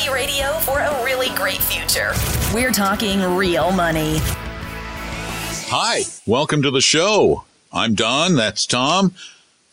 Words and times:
Money 0.00 0.14
Radio 0.14 0.52
for 0.60 0.78
a 0.78 1.04
really 1.04 1.28
great 1.34 1.60
future. 1.60 2.12
We're 2.54 2.72
talking 2.72 3.20
real 3.20 3.70
money. 3.70 4.16
Hi, 5.68 6.04
welcome 6.26 6.62
to 6.62 6.70
the 6.70 6.80
show. 6.80 7.44
I'm 7.70 7.94
Don, 7.94 8.34
that's 8.34 8.64
Tom. 8.64 9.14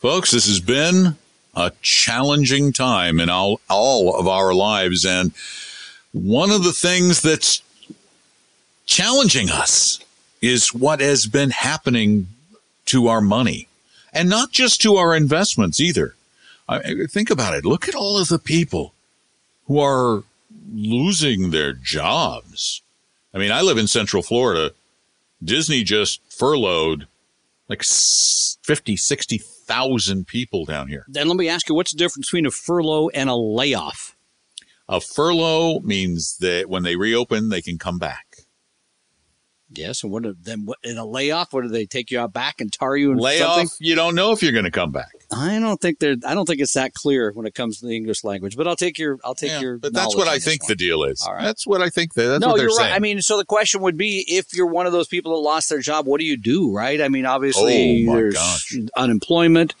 Folks, 0.00 0.32
this 0.32 0.46
has 0.46 0.60
been 0.60 1.16
a 1.54 1.72
challenging 1.80 2.74
time 2.74 3.20
in 3.20 3.30
all, 3.30 3.62
all 3.70 4.16
of 4.16 4.28
our 4.28 4.52
lives. 4.52 5.06
And 5.06 5.32
one 6.12 6.50
of 6.50 6.62
the 6.62 6.74
things 6.74 7.22
that's 7.22 7.62
challenging 8.84 9.48
us 9.48 9.98
is 10.42 10.74
what 10.74 11.00
has 11.00 11.24
been 11.24 11.50
happening 11.50 12.26
to 12.86 13.08
our 13.08 13.22
money 13.22 13.66
and 14.12 14.28
not 14.28 14.52
just 14.52 14.82
to 14.82 14.96
our 14.96 15.16
investments 15.16 15.80
either. 15.80 16.16
I, 16.68 17.06
think 17.08 17.30
about 17.30 17.54
it. 17.54 17.64
Look 17.64 17.88
at 17.88 17.94
all 17.94 18.18
of 18.18 18.28
the 18.28 18.38
people 18.38 18.92
who 19.68 19.78
are 19.78 20.24
losing 20.72 21.50
their 21.50 21.72
jobs. 21.72 22.82
I 23.32 23.38
mean, 23.38 23.52
I 23.52 23.60
live 23.60 23.78
in 23.78 23.86
Central 23.86 24.22
Florida. 24.22 24.72
Disney 25.44 25.84
just 25.84 26.20
furloughed 26.32 27.06
like 27.68 27.84
50, 27.84 28.96
60,000 28.96 30.26
people 30.26 30.64
down 30.64 30.88
here. 30.88 31.04
Then 31.06 31.28
let 31.28 31.36
me 31.36 31.48
ask 31.48 31.68
you 31.68 31.74
what's 31.74 31.92
the 31.92 31.98
difference 31.98 32.28
between 32.28 32.46
a 32.46 32.50
furlough 32.50 33.10
and 33.10 33.28
a 33.28 33.36
layoff? 33.36 34.16
A 34.88 35.00
furlough 35.00 35.80
means 35.80 36.38
that 36.38 36.70
when 36.70 36.82
they 36.82 36.96
reopen, 36.96 37.50
they 37.50 37.60
can 37.60 37.76
come 37.76 37.98
back. 37.98 38.27
Yes, 39.70 40.02
and 40.02 40.10
what 40.10 40.24
then? 40.42 40.64
What, 40.64 40.78
in 40.82 40.96
a 40.96 41.04
layoff, 41.04 41.52
what 41.52 41.62
do 41.62 41.68
they 41.68 41.84
take 41.84 42.10
you 42.10 42.18
out 42.18 42.32
back 42.32 42.60
and 42.60 42.72
tar 42.72 42.96
you? 42.96 43.10
And 43.10 43.20
layoff, 43.20 43.56
something? 43.56 43.86
you 43.86 43.94
don't 43.94 44.14
know 44.14 44.32
if 44.32 44.42
you're 44.42 44.52
going 44.52 44.64
to 44.64 44.70
come 44.70 44.92
back. 44.92 45.10
I 45.30 45.58
don't 45.58 45.78
think 45.78 45.98
they're. 45.98 46.16
I 46.26 46.34
don't 46.34 46.46
think 46.46 46.60
it's 46.60 46.72
that 46.72 46.94
clear 46.94 47.32
when 47.34 47.44
it 47.44 47.54
comes 47.54 47.80
to 47.80 47.86
the 47.86 47.94
English 47.94 48.24
language. 48.24 48.56
But 48.56 48.66
I'll 48.66 48.76
take 48.76 48.98
your. 48.98 49.18
I'll 49.24 49.34
take 49.34 49.50
yeah, 49.50 49.60
your. 49.60 49.78
But 49.78 49.92
that's 49.92 50.16
what 50.16 50.26
I 50.26 50.38
think 50.38 50.62
one. 50.62 50.68
the 50.68 50.76
deal 50.76 51.04
is. 51.04 51.22
All 51.26 51.34
right. 51.34 51.44
That's 51.44 51.66
what 51.66 51.82
I 51.82 51.90
think. 51.90 52.14
That, 52.14 52.28
that's 52.28 52.40
no, 52.40 52.48
what 52.48 52.60
you're 52.60 52.70
saying. 52.70 52.90
right. 52.90 52.96
I 52.96 52.98
mean, 52.98 53.20
so 53.20 53.36
the 53.36 53.44
question 53.44 53.82
would 53.82 53.98
be, 53.98 54.24
if 54.26 54.54
you're 54.54 54.66
one 54.66 54.86
of 54.86 54.92
those 54.92 55.06
people 55.06 55.32
that 55.32 55.40
lost 55.40 55.68
their 55.68 55.80
job, 55.80 56.06
what 56.06 56.18
do 56.18 56.26
you 56.26 56.38
do? 56.38 56.72
Right? 56.72 57.02
I 57.02 57.08
mean, 57.08 57.26
obviously, 57.26 58.08
oh, 58.08 58.14
there's 58.14 58.34
gosh. 58.34 58.74
unemployment. 58.96 59.74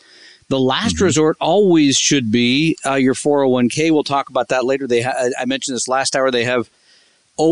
The 0.48 0.60
last 0.60 0.96
mm-hmm. 0.96 1.04
resort 1.04 1.36
always 1.40 1.96
should 1.96 2.30
be 2.30 2.76
uh, 2.84 2.94
your 2.94 3.14
401k. 3.14 3.90
We'll 3.90 4.04
talk 4.04 4.30
about 4.30 4.48
that 4.48 4.64
later. 4.64 4.86
They, 4.86 5.02
ha- 5.02 5.30
I 5.38 5.44
mentioned 5.44 5.76
this 5.76 5.88
last 5.88 6.16
hour. 6.16 6.30
They 6.30 6.44
have 6.44 6.70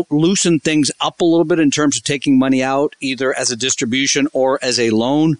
loosen 0.09 0.59
things 0.59 0.91
up 0.99 1.21
a 1.21 1.25
little 1.25 1.45
bit 1.45 1.59
in 1.59 1.71
terms 1.71 1.97
of 1.97 2.03
taking 2.03 2.37
money 2.37 2.63
out 2.63 2.95
either 2.99 3.37
as 3.37 3.51
a 3.51 3.55
distribution 3.55 4.27
or 4.33 4.59
as 4.61 4.79
a 4.79 4.89
loan 4.89 5.37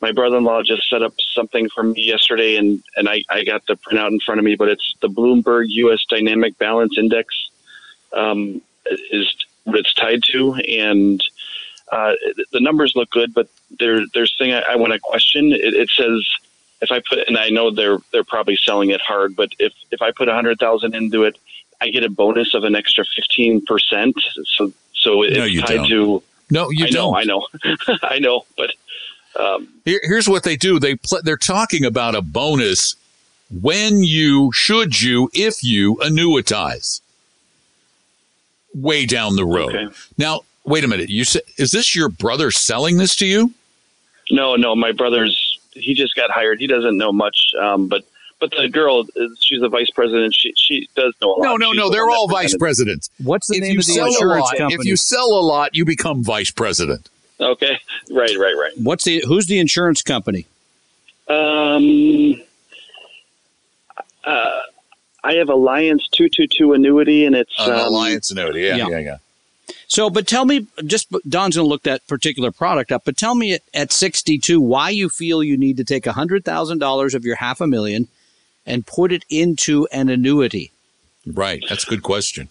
my 0.00 0.12
brother-in-law 0.12 0.64
just 0.64 0.88
set 0.90 1.02
up 1.02 1.14
something 1.34 1.68
for 1.68 1.82
me 1.82 2.02
yesterday, 2.02 2.56
and 2.56 2.82
and 2.96 3.08
I, 3.08 3.22
I 3.30 3.44
got 3.44 3.66
the 3.66 3.76
printout 3.76 4.10
in 4.10 4.20
front 4.20 4.38
of 4.38 4.44
me. 4.44 4.56
But 4.56 4.68
it's 4.68 4.94
the 5.00 5.08
Bloomberg 5.08 5.66
U.S. 5.68 6.04
Dynamic 6.08 6.58
Balance 6.58 6.98
Index 6.98 7.34
um, 8.12 8.60
is 9.10 9.34
what 9.64 9.76
it's 9.76 9.94
tied 9.94 10.22
to, 10.24 10.54
and 10.54 11.22
uh, 11.90 12.14
the 12.52 12.60
numbers 12.60 12.94
look 12.96 13.10
good. 13.10 13.32
But 13.32 13.48
there 13.78 14.04
there's 14.12 14.36
thing 14.36 14.52
I, 14.52 14.62
I 14.62 14.76
want 14.76 14.92
to 14.92 14.98
question. 14.98 15.52
It, 15.52 15.74
it 15.74 15.88
says 15.90 16.26
if 16.80 16.90
I 16.90 17.00
put 17.00 17.26
and 17.28 17.38
I 17.38 17.48
know 17.50 17.70
they're 17.70 17.98
they're 18.12 18.24
probably 18.24 18.56
selling 18.56 18.90
it 18.90 19.00
hard, 19.00 19.36
but 19.36 19.50
if 19.58 19.72
if 19.90 20.02
I 20.02 20.10
put 20.10 20.28
a 20.28 20.34
hundred 20.34 20.58
thousand 20.58 20.94
into 20.94 21.22
it, 21.22 21.38
I 21.82 21.90
get 21.90 22.04
a 22.04 22.08
bonus 22.10 22.54
of 22.54 22.62
an 22.62 22.76
extra 22.76 23.04
fifteen 23.04 23.64
percent. 23.64 24.14
So 24.56 24.72
so 24.94 25.22
it's 25.22 25.36
no, 25.36 25.44
you 25.44 25.60
tied 25.62 25.76
don't. 25.76 25.88
to. 25.88 26.22
No, 26.50 26.70
you 26.70 26.86
I 26.86 26.90
don't. 26.90 27.12
Know, 27.12 27.16
I 27.16 27.24
know, 27.24 27.46
I 28.02 28.18
know, 28.20 28.44
but 28.56 28.70
um, 29.38 29.68
Here, 29.84 30.00
here's 30.02 30.28
what 30.28 30.44
they 30.44 30.56
do. 30.56 30.78
They 30.78 30.94
pl- 30.96 31.22
they're 31.24 31.36
talking 31.36 31.84
about 31.84 32.14
a 32.14 32.22
bonus 32.22 32.94
when 33.50 34.02
you 34.04 34.52
should 34.52 35.00
you 35.02 35.28
if 35.34 35.64
you 35.64 35.96
annuitize 35.96 37.00
way 38.74 39.04
down 39.04 39.34
the 39.36 39.44
road. 39.44 39.74
Okay. 39.74 39.94
Now, 40.18 40.40
wait 40.64 40.84
a 40.84 40.88
minute. 40.88 41.10
You 41.10 41.24
said 41.24 41.42
is 41.56 41.72
this 41.72 41.96
your 41.96 42.08
brother 42.08 42.50
selling 42.52 42.98
this 42.98 43.16
to 43.16 43.26
you? 43.26 43.52
No, 44.30 44.54
no, 44.54 44.76
my 44.76 44.92
brother's 44.92 45.58
he 45.72 45.94
just 45.94 46.14
got 46.14 46.30
hired. 46.30 46.60
He 46.60 46.68
doesn't 46.68 46.96
know 46.96 47.12
much, 47.12 47.52
um, 47.60 47.88
but 47.88 48.04
but 48.42 48.50
the 48.50 48.68
girl, 48.68 49.04
she's 49.40 49.62
a 49.62 49.68
vice 49.68 49.90
president. 49.90 50.34
She 50.36 50.52
she 50.56 50.88
does 50.96 51.14
know 51.22 51.28
a 51.28 51.36
lot. 51.36 51.44
No, 51.44 51.56
no, 51.56 51.72
She's 51.72 51.78
no. 51.78 51.90
They're 51.90 52.10
all 52.10 52.26
vice 52.26 52.56
presidents. 52.56 53.08
What's 53.22 53.46
the 53.46 53.58
if 53.58 53.62
name 53.62 53.72
you 53.74 53.78
of 53.78 53.86
the 53.86 53.92
sell 53.92 54.04
a 54.06 54.08
insurance 54.08 54.42
lot, 54.42 54.56
company? 54.58 54.80
if 54.80 54.84
you 54.84 54.96
sell 54.96 55.28
a 55.28 55.40
lot, 55.40 55.76
you 55.76 55.84
become 55.84 56.24
vice 56.24 56.50
president. 56.50 57.08
Okay, 57.40 57.78
right, 58.10 58.36
right, 58.36 58.56
right. 58.58 58.72
What's 58.78 59.04
the 59.04 59.22
who's 59.28 59.46
the 59.46 59.60
insurance 59.60 60.02
company? 60.02 60.46
Um, 61.28 62.42
uh, 64.24 64.60
I 65.22 65.34
have 65.34 65.46
Allianz 65.46 66.10
two 66.10 66.28
two 66.28 66.48
two 66.48 66.72
annuity, 66.72 67.24
and 67.24 67.36
it's 67.36 67.54
An 67.60 67.70
um, 67.70 67.78
Allianz 67.78 68.32
annuity. 68.32 68.62
Yeah, 68.62 68.74
yeah. 68.74 68.88
yeah, 68.88 68.98
yeah. 68.98 69.16
So, 69.86 70.10
but 70.10 70.26
tell 70.26 70.46
me, 70.46 70.66
just 70.84 71.12
Don's 71.28 71.54
going 71.54 71.64
to 71.64 71.68
look 71.68 71.84
that 71.84 72.04
particular 72.08 72.50
product 72.50 72.90
up. 72.90 73.04
But 73.04 73.16
tell 73.16 73.36
me 73.36 73.52
at, 73.52 73.62
at 73.72 73.92
62 73.92 74.60
why 74.60 74.90
you 74.90 75.08
feel 75.08 75.44
you 75.44 75.56
need 75.56 75.76
to 75.76 75.84
take 75.84 76.06
hundred 76.06 76.44
thousand 76.44 76.80
dollars 76.80 77.14
of 77.14 77.24
your 77.24 77.36
half 77.36 77.60
a 77.60 77.68
million 77.68 78.08
and 78.66 78.86
put 78.86 79.12
it 79.12 79.24
into 79.28 79.86
an 79.92 80.08
annuity. 80.08 80.72
Right. 81.26 81.62
That's 81.68 81.84
a 81.84 81.90
good 81.90 82.02
question. 82.02 82.48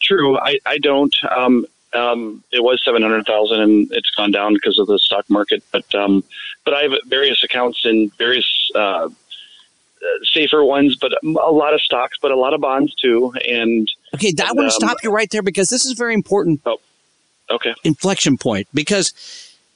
True, 0.00 0.38
I 0.38 0.58
I 0.64 0.78
don't. 0.78 1.14
Um, 1.36 1.66
um, 1.92 2.44
it 2.52 2.62
was 2.62 2.80
seven 2.84 3.02
hundred 3.02 3.26
thousand, 3.26 3.60
and 3.60 3.88
it's 3.92 4.10
gone 4.10 4.30
down 4.30 4.54
because 4.54 4.78
of 4.78 4.86
the 4.86 4.98
stock 4.98 5.28
market. 5.28 5.62
But 5.72 5.92
um, 5.94 6.22
but 6.64 6.74
I 6.74 6.82
have 6.82 6.92
various 7.06 7.42
accounts 7.42 7.84
in 7.84 8.10
various 8.18 8.70
uh, 8.74 8.78
uh, 8.78 9.08
safer 10.24 10.62
ones, 10.64 10.96
but 11.00 11.12
a 11.24 11.50
lot 11.50 11.74
of 11.74 11.80
stocks, 11.82 12.16
but 12.20 12.30
a 12.30 12.36
lot 12.36 12.54
of 12.54 12.60
bonds 12.60 12.94
too. 12.94 13.32
And 13.48 13.90
Okay, 14.14 14.28
I 14.38 14.48
And, 14.48 14.56
want 14.56 14.70
to 14.70 14.74
um, 14.74 14.88
stop 14.88 14.98
you 15.02 15.10
right 15.10 15.30
there 15.30 15.42
because 15.42 15.68
this 15.70 15.84
is 15.84 15.92
very 15.92 16.14
important 16.14 16.62
okay, 17.50 17.74
inflection 17.84 18.36
point 18.38 18.68
because 18.72 19.12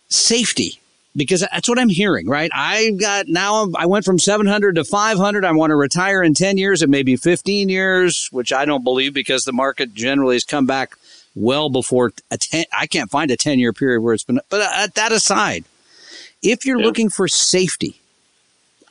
safety 0.08 0.78
because 1.14 1.40
that's 1.40 1.68
what 1.68 1.78
I'm 1.78 1.88
hearing, 1.88 2.28
right? 2.28 2.50
I've 2.54 2.98
got 2.98 3.28
now 3.28 3.68
I 3.76 3.86
went 3.86 4.04
from 4.04 4.18
700 4.18 4.76
to 4.76 4.84
500. 4.84 5.44
I 5.44 5.52
want 5.52 5.70
to 5.70 5.76
retire 5.76 6.22
in 6.22 6.34
10 6.34 6.56
years. 6.56 6.82
It 6.82 6.88
may 6.88 7.02
be 7.02 7.16
15 7.16 7.68
years, 7.68 8.28
which 8.32 8.52
I 8.52 8.64
don't 8.64 8.84
believe 8.84 9.14
because 9.14 9.44
the 9.44 9.52
market 9.52 9.94
generally 9.94 10.36
has 10.36 10.44
come 10.44 10.66
back 10.66 10.96
well 11.34 11.68
before 11.68 12.12
a 12.30 12.38
10. 12.38 12.64
I 12.72 12.86
can't 12.86 13.10
find 13.10 13.30
a 13.30 13.36
10 13.36 13.58
year 13.58 13.72
period 13.72 14.00
where 14.00 14.14
it's 14.14 14.24
been, 14.24 14.40
but 14.48 14.60
uh, 14.60 14.88
that 14.94 15.12
aside, 15.12 15.64
if 16.42 16.64
you're 16.64 16.80
yeah. 16.80 16.86
looking 16.86 17.10
for 17.10 17.28
safety, 17.28 18.00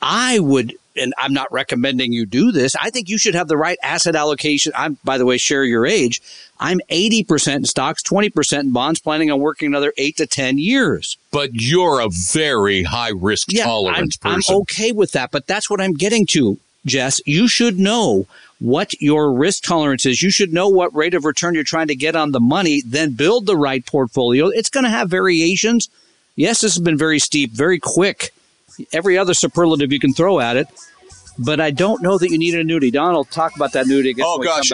I 0.00 0.38
would 0.38 0.74
and 0.96 1.14
I'm 1.18 1.32
not 1.32 1.52
recommending 1.52 2.12
you 2.12 2.26
do 2.26 2.52
this. 2.52 2.76
I 2.76 2.90
think 2.90 3.08
you 3.08 3.18
should 3.18 3.34
have 3.34 3.48
the 3.48 3.56
right 3.56 3.78
asset 3.82 4.14
allocation. 4.14 4.72
I'm, 4.74 4.98
by 5.04 5.18
the 5.18 5.26
way, 5.26 5.38
share 5.38 5.64
your 5.64 5.86
age. 5.86 6.20
I'm 6.60 6.80
80% 6.90 7.56
in 7.56 7.64
stocks, 7.64 8.02
20% 8.02 8.60
in 8.60 8.72
bonds, 8.72 9.00
planning 9.00 9.30
on 9.30 9.40
working 9.40 9.66
another 9.66 9.92
eight 9.98 10.16
to 10.18 10.26
10 10.26 10.58
years. 10.58 11.16
But 11.30 11.50
you're 11.54 12.00
a 12.00 12.08
very 12.08 12.84
high 12.84 13.12
risk 13.14 13.52
yeah, 13.52 13.64
tolerance 13.64 14.18
I'm, 14.22 14.36
person. 14.36 14.54
I'm 14.54 14.60
okay 14.62 14.92
with 14.92 15.12
that, 15.12 15.30
but 15.30 15.46
that's 15.46 15.68
what 15.68 15.80
I'm 15.80 15.94
getting 15.94 16.26
to, 16.26 16.58
Jess. 16.86 17.20
You 17.26 17.48
should 17.48 17.78
know 17.78 18.26
what 18.60 19.00
your 19.00 19.32
risk 19.32 19.64
tolerance 19.64 20.06
is. 20.06 20.22
You 20.22 20.30
should 20.30 20.52
know 20.52 20.68
what 20.68 20.94
rate 20.94 21.14
of 21.14 21.24
return 21.24 21.54
you're 21.54 21.64
trying 21.64 21.88
to 21.88 21.96
get 21.96 22.14
on 22.14 22.30
the 22.30 22.40
money, 22.40 22.82
then 22.86 23.12
build 23.12 23.46
the 23.46 23.56
right 23.56 23.84
portfolio. 23.84 24.48
It's 24.48 24.70
going 24.70 24.84
to 24.84 24.90
have 24.90 25.10
variations. 25.10 25.88
Yes, 26.36 26.60
this 26.60 26.74
has 26.74 26.82
been 26.82 26.96
very 26.96 27.18
steep, 27.18 27.50
very 27.50 27.80
quick 27.80 28.32
every 28.92 29.18
other 29.18 29.34
superlative 29.34 29.92
you 29.92 30.00
can 30.00 30.12
throw 30.12 30.40
at 30.40 30.56
it. 30.56 30.68
But 31.38 31.60
I 31.60 31.70
don't 31.70 32.02
know 32.02 32.18
that 32.18 32.30
you 32.30 32.38
need 32.38 32.54
an 32.54 32.60
annuity. 32.60 32.90
Donald, 32.90 33.30
talk 33.30 33.56
about 33.56 33.72
that 33.72 33.86
annuity. 33.86 34.14
Oh 34.20 34.38
gosh, 34.38 34.70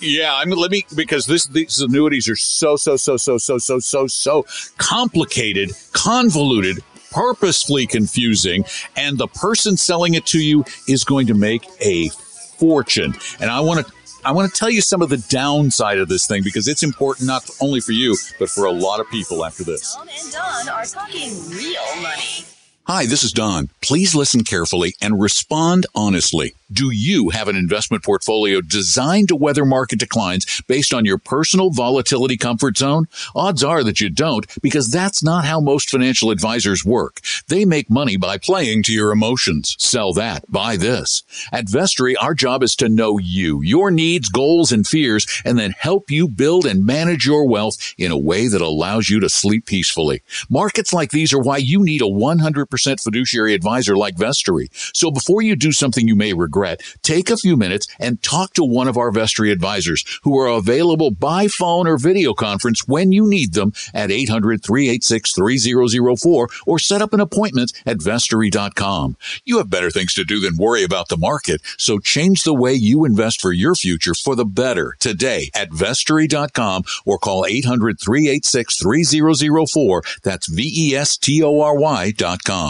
yeah. 0.00 0.34
I 0.34 0.44
mean, 0.46 0.58
let 0.58 0.70
me 0.70 0.86
because 0.96 1.26
this 1.26 1.46
these 1.46 1.80
annuities 1.80 2.28
are 2.28 2.36
so 2.36 2.76
so 2.76 2.96
so 2.96 3.16
so 3.16 3.36
so 3.38 3.58
so 3.58 3.78
so 3.78 4.06
so 4.06 4.46
complicated, 4.78 5.72
convoluted, 5.92 6.78
purposefully 7.10 7.86
confusing, 7.86 8.64
and 8.96 9.18
the 9.18 9.28
person 9.28 9.76
selling 9.76 10.14
it 10.14 10.24
to 10.26 10.42
you 10.42 10.64
is 10.88 11.04
going 11.04 11.26
to 11.26 11.34
make 11.34 11.66
a 11.80 12.08
fortune. 12.08 13.14
And 13.40 13.50
I 13.50 13.60
want 13.60 13.86
to 13.86 13.92
I 14.24 14.32
want 14.32 14.52
to 14.52 14.58
tell 14.58 14.70
you 14.70 14.82
some 14.82 15.02
of 15.02 15.08
the 15.08 15.16
downside 15.16 15.98
of 15.98 16.08
this 16.08 16.26
thing 16.26 16.42
because 16.42 16.68
it's 16.68 16.82
important 16.82 17.26
not 17.26 17.48
only 17.60 17.80
for 17.80 17.92
you, 17.92 18.16
but 18.38 18.50
for 18.50 18.66
a 18.66 18.72
lot 18.72 19.00
of 19.00 19.08
people 19.10 19.44
after 19.44 19.64
this. 19.64 19.94
Tom 19.94 20.08
and 20.08 20.32
Don 20.32 20.68
are 20.68 20.84
talking 20.84 21.32
real 21.50 22.02
money. 22.02 22.44
Hi, 22.92 23.06
this 23.06 23.22
is 23.22 23.30
Don. 23.30 23.68
Please 23.82 24.16
listen 24.16 24.42
carefully 24.42 24.96
and 25.00 25.20
respond 25.20 25.86
honestly. 25.94 26.56
Do 26.72 26.90
you 26.90 27.30
have 27.30 27.48
an 27.48 27.56
investment 27.56 28.04
portfolio 28.04 28.60
designed 28.60 29.28
to 29.28 29.36
weather 29.36 29.64
market 29.64 29.98
declines 29.98 30.62
based 30.68 30.94
on 30.94 31.04
your 31.04 31.18
personal 31.18 31.70
volatility 31.70 32.36
comfort 32.36 32.76
zone? 32.78 33.06
Odds 33.34 33.64
are 33.64 33.82
that 33.84 34.00
you 34.00 34.08
don't 34.08 34.46
because 34.60 34.88
that's 34.88 35.22
not 35.22 35.44
how 35.44 35.60
most 35.60 35.90
financial 35.90 36.30
advisors 36.30 36.84
work. 36.84 37.20
They 37.48 37.64
make 37.64 37.90
money 37.90 38.16
by 38.16 38.38
playing 38.38 38.84
to 38.84 38.92
your 38.92 39.10
emotions. 39.10 39.76
Sell 39.78 40.12
that, 40.14 40.50
buy 40.50 40.76
this. 40.76 41.22
At 41.52 41.66
Vestory, 41.66 42.14
our 42.20 42.34
job 42.34 42.62
is 42.62 42.74
to 42.76 42.88
know 42.88 43.18
you, 43.18 43.62
your 43.62 43.90
needs, 43.90 44.28
goals, 44.28 44.70
and 44.70 44.86
fears, 44.86 45.26
and 45.44 45.58
then 45.58 45.72
help 45.72 46.10
you 46.10 46.28
build 46.28 46.66
and 46.66 46.86
manage 46.86 47.26
your 47.26 47.48
wealth 47.48 47.94
in 47.98 48.12
a 48.12 48.18
way 48.18 48.46
that 48.48 48.60
allows 48.60 49.08
you 49.08 49.18
to 49.20 49.28
sleep 49.28 49.66
peacefully. 49.66 50.22
Markets 50.48 50.92
like 50.92 51.10
these 51.10 51.32
are 51.32 51.40
why 51.40 51.56
you 51.56 51.82
need 51.82 52.00
a 52.00 52.04
100% 52.04 52.79
fiduciary 52.80 53.54
advisor 53.54 53.96
like 53.96 54.16
Vestory. 54.16 54.68
So 54.94 55.10
before 55.10 55.42
you 55.42 55.56
do 55.56 55.72
something 55.72 56.08
you 56.08 56.16
may 56.16 56.32
regret, 56.32 56.80
take 57.02 57.30
a 57.30 57.36
few 57.36 57.56
minutes 57.56 57.86
and 57.98 58.22
talk 58.22 58.54
to 58.54 58.64
one 58.64 58.88
of 58.88 58.96
our 58.96 59.10
Vestory 59.10 59.52
advisors 59.52 60.04
who 60.22 60.38
are 60.38 60.46
available 60.46 61.10
by 61.10 61.48
phone 61.48 61.86
or 61.86 61.98
video 61.98 62.32
conference 62.32 62.86
when 62.86 63.12
you 63.12 63.28
need 63.28 63.54
them 63.54 63.72
at 63.94 64.10
800 64.10 64.62
386 64.62 65.34
3004 65.34 66.48
or 66.66 66.78
set 66.78 67.02
up 67.02 67.12
an 67.12 67.20
appointment 67.20 67.72
at 67.86 67.98
vestory.com. 67.98 69.16
You 69.44 69.58
have 69.58 69.70
better 69.70 69.90
things 69.90 70.14
to 70.14 70.24
do 70.24 70.40
than 70.40 70.56
worry 70.56 70.84
about 70.84 71.08
the 71.08 71.16
market, 71.16 71.60
so 71.76 71.98
change 71.98 72.42
the 72.42 72.54
way 72.54 72.72
you 72.72 73.04
invest 73.04 73.40
for 73.40 73.52
your 73.52 73.74
future 73.74 74.14
for 74.14 74.34
the 74.34 74.44
better 74.44 74.96
today 74.98 75.50
at 75.54 75.70
vestory.com 75.70 76.84
or 77.04 77.18
call 77.18 77.46
800 77.46 78.00
386 78.00 78.78
3004. 78.78 80.02
That's 80.22 80.46
V 80.46 80.72
E 80.74 80.94
S 80.94 81.16
T 81.16 81.42
O 81.42 81.60
R 81.60 81.76
Y.com. 81.76 82.69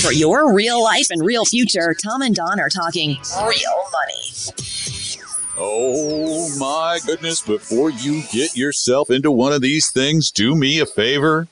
For 0.00 0.12
your 0.12 0.52
real 0.52 0.82
life 0.82 1.10
and 1.10 1.24
real 1.24 1.44
future, 1.44 1.94
Tom 1.94 2.22
and 2.22 2.34
Don 2.34 2.60
are 2.60 2.68
talking 2.68 3.16
real 3.40 3.76
money. 3.92 4.54
Oh 5.56 6.50
my 6.58 6.98
goodness, 7.06 7.40
before 7.40 7.90
you 7.90 8.22
get 8.32 8.56
yourself 8.56 9.10
into 9.10 9.30
one 9.30 9.52
of 9.52 9.62
these 9.62 9.90
things, 9.90 10.30
do 10.30 10.54
me 10.54 10.80
a 10.80 10.86
favor. 10.86 11.46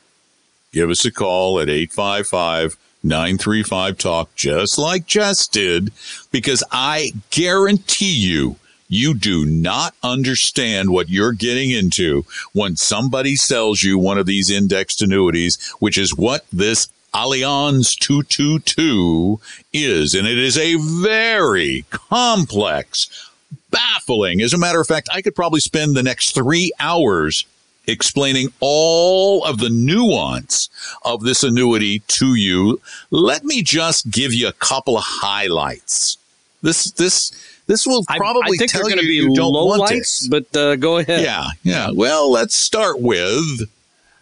Give 0.73 0.91
us 0.91 1.05
a 1.05 1.13
call 1.13 1.61
at 1.61 1.69
855 1.69 2.77
935 3.05 3.99
Talk, 3.99 4.35
just 4.35 4.79
like 4.79 5.07
Jess 5.07 5.47
did, 5.49 5.93
because 6.31 6.63
I 6.71 7.13
guarantee 7.31 8.15
you, 8.15 8.57
you 8.89 9.15
do 9.15 9.45
not 9.47 9.95
understand 10.03 10.91
what 10.91 11.09
you're 11.09 11.33
getting 11.33 11.71
into 11.71 12.25
when 12.53 12.77
somebody 12.77 13.37
sells 13.37 13.83
you 13.83 13.99
one 13.99 14.19
of 14.19 14.27
these 14.27 14.51
indexed 14.51 15.03
annuities, 15.03 15.73
which 15.79 15.97
is 15.97 16.17
what 16.17 16.45
this 16.53 16.89
Allianz 17.15 17.97
222 17.99 19.41
is. 19.73 20.15
And 20.15 20.27
it 20.27 20.39
is 20.39 20.57
a 20.57 20.77
very 20.77 21.85
complex, 21.91 23.31
baffling. 23.71 24.41
As 24.41 24.53
a 24.53 24.59
matter 24.59 24.81
of 24.81 24.87
fact, 24.87 25.09
I 25.13 25.23
could 25.23 25.35
probably 25.35 25.61
spend 25.61 25.95
the 25.95 26.03
next 26.03 26.35
three 26.35 26.73
hours 26.81 27.45
explaining 27.87 28.49
all 28.61 29.45
of 29.45 29.59
the 29.59 29.71
nuance 29.71 30.69
of 31.05 31.23
this 31.23 31.43
annuity 31.43 32.01
to 32.07 32.35
you. 32.35 32.81
Let 33.11 33.45
me 33.45 33.63
just 33.63 34.11
give 34.11 34.33
you 34.33 34.49
a 34.49 34.53
couple 34.53 34.97
of 34.97 35.05
highlights. 35.05 36.17
This, 36.63 36.93
this, 36.93 37.33
this 37.67 37.87
will 37.87 38.05
probably 38.05 38.43
I, 38.43 38.55
I 38.55 38.57
think 38.57 38.71
tell 38.71 38.89
you 38.89 38.97
be 38.97 39.15
you 39.15 39.35
don't 39.35 39.53
low 39.53 39.67
want 39.67 39.81
lights, 39.81 40.27
it. 40.27 40.31
But 40.31 40.57
uh, 40.57 40.77
go 40.77 40.99
ahead. 40.99 41.23
Yeah, 41.23 41.49
yeah. 41.65 41.91
Well, 41.93 42.31
let's 42.31 42.55
start 42.55 43.01
with 43.01 43.69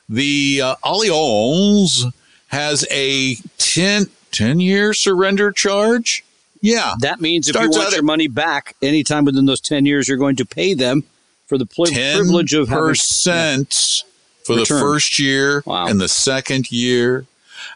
the 0.08 0.60
uh, 0.64 0.76
Allianz 0.82 2.10
has 2.50 2.86
a 2.90 3.36
10, 3.58 4.06
10 4.32 4.60
year 4.60 4.92
surrender 4.92 5.50
charge. 5.52 6.24
Yeah. 6.60 6.94
That 7.00 7.20
means 7.20 7.48
if 7.48 7.56
you 7.56 7.70
want 7.70 7.94
your 7.94 8.02
money 8.02 8.28
back 8.28 8.76
anytime 8.82 9.24
within 9.24 9.46
those 9.46 9.60
10 9.60 9.86
years, 9.86 10.08
you're 10.08 10.18
going 10.18 10.36
to 10.36 10.44
pay 10.44 10.74
them 10.74 11.04
for 11.46 11.56
the 11.56 11.66
pl- 11.66 11.86
privilege 11.86 12.52
of 12.52 12.68
having 12.68 12.88
percent 12.88 14.04
for 14.44 14.56
return. 14.56 14.76
the 14.76 14.82
first 14.82 15.18
year 15.18 15.62
wow. 15.64 15.86
and 15.86 16.00
the 16.00 16.08
second 16.08 16.70
year. 16.70 17.26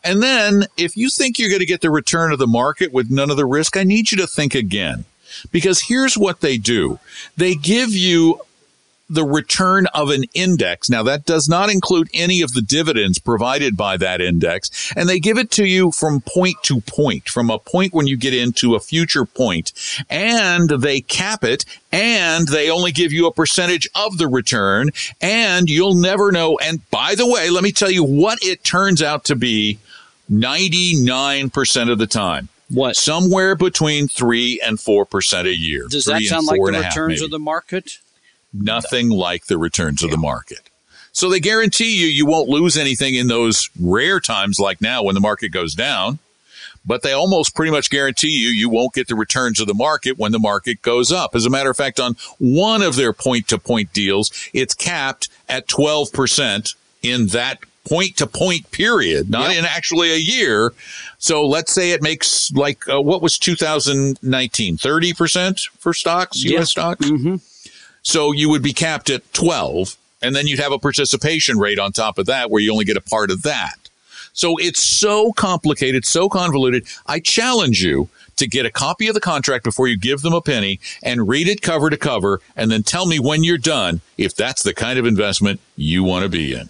And 0.03 0.23
then 0.23 0.67
if 0.77 0.97
you 0.97 1.09
think 1.09 1.39
you're 1.39 1.49
going 1.49 1.61
to 1.61 1.67
get 1.67 1.81
the 1.81 1.91
return 1.91 2.33
of 2.33 2.39
the 2.39 2.47
market 2.47 2.93
with 2.93 3.11
none 3.11 3.31
of 3.31 3.37
the 3.37 3.47
risk, 3.47 3.77
I 3.77 3.85
need 3.85 4.11
you 4.11 4.19
to 4.19 4.27
think 4.27 4.55
again. 4.55 5.05
Because 5.51 5.83
here's 5.83 6.17
what 6.17 6.41
they 6.41 6.59
do. 6.59 7.01
They 7.37 7.55
give 7.55 7.91
you 7.91 8.41
the 9.15 9.25
return 9.25 9.87
of 9.95 10.11
an 10.11 10.25
index. 10.35 10.91
Now, 10.91 11.03
that 11.05 11.25
does 11.25 11.49
not 11.49 11.71
include 11.71 12.09
any 12.13 12.43
of 12.43 12.53
the 12.53 12.63
dividends 12.63 13.19
provided 13.19 13.77
by 13.77 13.97
that 13.97 14.21
index. 14.21 14.93
And 14.97 15.09
they 15.09 15.19
give 15.19 15.39
it 15.39 15.51
to 15.53 15.65
you 15.65 15.93
from 15.93 16.21
point 16.21 16.57
to 16.65 16.81
point, 16.81 17.29
from 17.29 17.51
a 17.51 17.59
point 17.59 17.95
when 17.95 18.07
you 18.07 18.17
get 18.17 18.35
into 18.35 18.75
a 18.75 18.81
future 18.81 19.25
point, 19.25 19.73
And 20.11 20.69
they 20.69 21.01
cap 21.01 21.45
it 21.45 21.65
and 21.93 22.49
they 22.49 22.71
only 22.71 22.93
give 22.93 23.13
you 23.13 23.27
a 23.27 23.33
percentage 23.33 23.89
of 23.95 24.19
the 24.19 24.29
return. 24.29 24.91
And 25.21 25.71
you'll 25.71 25.95
never 25.95 26.33
know. 26.33 26.59
And 26.59 26.89
by 26.91 27.15
the 27.15 27.27
way, 27.27 27.51
let 27.51 27.63
me 27.63 27.73
tell 27.73 27.91
you 27.91 28.05
what 28.05 28.39
it 28.43 28.65
turns 28.65 29.03
out 29.03 29.25
to 29.27 29.37
be 29.37 29.79
99% 30.31 31.91
of 31.91 31.99
the 31.99 32.07
time. 32.07 32.49
What? 32.71 32.97
Somewhere 32.97 33.55
between 33.55 34.09
3 34.09 34.61
and 34.65 34.79
4% 34.79 35.45
a 35.45 35.57
year. 35.57 35.87
Does 35.89 36.07
that 36.07 36.23
sound 36.23 36.47
like 36.47 36.61
the 36.61 36.81
returns 36.81 37.23
of 37.23 37.31
the 37.31 37.39
market? 37.39 37.99
Nothing 38.55 39.11
like 39.11 39.47
the 39.47 39.59
returns 39.59 40.03
of 40.03 40.11
the 40.11 40.17
market. 40.17 40.71
So 41.13 41.31
they 41.31 41.41
guarantee 41.41 41.97
you 41.97 42.07
you 42.07 42.27
won't 42.27 42.49
lose 42.49 42.77
anything 42.77 43.15
in 43.15 43.29
those 43.29 43.71
rare 43.81 44.21
times 44.21 44.59
like 44.59 44.81
now 44.81 45.03
when 45.03 45.15
the 45.15 45.21
market 45.21 45.51
goes 45.51 45.75
down, 45.75 46.19
but 46.85 47.03
they 47.03 47.13
almost 47.13 47.55
pretty 47.55 47.71
much 47.71 47.89
guarantee 47.89 48.31
you 48.31 48.49
you 48.49 48.69
won't 48.69 48.95
get 48.95 49.09
the 49.09 49.15
returns 49.15 49.61
of 49.61 49.67
the 49.67 49.75
market 49.75 50.19
when 50.19 50.33
the 50.33 50.39
market 50.39 50.83
goes 50.83 51.13
up. 51.13 51.35
As 51.35 51.47
a 51.47 51.51
matter 51.51 51.71
of 51.71 51.77
fact, 51.77 52.01
on 52.01 52.17
one 52.39 52.83
of 52.83 52.97
their 52.97 53.13
point 53.13 53.49
to 53.49 53.59
point 53.59 53.93
deals, 53.93 54.31
it's 54.53 54.75
capped 54.75 55.29
at 55.49 55.69
12% 55.69 56.75
in 57.03 57.29
that 57.29 57.59
point 57.85 58.17
to 58.17 58.27
point 58.27 58.71
period, 58.71 59.31
not 59.31 59.51
yep. 59.51 59.59
in 59.59 59.65
actually 59.65 60.11
a 60.11 60.19
year. 60.19 60.73
So 61.19 61.47
let's 61.47 61.73
say 61.73 61.93
it 61.93 62.03
makes 62.03 62.51
like 62.53 62.89
uh, 62.89 63.01
what 63.01 63.23
was 63.23 63.39
2019, 63.39 64.79
30% 64.79 65.69
for 65.79 65.95
stocks, 65.95 66.45
yep. 66.45 66.63
US 66.63 66.71
stocks? 66.71 67.07
Mm-hmm. 67.07 67.37
So 68.05 68.33
you 68.33 68.49
would 68.51 68.63
be 68.63 68.73
capped 68.73 69.11
at 69.11 69.33
12, 69.33 69.97
and 70.23 70.37
then 70.37 70.47
you'd 70.47 70.61
have 70.61 70.73
a 70.73 70.79
participation 70.79 71.59
rate 71.59 71.79
on 71.79 71.91
top 71.91 72.19
of 72.19 72.27
that 72.27 72.51
where 72.51 72.63
you 72.63 72.71
only 72.71 72.85
get 72.85 72.97
a 72.97 73.01
part 73.01 73.31
of 73.31 73.43
that. 73.43 73.75
So 74.33 74.57
it's 74.59 74.83
so 74.83 75.33
complicated, 75.33 76.05
so 76.05 76.29
convoluted. 76.29 76.87
I 77.07 77.19
challenge 77.21 77.83
you 77.83 78.09
to 78.37 78.47
get 78.47 78.67
a 78.67 78.71
copy 78.71 79.07
of 79.09 79.15
the 79.15 79.21
contract 79.21 79.65
before 79.65 79.89
you 79.89 79.97
give 79.97 80.23
them 80.23 80.35
a 80.35 80.41
penny 80.41 80.81
and 81.03 81.29
read 81.29 81.49
it 81.49 81.63
cover 81.63 81.89
to 81.89 81.97
cover 81.97 82.41
and 82.57 82.71
then 82.71 82.83
tell 82.83 83.07
me 83.07 83.19
when 83.19 83.45
you're 83.45 83.59
done 83.59 84.01
if 84.19 84.35
that's 84.35 84.63
the 84.63 84.75
kind 84.75 84.99
of 84.99 85.07
investment 85.07 85.61
you 85.77 86.03
want 86.03 86.25
to 86.25 86.29
be 86.29 86.53
in. 86.53 86.69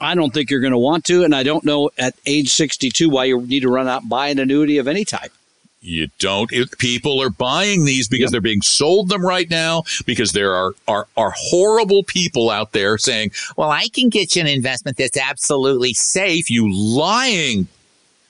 I 0.00 0.14
don't 0.14 0.32
think 0.32 0.50
you're 0.50 0.60
going 0.60 0.72
to 0.72 0.78
want 0.78 1.04
to, 1.06 1.24
and 1.24 1.34
I 1.34 1.42
don't 1.42 1.64
know 1.64 1.90
at 1.98 2.14
age 2.24 2.52
62 2.52 3.08
why 3.10 3.24
you 3.24 3.40
need 3.40 3.60
to 3.60 3.68
run 3.68 3.88
out 3.88 4.02
and 4.02 4.10
buy 4.10 4.28
an 4.28 4.38
annuity 4.38 4.78
of 4.78 4.88
any 4.88 5.04
type. 5.04 5.32
You 5.80 6.08
don't. 6.18 6.52
If 6.52 6.76
people 6.78 7.22
are 7.22 7.30
buying 7.30 7.84
these 7.84 8.08
because 8.08 8.24
yep. 8.24 8.30
they're 8.32 8.40
being 8.40 8.62
sold 8.62 9.08
them 9.08 9.24
right 9.24 9.48
now 9.48 9.84
because 10.04 10.32
there 10.32 10.54
are, 10.54 10.72
are 10.88 11.06
are 11.16 11.32
horrible 11.36 12.02
people 12.02 12.50
out 12.50 12.72
there 12.72 12.98
saying, 12.98 13.32
"Well, 13.56 13.70
I 13.70 13.88
can 13.88 14.08
get 14.08 14.34
you 14.34 14.42
an 14.42 14.48
investment 14.48 14.96
that's 14.96 15.16
absolutely 15.16 15.94
safe." 15.94 16.50
You 16.50 16.72
lying 16.72 17.68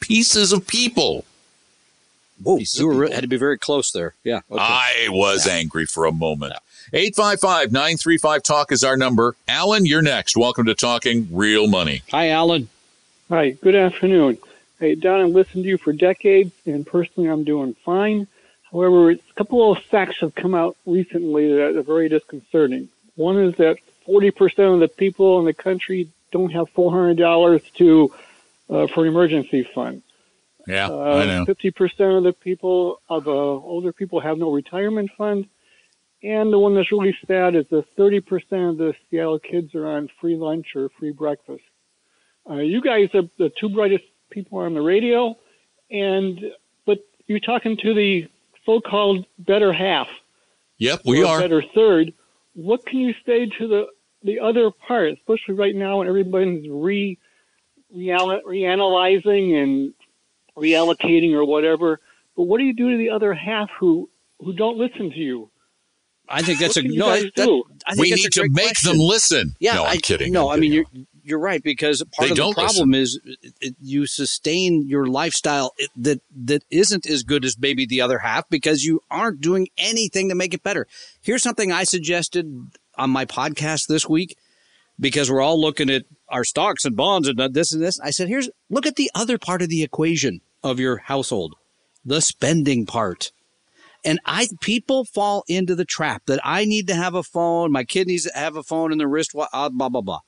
pieces 0.01 0.53
of 0.53 0.67
people. 0.67 1.25
Whoa, 2.43 2.59
you 2.59 2.87
were, 2.87 3.09
had 3.09 3.23
to 3.23 3.29
be 3.29 3.39
very 3.39 3.57
close 3.57 3.93
there. 3.93 4.15
Yeah. 4.23 4.41
Okay. 4.51 4.61
I 4.61 5.07
was 5.09 5.47
yeah. 5.47 5.55
angry 5.55 5.87
for 5.87 6.05
a 6.05 6.13
moment. 6.13 6.53
855 6.93 7.73
935 7.73 8.43
Talk 8.43 8.71
is 8.73 8.85
our 8.85 8.97
number. 8.97 9.35
Alan, 9.49 9.87
you're 9.87 10.03
next. 10.03 10.37
Welcome 10.37 10.67
to 10.67 10.75
Talking 10.75 11.29
Real 11.33 11.67
Money. 11.67 12.03
Hi, 12.11 12.29
Alan. 12.29 12.69
Hi, 13.29 13.51
good 13.51 13.75
afternoon. 13.75 14.39
Hey, 14.79 14.95
Don, 14.95 15.21
I've 15.21 15.31
listened 15.31 15.65
to 15.65 15.69
you 15.71 15.79
for 15.79 15.93
decades, 15.95 16.53
and 16.67 16.87
personally, 16.87 17.31
I'm 17.31 17.45
doing 17.45 17.75
fine. 17.85 18.27
However, 18.71 19.11
a 19.11 19.19
couple 19.35 19.73
of 19.73 19.83
facts 19.85 20.19
have 20.21 20.35
come 20.35 20.55
out 20.55 20.77
recently 20.85 21.51
that 21.55 21.77
are 21.77 21.83
very 21.83 22.11
disconcerting. 22.11 22.91
One 23.15 23.39
is 23.39 23.55
that 23.57 23.79
40% 24.07 24.75
of 24.75 24.81
the 24.81 24.89
people 24.89 25.39
in 25.39 25.47
the 25.47 25.55
country 25.55 26.11
don't 26.31 26.51
have 26.51 26.73
$400 26.75 27.75
to 27.75 28.15
uh, 28.69 28.87
for 28.89 29.05
an 29.05 29.09
emergency 29.09 29.63
fund. 29.63 30.03
Yeah, 30.67 30.89
uh, 30.89 31.23
I 31.23 31.25
know. 31.25 31.47
50% 31.47 32.19
of 32.19 32.25
the 32.25 32.33
people, 32.33 33.01
of 33.09 33.25
the 33.25 33.31
older 33.31 33.93
people, 33.93 34.21
have 34.21 34.37
no 34.37 34.53
retirement 34.53 35.11
fund. 35.17 35.49
And 36.23 36.53
the 36.53 36.59
one 36.59 36.75
that's 36.75 36.91
really 36.91 37.17
sad 37.27 37.55
is 37.55 37.69
that 37.69 37.97
30% 37.97 38.71
of 38.71 38.77
the 38.77 38.95
Seattle 39.09 39.39
kids 39.39 39.75
are 39.75 39.87
on 39.87 40.11
free 40.21 40.37
lunch 40.37 40.75
or 40.75 40.89
free 40.99 41.13
breakfast. 41.13 41.63
Uh, 42.49 42.57
you 42.57 42.81
guys 42.81 43.15
are 43.15 43.29
the 43.39 43.51
two 43.51 43.69
brightest 43.69 44.05
people 44.37 44.59
are 44.59 44.67
on 44.67 44.75
the 44.75 44.83
radio, 44.83 45.35
and 45.91 46.39
but 46.85 46.99
you're 47.27 47.41
talking 47.41 47.77
to 47.79 47.95
the 47.95 48.29
so-called 48.67 49.25
better 49.39 49.73
half. 49.73 50.09
Yep, 50.77 51.01
we 51.07 51.25
are 51.25 51.41
better 51.41 51.63
third. 51.75 52.13
What 52.53 52.85
can 52.85 52.99
you 52.99 53.15
say 53.25 53.47
to 53.47 53.67
the 53.67 53.87
the 54.23 54.39
other 54.41 54.71
part, 54.71 55.13
especially 55.13 55.55
right 55.55 55.75
now 55.75 55.99
when 55.99 56.09
everybody's 56.09 56.69
re, 56.69 57.19
real, 57.95 58.41
reanalyzing 58.43 59.63
and 59.63 59.95
reallocating 60.55 61.33
or 61.33 61.47
whatever? 61.47 61.99
But 62.37 62.43
what 62.43 62.59
do 62.59 62.65
you 62.65 62.75
do 62.75 62.91
to 62.91 62.99
the 62.99 63.09
other 63.09 63.33
half 63.33 63.71
who 63.81 64.11
who 64.41 64.53
don't 64.53 64.77
listen 64.77 65.11
to 65.11 65.19
you? 65.19 65.51
I 66.29 66.43
think 66.43 66.59
that's 66.59 66.77
what 66.77 66.85
a 66.85 66.89
no. 66.89 67.07
That, 67.09 67.65
I 67.87 67.95
think 67.95 68.03
we 68.03 68.11
need 68.11 68.33
to 68.33 68.49
make 68.51 68.67
question. 68.67 68.99
them 68.99 69.01
listen. 69.01 69.57
Yeah, 69.61 69.77
no, 69.77 69.85
I'm 69.85 69.93
I, 69.93 69.97
kidding. 69.97 70.31
No, 70.31 70.51
I'm 70.51 70.59
i 70.59 70.61
mean 70.61 70.73
you're 70.73 70.85
you're 71.27 71.41
right 71.41 71.63
because 71.63 72.03
part 72.13 72.29
they 72.29 72.31
of 72.33 72.37
the 72.37 72.55
problem 72.55 72.93
listen. 72.93 72.95
is 72.95 73.39
it, 73.61 73.75
you 73.81 74.07
sustain 74.07 74.87
your 74.87 75.07
lifestyle 75.07 75.75
that 75.97 76.23
that 76.35 76.65
isn't 76.71 77.07
as 77.07 77.25
good 77.25 77.45
as 77.45 77.59
maybe 77.59 77.85
the 77.85 78.01
other 78.01 78.21
half 78.21 78.49
because 78.49 78.85
you 78.85 79.01
aren't 79.11 79.41
doing 79.41 79.69
anything 79.77 80.29
to 80.29 80.35
make 80.35 80.55
it 80.55 80.63
better. 80.63 80.87
Here's 81.21 81.43
something 81.43 81.73
I 81.73 81.85
suggested 81.85 82.71
on 82.97 83.11
my 83.11 83.25
podcast 83.25 83.89
this 83.89 84.09
week 84.09 84.39
because 84.99 85.31
we're 85.31 85.43
all 85.43 85.61
looking 85.61 85.91
at 85.91 86.05
our 86.29 86.45
stocks 86.45 86.85
and 86.85 86.97
bonds 86.97 87.29
and 87.29 87.39
this 87.53 87.73
and 87.73 87.83
this. 87.83 88.01
I 88.01 88.11
said, 88.11 88.29
here's 88.29 88.49
look 88.71 88.87
at 88.87 88.97
the 88.97 89.11
other 89.15 89.37
part 89.37 89.63
of 89.63 89.69
the 89.69 89.83
equation 89.83 90.41
of 90.63 90.81
your 90.81 90.99
household, 90.99 91.57
the 92.05 92.21
spending 92.21 92.87
part. 92.87 93.33
And 94.07 94.21
I 94.25 94.49
people 94.61 95.05
fall 95.05 95.45
into 95.49 95.75
the 95.75 95.85
trap 95.85 96.23
that 96.27 96.39
I 96.45 96.65
need 96.65 96.87
to 96.87 96.95
have 96.95 97.15
a 97.15 97.25
phone, 97.25 97.73
my 97.73 97.83
kid 97.83 98.07
needs 98.07 98.23
to 98.23 98.31
have 98.35 98.55
a 98.55 98.63
phone 98.63 98.93
in 98.93 98.99
the 98.99 99.09
wrist, 99.09 99.33
blah 99.33 99.49
uh, 99.53 99.69
blah 99.69 99.89
blah 99.89 100.01
blah, 100.01 100.21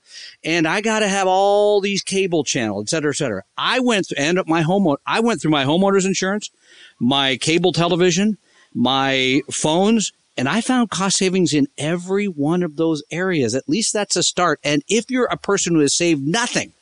and 0.43 0.67
I 0.67 0.81
got 0.81 0.99
to 0.99 1.09
have 1.09 1.29
all 1.29 1.81
these 1.81 2.03
cable 2.03 2.43
channels, 2.43 2.85
et 2.85 2.89
cetera, 2.89 3.13
et 3.13 3.17
cetera. 3.17 3.45
I 3.57 3.79
went 3.79 4.09
through, 4.09 4.23
and 4.23 4.41
my 4.47 4.63
home, 4.63 4.97
I 5.07 5.21
went 5.21 5.41
through 5.41 5.53
my 5.53 5.65
homeowners 5.65 6.05
insurance, 6.05 6.51
my 6.99 7.37
cable 7.37 7.73
television, 7.73 8.37
my 8.75 9.43
phones, 9.49 10.13
and 10.37 10.49
I 10.49 10.61
found 10.61 10.91
cost 10.91 11.17
savings 11.17 11.55
in 11.55 11.69
every 11.79 12.27
one 12.27 12.65
of 12.65 12.77
those 12.77 13.05
areas. 13.13 13.55
At 13.55 13.69
least 13.69 13.93
that's 13.93 14.17
a 14.17 14.25
start. 14.25 14.59
And 14.65 14.83
if 14.89 15.09
you're 15.09 15.29
a 15.31 15.37
person 15.37 15.75
who 15.75 15.81
has 15.83 15.95
saved 15.95 16.27
nothing, 16.27 16.73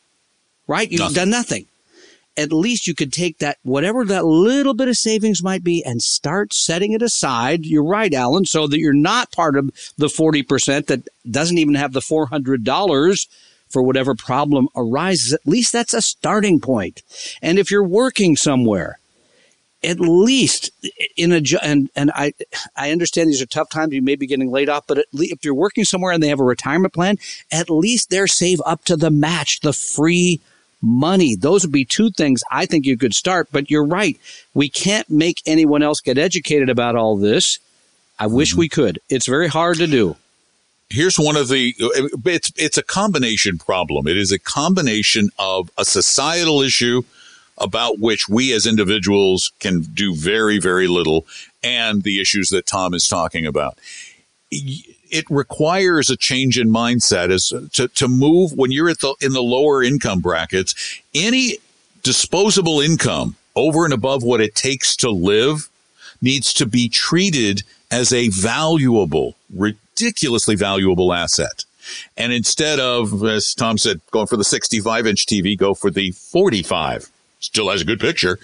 right, 0.66 0.90
you've 0.90 1.00
nothing. 1.00 1.14
done 1.14 1.30
nothing 1.30 1.66
at 2.36 2.52
least 2.52 2.86
you 2.86 2.94
could 2.94 3.12
take 3.12 3.38
that, 3.38 3.58
whatever 3.62 4.04
that 4.04 4.24
little 4.24 4.74
bit 4.74 4.88
of 4.88 4.96
savings 4.96 5.42
might 5.42 5.64
be, 5.64 5.84
and 5.84 6.02
start 6.02 6.52
setting 6.52 6.92
it 6.92 7.02
aside. 7.02 7.64
You're 7.64 7.84
right, 7.84 8.12
Alan, 8.12 8.44
so 8.44 8.66
that 8.66 8.78
you're 8.78 8.92
not 8.92 9.32
part 9.32 9.56
of 9.56 9.70
the 9.96 10.06
40% 10.06 10.86
that 10.86 11.08
doesn't 11.30 11.58
even 11.58 11.74
have 11.74 11.92
the 11.92 12.00
$400 12.00 13.26
for 13.68 13.82
whatever 13.82 14.14
problem 14.14 14.68
arises. 14.76 15.32
At 15.32 15.46
least 15.46 15.72
that's 15.72 15.94
a 15.94 16.02
starting 16.02 16.60
point. 16.60 17.02
And 17.42 17.58
if 17.58 17.70
you're 17.70 17.86
working 17.86 18.36
somewhere, 18.36 18.98
at 19.82 20.00
least 20.00 20.70
in 21.16 21.32
a 21.32 21.42
and 21.62 21.90
and 21.94 22.10
I 22.14 22.32
I 22.74 22.90
understand 22.90 23.28
these 23.28 23.42
are 23.42 23.46
tough 23.46 23.68
times. 23.68 23.92
You 23.92 24.02
may 24.02 24.16
be 24.16 24.26
getting 24.26 24.50
laid 24.50 24.68
off, 24.68 24.86
but 24.86 25.04
if 25.12 25.44
you're 25.44 25.54
working 25.54 25.84
somewhere 25.84 26.12
and 26.12 26.22
they 26.22 26.28
have 26.28 26.40
a 26.40 26.44
retirement 26.44 26.94
plan, 26.94 27.18
at 27.52 27.70
least 27.70 28.10
they're 28.10 28.26
save 28.26 28.60
up 28.64 28.84
to 28.86 28.96
the 28.96 29.10
match, 29.10 29.60
the 29.60 29.72
free 29.72 30.40
money. 30.82 31.36
Those 31.36 31.64
would 31.64 31.72
be 31.72 31.84
two 31.84 32.10
things 32.10 32.42
I 32.50 32.66
think 32.66 32.86
you 32.86 32.96
could 32.96 33.14
start. 33.14 33.48
But 33.52 33.70
you're 33.70 33.86
right. 33.86 34.18
We 34.54 34.68
can't 34.68 35.08
make 35.10 35.42
anyone 35.46 35.82
else 35.82 36.00
get 36.00 36.18
educated 36.18 36.68
about 36.68 36.96
all 36.96 37.16
this. 37.16 37.58
I 38.18 38.26
wish 38.26 38.50
mm-hmm. 38.52 38.60
we 38.60 38.68
could. 38.68 38.98
It's 39.08 39.26
very 39.26 39.48
hard 39.48 39.78
to 39.78 39.86
do. 39.86 40.16
Here's 40.88 41.18
one 41.18 41.36
of 41.36 41.48
the 41.48 41.74
it's 42.24 42.52
it's 42.56 42.78
a 42.78 42.82
combination 42.82 43.58
problem. 43.58 44.06
It 44.06 44.16
is 44.16 44.30
a 44.30 44.38
combination 44.38 45.30
of 45.38 45.70
a 45.76 45.84
societal 45.84 46.62
issue 46.62 47.02
about 47.58 47.98
which 47.98 48.28
we 48.28 48.52
as 48.52 48.66
individuals 48.66 49.52
can 49.58 49.80
do 49.80 50.14
very 50.14 50.58
very 50.60 50.86
little 50.86 51.26
and 51.62 52.02
the 52.02 52.20
issues 52.20 52.50
that 52.50 52.66
Tom 52.66 52.94
is 52.94 53.08
talking 53.08 53.46
about 53.46 53.78
it 55.10 55.24
requires 55.30 56.10
a 56.10 56.16
change 56.16 56.58
in 56.58 56.68
mindset 56.68 57.30
as 57.30 57.52
to, 57.72 57.88
to 57.88 58.08
move 58.08 58.52
when 58.52 58.70
you're 58.70 58.88
at 58.88 59.00
the 59.00 59.14
in 59.20 59.32
the 59.32 59.42
lower 59.42 59.82
income 59.82 60.20
brackets 60.20 61.00
any 61.14 61.58
disposable 62.02 62.80
income 62.80 63.36
over 63.54 63.84
and 63.84 63.94
above 63.94 64.22
what 64.22 64.40
it 64.40 64.54
takes 64.54 64.96
to 64.96 65.10
live 65.10 65.68
needs 66.20 66.52
to 66.52 66.66
be 66.66 66.88
treated 66.88 67.62
as 67.90 68.12
a 68.12 68.28
valuable 68.28 69.36
ridiculously 69.54 70.54
valuable 70.54 71.12
asset. 71.12 71.64
And 72.16 72.32
instead 72.32 72.80
of 72.80 73.24
as 73.24 73.54
tom 73.54 73.78
said 73.78 74.00
going 74.10 74.26
for 74.26 74.36
the 74.36 74.44
65 74.44 75.06
inch 75.06 75.26
tv 75.26 75.56
go 75.56 75.74
for 75.74 75.90
the 75.90 76.10
45 76.12 77.10
still 77.40 77.70
has 77.70 77.82
a 77.82 77.84
good 77.84 78.00
picture. 78.00 78.38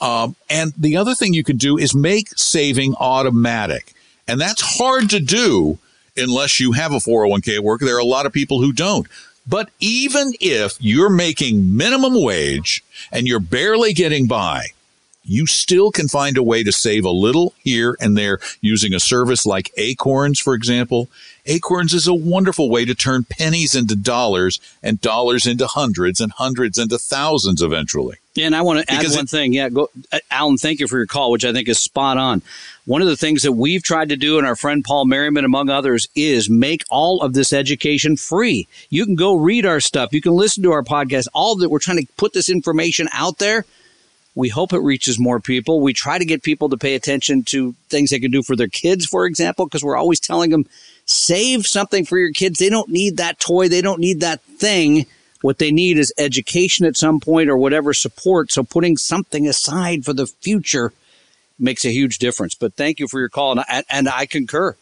Um, 0.00 0.36
and 0.50 0.72
the 0.76 0.96
other 0.96 1.14
thing 1.14 1.32
you 1.32 1.44
can 1.44 1.56
do 1.56 1.78
is 1.78 1.94
make 1.94 2.30
saving 2.36 2.94
automatic. 2.98 3.92
And 4.26 4.40
that's 4.40 4.78
hard 4.78 5.10
to 5.10 5.20
do 5.20 5.78
unless 6.18 6.60
you 6.60 6.72
have 6.72 6.92
a 6.92 6.96
401k 6.96 7.60
worker. 7.60 7.84
There 7.84 7.96
are 7.96 8.00
a 8.00 8.04
lot 8.04 8.26
of 8.26 8.32
people 8.32 8.60
who 8.60 8.72
don't. 8.72 9.06
But 9.46 9.70
even 9.80 10.32
if 10.40 10.76
you're 10.78 11.08
making 11.08 11.76
minimum 11.76 12.22
wage 12.22 12.84
and 13.10 13.26
you're 13.26 13.40
barely 13.40 13.94
getting 13.94 14.26
by, 14.26 14.66
you 15.28 15.46
still 15.46 15.90
can 15.90 16.08
find 16.08 16.36
a 16.38 16.42
way 16.42 16.62
to 16.64 16.72
save 16.72 17.04
a 17.04 17.10
little 17.10 17.54
here 17.62 17.96
and 18.00 18.16
there 18.16 18.40
using 18.60 18.94
a 18.94 19.00
service 19.00 19.44
like 19.44 19.70
Acorns, 19.76 20.40
for 20.40 20.54
example. 20.54 21.08
Acorns 21.46 21.94
is 21.94 22.06
a 22.06 22.14
wonderful 22.14 22.70
way 22.70 22.84
to 22.84 22.94
turn 22.94 23.24
pennies 23.24 23.74
into 23.74 23.94
dollars 23.94 24.58
and 24.82 25.00
dollars 25.00 25.46
into 25.46 25.66
hundreds 25.66 26.20
and 26.20 26.32
hundreds 26.32 26.78
into 26.78 26.98
thousands 26.98 27.62
eventually. 27.62 28.16
Yeah, 28.34 28.46
and 28.46 28.56
I 28.56 28.62
want 28.62 28.80
to 28.80 28.92
add 28.92 28.98
because 28.98 29.16
one 29.16 29.24
it, 29.24 29.30
thing. 29.30 29.52
Yeah, 29.52 29.68
go, 29.68 29.90
uh, 30.12 30.18
Alan. 30.30 30.58
Thank 30.58 30.80
you 30.80 30.86
for 30.86 30.96
your 30.96 31.06
call, 31.06 31.30
which 31.30 31.44
I 31.44 31.52
think 31.52 31.68
is 31.68 31.78
spot 31.78 32.18
on. 32.18 32.40
One 32.84 33.02
of 33.02 33.08
the 33.08 33.16
things 33.16 33.42
that 33.42 33.52
we've 33.52 33.82
tried 33.82 34.10
to 34.10 34.16
do, 34.16 34.38
and 34.38 34.46
our 34.46 34.56
friend 34.56 34.84
Paul 34.84 35.06
Merriman, 35.06 35.44
among 35.44 35.68
others, 35.68 36.08
is 36.14 36.48
make 36.48 36.84
all 36.88 37.20
of 37.20 37.34
this 37.34 37.52
education 37.52 38.16
free. 38.16 38.68
You 38.90 39.04
can 39.04 39.16
go 39.16 39.34
read 39.34 39.66
our 39.66 39.80
stuff. 39.80 40.12
You 40.12 40.20
can 40.20 40.32
listen 40.32 40.62
to 40.62 40.72
our 40.72 40.84
podcast. 40.84 41.26
All 41.34 41.56
that 41.56 41.68
we're 41.68 41.80
trying 41.80 41.98
to 41.98 42.12
put 42.16 42.32
this 42.32 42.48
information 42.48 43.08
out 43.12 43.38
there 43.38 43.64
we 44.38 44.48
hope 44.48 44.72
it 44.72 44.78
reaches 44.78 45.18
more 45.18 45.40
people. 45.40 45.80
We 45.80 45.92
try 45.92 46.16
to 46.16 46.24
get 46.24 46.44
people 46.44 46.68
to 46.68 46.76
pay 46.76 46.94
attention 46.94 47.42
to 47.46 47.74
things 47.88 48.10
they 48.10 48.20
can 48.20 48.30
do 48.30 48.44
for 48.44 48.54
their 48.54 48.68
kids, 48.68 49.04
for 49.04 49.26
example, 49.26 49.66
because 49.66 49.82
we're 49.82 49.96
always 49.96 50.20
telling 50.20 50.50
them 50.50 50.64
save 51.06 51.66
something 51.66 52.04
for 52.04 52.16
your 52.16 52.30
kids. 52.30 52.60
They 52.60 52.68
don't 52.68 52.88
need 52.88 53.16
that 53.16 53.40
toy. 53.40 53.68
They 53.68 53.80
don't 53.80 53.98
need 53.98 54.20
that 54.20 54.40
thing. 54.42 55.06
What 55.40 55.58
they 55.58 55.72
need 55.72 55.98
is 55.98 56.14
education 56.18 56.86
at 56.86 56.96
some 56.96 57.18
point 57.18 57.50
or 57.50 57.58
whatever 57.58 57.92
support. 57.92 58.52
So 58.52 58.62
putting 58.62 58.96
something 58.96 59.48
aside 59.48 60.04
for 60.04 60.12
the 60.12 60.28
future 60.28 60.92
makes 61.58 61.84
a 61.84 61.90
huge 61.90 62.18
difference. 62.18 62.54
But 62.54 62.74
thank 62.74 63.00
you 63.00 63.08
for 63.08 63.18
your 63.18 63.28
call. 63.28 63.50
And 63.50 63.60
I, 63.68 63.82
and 63.90 64.08
I 64.08 64.26
concur. 64.26 64.76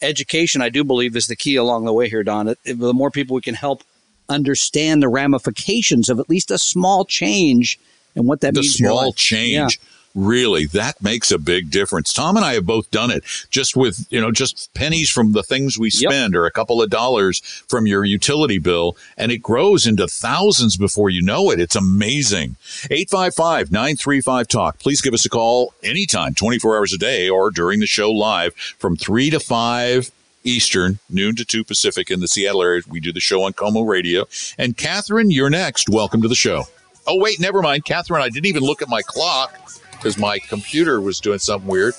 Education, 0.00 0.62
I 0.62 0.68
do 0.68 0.84
believe, 0.84 1.16
is 1.16 1.26
the 1.26 1.34
key 1.34 1.56
along 1.56 1.84
the 1.84 1.92
way 1.92 2.08
here, 2.08 2.22
Don. 2.22 2.54
The 2.64 2.94
more 2.94 3.10
people 3.10 3.34
we 3.34 3.42
can 3.42 3.56
help 3.56 3.82
understand 4.28 5.02
the 5.02 5.08
ramifications 5.08 6.08
of 6.08 6.20
at 6.20 6.30
least 6.30 6.52
a 6.52 6.58
small 6.58 7.04
change 7.04 7.76
and 8.14 8.26
what 8.26 8.40
that 8.40 8.54
the 8.54 8.60
means. 8.60 8.74
small 8.74 9.12
change. 9.12 9.78
Yeah. 9.80 9.86
really 10.16 10.66
that 10.66 11.00
makes 11.00 11.30
a 11.30 11.38
big 11.38 11.70
difference 11.70 12.12
tom 12.12 12.36
and 12.36 12.44
i 12.44 12.54
have 12.54 12.66
both 12.66 12.90
done 12.90 13.12
it 13.12 13.22
just 13.48 13.76
with 13.76 14.04
you 14.10 14.20
know 14.20 14.32
just 14.32 14.68
pennies 14.74 15.08
from 15.08 15.30
the 15.34 15.42
things 15.44 15.78
we 15.78 15.88
Yep. 15.94 16.10
spend 16.10 16.34
or 16.34 16.46
a 16.46 16.50
couple 16.50 16.82
of 16.82 16.90
dollars 16.90 17.38
from 17.68 17.86
your 17.86 18.04
utility 18.04 18.58
bill 18.58 18.96
and 19.16 19.30
it 19.30 19.38
grows 19.38 19.86
into 19.86 20.08
thousands 20.08 20.76
before 20.76 21.10
you 21.10 21.22
know 21.22 21.52
it 21.52 21.60
it's 21.60 21.76
amazing 21.76 22.56
855-935 22.90 24.46
talk 24.48 24.78
please 24.80 25.00
give 25.00 25.14
us 25.14 25.24
a 25.24 25.28
call 25.30 25.74
anytime 25.82 26.34
24 26.34 26.76
hours 26.76 26.92
a 26.92 26.98
day 26.98 27.28
or 27.28 27.50
during 27.52 27.80
the 27.80 27.86
show 27.86 28.10
live 28.10 28.54
from 28.54 28.96
3 28.96 29.30
to 29.30 29.38
5 29.40 30.10
Eastern, 30.42 30.98
noon 31.10 31.36
to 31.36 31.44
2 31.44 31.64
Pacific 31.64 32.10
in 32.10 32.20
the 32.20 32.26
Seattle 32.26 32.62
area. 32.62 32.80
We 32.88 32.98
do 32.98 33.12
the 33.12 33.20
show 33.20 33.42
on 33.42 33.52
KOMO 33.52 33.86
Radio. 33.86 34.24
And 34.56 34.74
Catherine, 34.74 35.30
you're 35.30 35.50
next. 35.50 35.90
Welcome 35.90 36.22
to 36.22 36.28
the 36.28 36.34
show. 36.34 36.64
Oh, 37.06 37.18
wait, 37.18 37.40
never 37.40 37.62
mind. 37.62 37.84
Catherine, 37.84 38.22
I 38.22 38.28
didn't 38.28 38.46
even 38.46 38.62
look 38.62 38.82
at 38.82 38.88
my 38.88 39.02
clock 39.02 39.58
because 39.92 40.18
my 40.18 40.38
computer 40.38 41.00
was 41.00 41.20
doing 41.20 41.38
something 41.38 41.68
weird. 41.68 41.94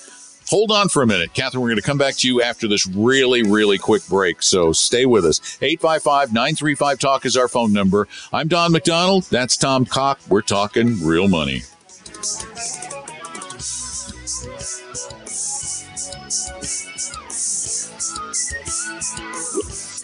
Hold 0.48 0.70
on 0.70 0.88
for 0.88 1.02
a 1.02 1.06
minute. 1.06 1.32
Catherine, 1.34 1.62
we're 1.62 1.68
going 1.68 1.76
to 1.76 1.82
come 1.82 1.98
back 1.98 2.16
to 2.16 2.28
you 2.28 2.42
after 2.42 2.68
this 2.68 2.86
really, 2.86 3.42
really 3.42 3.78
quick 3.78 4.06
break. 4.08 4.42
So 4.42 4.72
stay 4.72 5.06
with 5.06 5.24
us. 5.24 5.40
855 5.62 6.32
935 6.32 6.98
Talk 6.98 7.24
is 7.24 7.36
our 7.36 7.48
phone 7.48 7.72
number. 7.72 8.06
I'm 8.32 8.48
Don 8.48 8.72
McDonald. 8.72 9.24
That's 9.24 9.56
Tom 9.56 9.86
Cock. 9.86 10.20
We're 10.28 10.42
talking 10.42 11.02
real 11.04 11.28
money. 11.28 11.62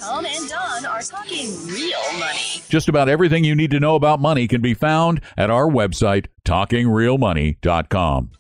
Tom 0.08 0.24
and 0.24 0.48
Don 0.48 0.86
are 0.86 1.02
talking 1.02 1.50
real 1.66 2.00
money. 2.18 2.62
Just 2.70 2.88
about 2.88 3.10
everything 3.10 3.44
you 3.44 3.54
need 3.54 3.70
to 3.72 3.78
know 3.78 3.94
about 3.94 4.20
money 4.20 4.48
can 4.48 4.62
be 4.62 4.72
found 4.72 5.20
at 5.36 5.50
our 5.50 5.66
website, 5.66 6.28
talkingrealmoney.com. 6.46 8.30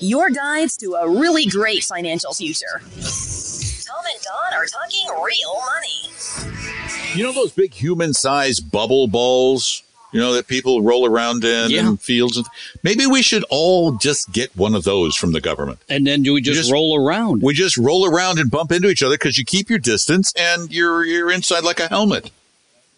Your 0.00 0.30
guides 0.30 0.76
to 0.78 0.94
a 0.94 1.08
really 1.08 1.46
great 1.46 1.84
financial 1.84 2.34
future. 2.34 2.80
Tom 2.80 4.02
and 4.12 4.22
Don 4.24 4.54
are 4.54 4.66
talking 4.66 5.06
real 5.22 5.54
money. 5.66 6.10
You 7.14 7.22
know 7.22 7.32
those 7.32 7.52
big 7.52 7.72
human 7.72 8.12
sized 8.12 8.72
bubble 8.72 9.06
balls? 9.06 9.84
You 10.12 10.20
know 10.20 10.32
that 10.34 10.46
people 10.46 10.82
roll 10.82 11.04
around 11.06 11.44
in 11.44 11.70
Yeah. 11.70 11.88
in 11.88 11.96
fields. 11.96 12.36
And 12.36 12.46
maybe 12.82 13.06
we 13.06 13.22
should 13.22 13.44
all 13.50 13.92
just 13.92 14.30
get 14.32 14.56
one 14.56 14.74
of 14.74 14.84
those 14.84 15.14
from 15.16 15.32
the 15.32 15.40
government. 15.40 15.78
And 15.88 16.06
then 16.06 16.22
do 16.22 16.32
we 16.32 16.40
just, 16.40 16.60
just- 16.60 16.72
roll 16.72 16.96
around? 16.96 17.42
We 17.42 17.54
just 17.54 17.76
roll 17.76 18.06
around 18.06 18.38
and 18.38 18.50
bump 18.50 18.72
into 18.72 18.88
each 18.88 19.02
other 19.02 19.14
because 19.16 19.36
you 19.36 19.44
keep 19.44 19.68
your 19.68 19.78
distance 19.80 20.32
and 20.36 20.70
you're 20.72 21.04
you're 21.04 21.30
inside 21.30 21.64
like 21.64 21.80
a 21.80 21.88
helmet. 21.88 22.30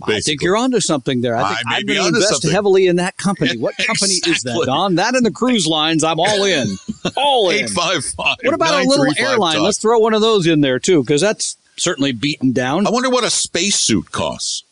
I 0.00 0.20
think 0.20 0.42
you're 0.42 0.56
onto 0.56 0.78
something 0.78 1.22
there. 1.22 1.34
I 1.36 1.42
I 1.42 1.48
think 1.54 1.66
may 1.66 1.74
I'm 1.74 1.86
be 1.86 1.94
going 1.94 2.02
to 2.12 2.16
invest 2.18 2.28
something. 2.34 2.50
heavily 2.52 2.86
in 2.86 2.96
that 2.96 3.16
company. 3.16 3.56
What 3.58 3.76
company 3.78 4.14
is 4.26 4.42
that, 4.44 4.62
Don? 4.64 4.94
That 4.94 5.16
and 5.16 5.26
the 5.26 5.32
cruise 5.32 5.66
lines, 5.66 6.04
I'm 6.04 6.20
all 6.20 6.44
in. 6.44 6.68
All 7.16 7.50
in. 7.50 7.64
Eight 7.64 7.70
five 7.70 8.04
five. 8.04 8.36
What 8.44 8.54
about 8.54 8.84
a 8.84 8.88
little 8.88 9.06
airline? 9.18 9.60
Let's 9.60 9.78
throw 9.78 9.98
one 9.98 10.14
of 10.14 10.20
those 10.20 10.46
in 10.46 10.60
there 10.60 10.78
too, 10.78 11.02
because 11.02 11.20
that's 11.20 11.56
certainly 11.76 12.12
beaten 12.12 12.52
down. 12.52 12.86
I 12.86 12.90
wonder 12.90 13.10
what 13.10 13.24
a 13.24 13.30
spacesuit 13.30 14.12
costs. 14.12 14.62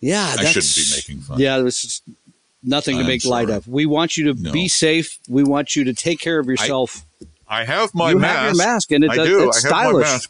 Yeah, 0.00 0.24
I 0.24 0.42
that's, 0.42 0.50
shouldn't 0.50 0.74
be 1.08 1.12
making 1.14 1.22
fun. 1.24 1.40
Yeah, 1.40 1.58
there's 1.58 1.84
is 1.84 2.02
nothing 2.62 2.96
to 2.96 3.02
I'm 3.02 3.06
make 3.06 3.24
light 3.24 3.50
of. 3.50 3.66
We 3.66 3.86
want 3.86 4.16
you 4.16 4.32
to 4.32 4.40
No. 4.40 4.52
be 4.52 4.68
safe. 4.68 5.18
We 5.28 5.42
want 5.42 5.74
you 5.76 5.84
to 5.84 5.92
take 5.92 6.20
care 6.20 6.38
of 6.38 6.46
yourself. 6.46 7.04
I 7.48 7.64
have 7.64 7.94
my 7.94 8.10
you 8.10 8.18
mask. 8.18 8.36
have 8.36 8.44
your 8.56 8.66
mask, 8.66 8.92
and 8.92 9.04
it 9.04 9.10
I 9.10 9.16
does, 9.16 9.28
do. 9.28 9.48
it's 9.48 9.64
I 9.64 9.68
stylish. 9.68 10.28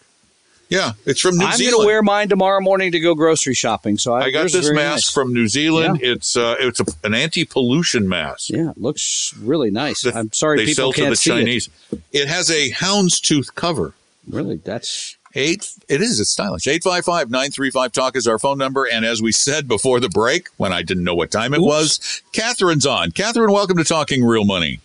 Yeah, 0.70 0.92
it's 1.06 1.20
from 1.20 1.38
New 1.38 1.50
Zealand. 1.52 1.54
I'm 1.54 1.70
going 1.70 1.82
to 1.82 1.87
wear 1.87 2.02
mine 2.02 2.28
tomorrow 2.28 2.60
morning 2.60 2.92
to 2.92 3.00
go 3.00 3.14
grocery 3.14 3.54
shopping. 3.54 3.96
So 3.96 4.12
I, 4.12 4.25
I 4.25 4.30
got 4.30 4.52
this 4.52 4.70
mask 4.70 4.76
nice. 4.76 5.10
from 5.10 5.32
New 5.32 5.48
Zealand. 5.48 6.00
It's 6.02 6.37
uh, 6.37 6.56
it's 6.60 6.78
a, 6.78 6.84
an 7.04 7.14
anti-pollution 7.14 8.06
mask. 8.08 8.50
Yeah, 8.50 8.70
it 8.70 8.78
looks 8.78 9.34
really 9.40 9.70
nice. 9.70 10.02
that 10.02 10.14
I'm 10.14 10.30
sorry 10.32 10.58
they 10.58 10.66
people 10.66 10.75
sell 10.75 10.92
can't 10.92 11.06
to 11.06 11.10
the 11.10 11.16
see 11.16 11.30
Chinese. 11.30 11.70
It. 12.12 12.28
has 12.28 12.50
a 12.50 12.70
houndstooth 12.70 13.54
cover. 13.54 13.94
Really, 14.28 14.56
that's 14.56 15.16
Eight. 15.35 15.70
It 15.88 16.00
is. 16.00 16.20
It's 16.20 16.30
stylish. 16.30 16.64
855-935 16.64 17.92
talk 17.92 18.16
is 18.16 18.26
our 18.26 18.38
phone 18.38 18.58
number. 18.58 18.86
And 18.86 19.04
as 19.04 19.21
we 19.21 19.32
said 19.32 19.69
before 19.69 20.00
the 20.00 20.08
break, 20.08 20.49
when 20.56 20.73
I 20.73 20.82
didn't 20.82 21.04
know 21.04 21.14
what 21.14 21.30
time 21.30 21.52
it 21.54 21.58
Oops. 21.58 21.67
was, 21.67 22.23
Catherine's 22.32 22.86
on. 22.86 23.10
Catherine, 23.10 23.52
welcome 23.52 23.76
to 23.76 23.84
Talking 23.84 24.25
Real 24.25 24.45
Money. 24.45 24.80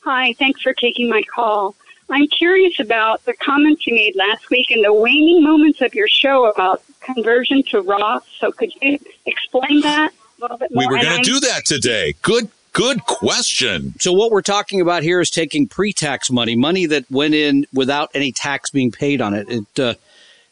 Hi, 0.00 0.32
thanks 0.34 0.62
for 0.62 0.72
taking 0.72 1.08
my 1.08 1.22
call. 1.22 1.74
I'm 2.10 2.26
curious 2.28 2.80
about 2.80 3.24
the 3.26 3.34
comments 3.34 3.86
you 3.86 3.94
made 3.94 4.16
last 4.16 4.48
week 4.50 4.70
and 4.70 4.84
the 4.84 4.92
waning 4.92 5.44
moments 5.44 5.82
of 5.82 5.94
your 5.94 6.08
show 6.08 6.50
about 6.50 6.82
conversion 7.00 7.62
to 7.64 7.82
Roth. 7.82 8.26
So 8.38 8.50
could 8.50 8.72
you 8.80 8.98
explain 9.26 9.82
that 9.82 10.12
a 10.12 10.42
little 10.42 10.56
bit 10.56 10.70
more? 10.72 10.88
We 10.88 10.96
were 10.96 11.02
going 11.02 11.22
to 11.22 11.30
do 11.30 11.40
that 11.40 11.66
today. 11.66 12.14
Good. 12.22 12.48
Good 12.72 13.04
question. 13.04 13.94
So 13.98 14.12
what 14.12 14.30
we're 14.30 14.42
talking 14.42 14.80
about 14.80 15.02
here 15.02 15.20
is 15.20 15.30
taking 15.30 15.66
pre-tax 15.66 16.30
money, 16.30 16.54
money 16.54 16.86
that 16.86 17.10
went 17.10 17.34
in 17.34 17.66
without 17.72 18.10
any 18.14 18.32
tax 18.32 18.70
being 18.70 18.92
paid 18.92 19.20
on 19.20 19.34
it. 19.34 19.48
It 19.48 19.80
uh, 19.80 19.94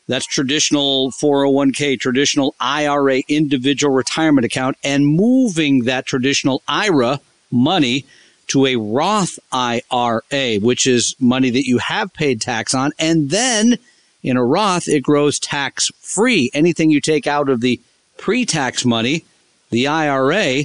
that's 0.09 0.27
traditional 0.27 1.11
401k, 1.13 1.99
traditional 1.99 2.55
IRA, 2.61 3.23
individual 3.29 3.93
retirement 3.93 4.45
account, 4.45 4.77
and 4.85 5.07
moving 5.07 5.85
that 5.85 6.07
traditional 6.07 6.63
IRA 6.69 7.21
money 7.51 8.05
to 8.49 8.67
a 8.67 8.77
Roth 8.77 9.39
IRA, 9.51 10.57
which 10.61 10.87
is 10.87 11.17
money 11.19 11.51
that 11.51 11.67
you 11.67 11.79
have 11.79 12.13
paid 12.15 12.41
tax 12.41 12.75
on, 12.75 12.93
and 12.99 13.31
then 13.31 13.79
in 14.23 14.37
a 14.37 14.45
Roth 14.45 14.89
it 14.89 15.03
grows 15.03 15.41
tax 15.41 15.91
free. 16.01 16.51
Anything 16.55 16.91
you 16.91 17.01
take 17.01 17.27
out 17.27 17.49
of 17.49 17.61
the 17.61 17.81
pre-tax 18.17 18.85
money, 18.85 19.25
the 19.71 19.89
IRA, 19.89 20.65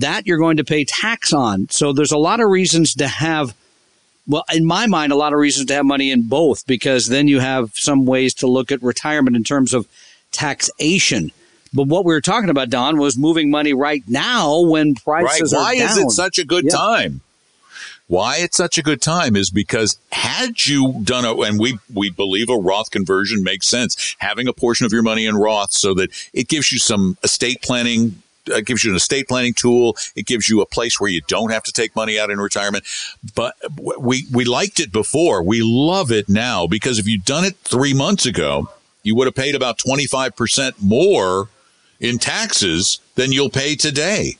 that 0.00 0.26
you're 0.26 0.38
going 0.38 0.56
to 0.58 0.64
pay 0.64 0.84
tax 0.84 1.32
on. 1.32 1.68
So 1.70 1.92
there's 1.92 2.12
a 2.12 2.18
lot 2.18 2.40
of 2.40 2.48
reasons 2.48 2.94
to 2.94 3.06
have, 3.08 3.54
well, 4.26 4.44
in 4.52 4.64
my 4.64 4.86
mind, 4.86 5.12
a 5.12 5.16
lot 5.16 5.32
of 5.32 5.38
reasons 5.38 5.66
to 5.68 5.74
have 5.74 5.84
money 5.86 6.10
in 6.10 6.28
both 6.28 6.66
because 6.66 7.06
then 7.06 7.28
you 7.28 7.40
have 7.40 7.72
some 7.74 8.04
ways 8.06 8.34
to 8.34 8.46
look 8.46 8.70
at 8.72 8.82
retirement 8.82 9.36
in 9.36 9.44
terms 9.44 9.72
of 9.74 9.86
taxation. 10.32 11.32
But 11.74 11.88
what 11.88 12.04
we 12.04 12.12
were 12.14 12.20
talking 12.20 12.50
about, 12.50 12.70
Don, 12.70 12.98
was 12.98 13.18
moving 13.18 13.50
money 13.50 13.72
right 13.74 14.02
now 14.06 14.60
when 14.60 14.94
Right. 15.06 15.24
prices 15.24 15.52
Why 15.52 15.74
are 15.74 15.78
down. 15.78 15.90
is 15.90 15.96
it 15.98 16.10
such 16.10 16.38
a 16.38 16.44
good 16.44 16.64
Yeah. 16.64 16.76
time? 16.76 17.20
Why 18.08 18.36
it's 18.36 18.56
such 18.56 18.78
a 18.78 18.82
good 18.82 19.02
time 19.02 19.34
is 19.34 19.50
because 19.50 19.96
had 20.12 20.64
you 20.66 21.00
done 21.02 21.24
a, 21.24 21.34
and 21.40 21.58
we, 21.58 21.78
we 21.92 22.08
believe 22.08 22.48
a 22.48 22.56
Roth 22.56 22.90
conversion 22.92 23.42
makes 23.42 23.66
sense, 23.66 24.14
having 24.18 24.46
a 24.46 24.52
portion 24.52 24.86
of 24.86 24.92
your 24.92 25.02
money 25.02 25.26
in 25.26 25.34
Roth 25.34 25.72
so 25.72 25.92
that 25.94 26.10
it 26.32 26.46
gives 26.48 26.70
you 26.70 26.78
some 26.78 27.18
estate 27.24 27.62
planning, 27.62 28.22
uh, 28.52 28.60
gives 28.60 28.84
you 28.84 28.90
an 28.90 28.96
estate 28.96 29.28
planning 29.28 29.54
tool. 29.54 29.96
It 30.14 30.26
gives 30.26 30.48
you 30.48 30.60
a 30.60 30.66
place 30.66 31.00
where 31.00 31.10
you 31.10 31.20
don't 31.28 31.52
have 31.52 31.62
to 31.64 31.72
take 31.72 31.94
money 31.96 32.18
out 32.18 32.30
in 32.30 32.38
retirement. 32.38 32.84
But 33.34 33.54
we, 33.98 34.26
we 34.32 34.44
liked 34.44 34.80
it 34.80 34.92
before. 34.92 35.42
We 35.42 35.62
love 35.62 36.10
it 36.10 36.28
now 36.28 36.66
because 36.66 36.98
if 36.98 37.06
you'd 37.06 37.24
done 37.24 37.44
it 37.44 37.56
three 37.58 37.94
months 37.94 38.26
ago, 38.26 38.68
you 39.02 39.14
would 39.14 39.26
have 39.26 39.34
paid 39.34 39.54
about 39.54 39.78
25% 39.78 40.72
more 40.80 41.48
in 42.00 42.18
taxes 42.18 42.98
than 43.14 43.32
you'll 43.32 43.50
pay 43.50 43.76
today 43.76 44.36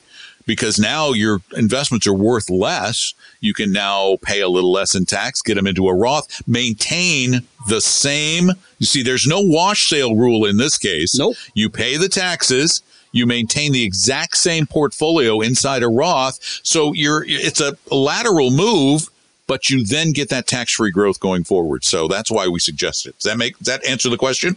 because 0.46 0.78
now 0.78 1.12
your 1.12 1.40
investments 1.56 2.06
are 2.06 2.14
worth 2.14 2.48
less. 2.48 3.12
You 3.40 3.52
can 3.52 3.72
now 3.72 4.16
pay 4.22 4.40
a 4.40 4.48
little 4.48 4.72
less 4.72 4.94
in 4.94 5.04
tax, 5.04 5.42
get 5.42 5.56
them 5.56 5.66
into 5.66 5.88
a 5.88 5.94
Roth, 5.94 6.46
maintain 6.48 7.40
the 7.68 7.80
same. 7.80 8.50
You 8.78 8.86
see, 8.86 9.02
there's 9.02 9.26
no 9.26 9.40
wash 9.40 9.88
sale 9.88 10.16
rule 10.16 10.46
in 10.46 10.56
this 10.56 10.78
case. 10.78 11.18
Nope. 11.18 11.36
You 11.54 11.68
pay 11.68 11.96
the 11.96 12.08
taxes. 12.08 12.82
You 13.16 13.26
maintain 13.26 13.72
the 13.72 13.82
exact 13.82 14.36
same 14.36 14.66
portfolio 14.66 15.40
inside 15.40 15.82
a 15.82 15.88
Roth. 15.88 16.38
So 16.62 16.92
you're, 16.92 17.24
it's 17.26 17.60
a 17.60 17.76
lateral 17.94 18.50
move, 18.50 19.08
but 19.46 19.70
you 19.70 19.84
then 19.84 20.12
get 20.12 20.28
that 20.28 20.46
tax 20.46 20.72
free 20.74 20.90
growth 20.90 21.20
going 21.20 21.44
forward. 21.44 21.84
So 21.84 22.08
that's 22.08 22.30
why 22.30 22.48
we 22.48 22.60
suggest 22.60 23.06
it. 23.06 23.16
Does 23.18 23.24
that 23.24 23.38
make, 23.38 23.56
does 23.58 23.66
that 23.66 23.86
answer 23.86 24.08
the 24.08 24.18
question? 24.18 24.56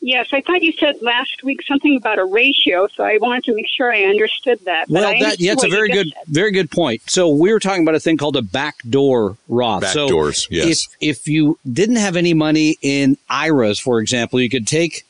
Yes, 0.00 0.28
I 0.32 0.40
thought 0.40 0.62
you 0.62 0.72
said 0.72 1.00
last 1.02 1.42
week 1.42 1.62
something 1.66 1.96
about 1.96 2.18
a 2.18 2.24
ratio, 2.24 2.86
so 2.94 3.02
I 3.02 3.18
wanted 3.18 3.44
to 3.44 3.54
make 3.54 3.66
sure 3.66 3.92
I 3.92 4.04
understood 4.04 4.60
that. 4.64 4.86
But 4.88 4.94
Well, 4.94 5.08
I 5.08 5.20
that 5.20 5.40
yeah, 5.40 5.52
it's 5.52 5.64
a 5.64 5.68
very 5.68 5.88
good, 5.88 6.12
said. 6.12 6.22
very 6.28 6.52
good 6.52 6.70
point. 6.70 7.02
So 7.06 7.28
we 7.28 7.52
were 7.52 7.58
talking 7.58 7.82
about 7.82 7.94
a 7.94 8.00
thing 8.00 8.16
called 8.16 8.36
a 8.36 8.42
backdoor 8.42 9.36
Roth. 9.48 9.88
so 9.88 10.06
Backdoors, 10.08 10.46
yes. 10.50 10.86
If 11.00 11.18
if 11.18 11.28
you 11.28 11.58
didn't 11.70 11.96
have 11.96 12.14
any 12.14 12.34
money 12.34 12.76
in 12.82 13.16
IRAs, 13.28 13.78
for 13.78 14.00
example, 14.00 14.40
you 14.40 14.50
could 14.50 14.66
take. 14.66 15.04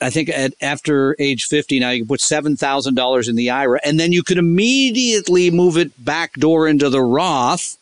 I 0.00 0.10
think 0.10 0.28
at 0.28 0.54
after 0.60 1.16
age 1.18 1.44
fifty 1.44 1.80
now 1.80 1.90
you 1.90 2.02
can 2.02 2.08
put 2.08 2.20
seven 2.20 2.56
thousand 2.56 2.94
dollars 2.94 3.28
in 3.28 3.36
the 3.36 3.50
IRA, 3.50 3.80
and 3.84 3.98
then 3.98 4.12
you 4.12 4.22
could 4.22 4.38
immediately 4.38 5.50
move 5.50 5.76
it 5.76 5.92
backdoor 6.04 6.68
into 6.68 6.88
the 6.88 7.02
Roth, 7.02 7.76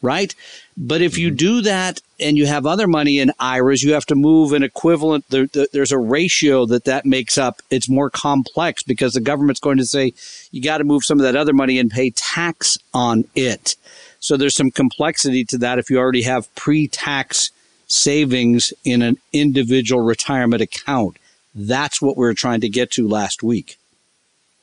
right? 0.00 0.34
But 0.76 1.02
if 1.02 1.18
you 1.18 1.28
mm-hmm. 1.28 1.36
do 1.36 1.60
that 1.62 2.00
and 2.18 2.38
you 2.38 2.46
have 2.46 2.64
other 2.64 2.86
money 2.86 3.18
in 3.18 3.32
IRAs, 3.38 3.82
you 3.82 3.92
have 3.92 4.06
to 4.06 4.14
move 4.14 4.52
an 4.52 4.62
equivalent. 4.62 5.26
There, 5.28 5.46
there- 5.46 5.66
there's 5.72 5.92
a 5.92 5.98
ratio 5.98 6.64
that 6.66 6.84
that 6.84 7.04
makes 7.04 7.36
up. 7.36 7.60
It's 7.70 7.88
more 7.88 8.08
complex 8.08 8.82
because 8.82 9.12
the 9.12 9.20
government's 9.20 9.60
going 9.60 9.78
to 9.78 9.84
say 9.84 10.14
you 10.50 10.62
got 10.62 10.78
to 10.78 10.84
move 10.84 11.04
some 11.04 11.18
of 11.18 11.24
that 11.24 11.36
other 11.36 11.52
money 11.52 11.78
and 11.78 11.90
pay 11.90 12.10
tax 12.10 12.78
on 12.94 13.24
it. 13.34 13.76
So 14.20 14.36
there's 14.36 14.54
some 14.54 14.70
complexity 14.70 15.44
to 15.46 15.58
that 15.58 15.78
if 15.78 15.90
you 15.90 15.98
already 15.98 16.22
have 16.22 16.54
pre-tax 16.54 17.50
savings 17.86 18.72
in 18.84 19.02
an 19.02 19.18
individual 19.32 20.02
retirement 20.02 20.62
account. 20.62 21.18
That's 21.54 22.00
what 22.00 22.16
we 22.16 22.22
were 22.24 22.34
trying 22.34 22.60
to 22.62 22.68
get 22.68 22.90
to 22.92 23.06
last 23.06 23.42
week. 23.42 23.78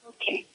Okay. 0.08 0.46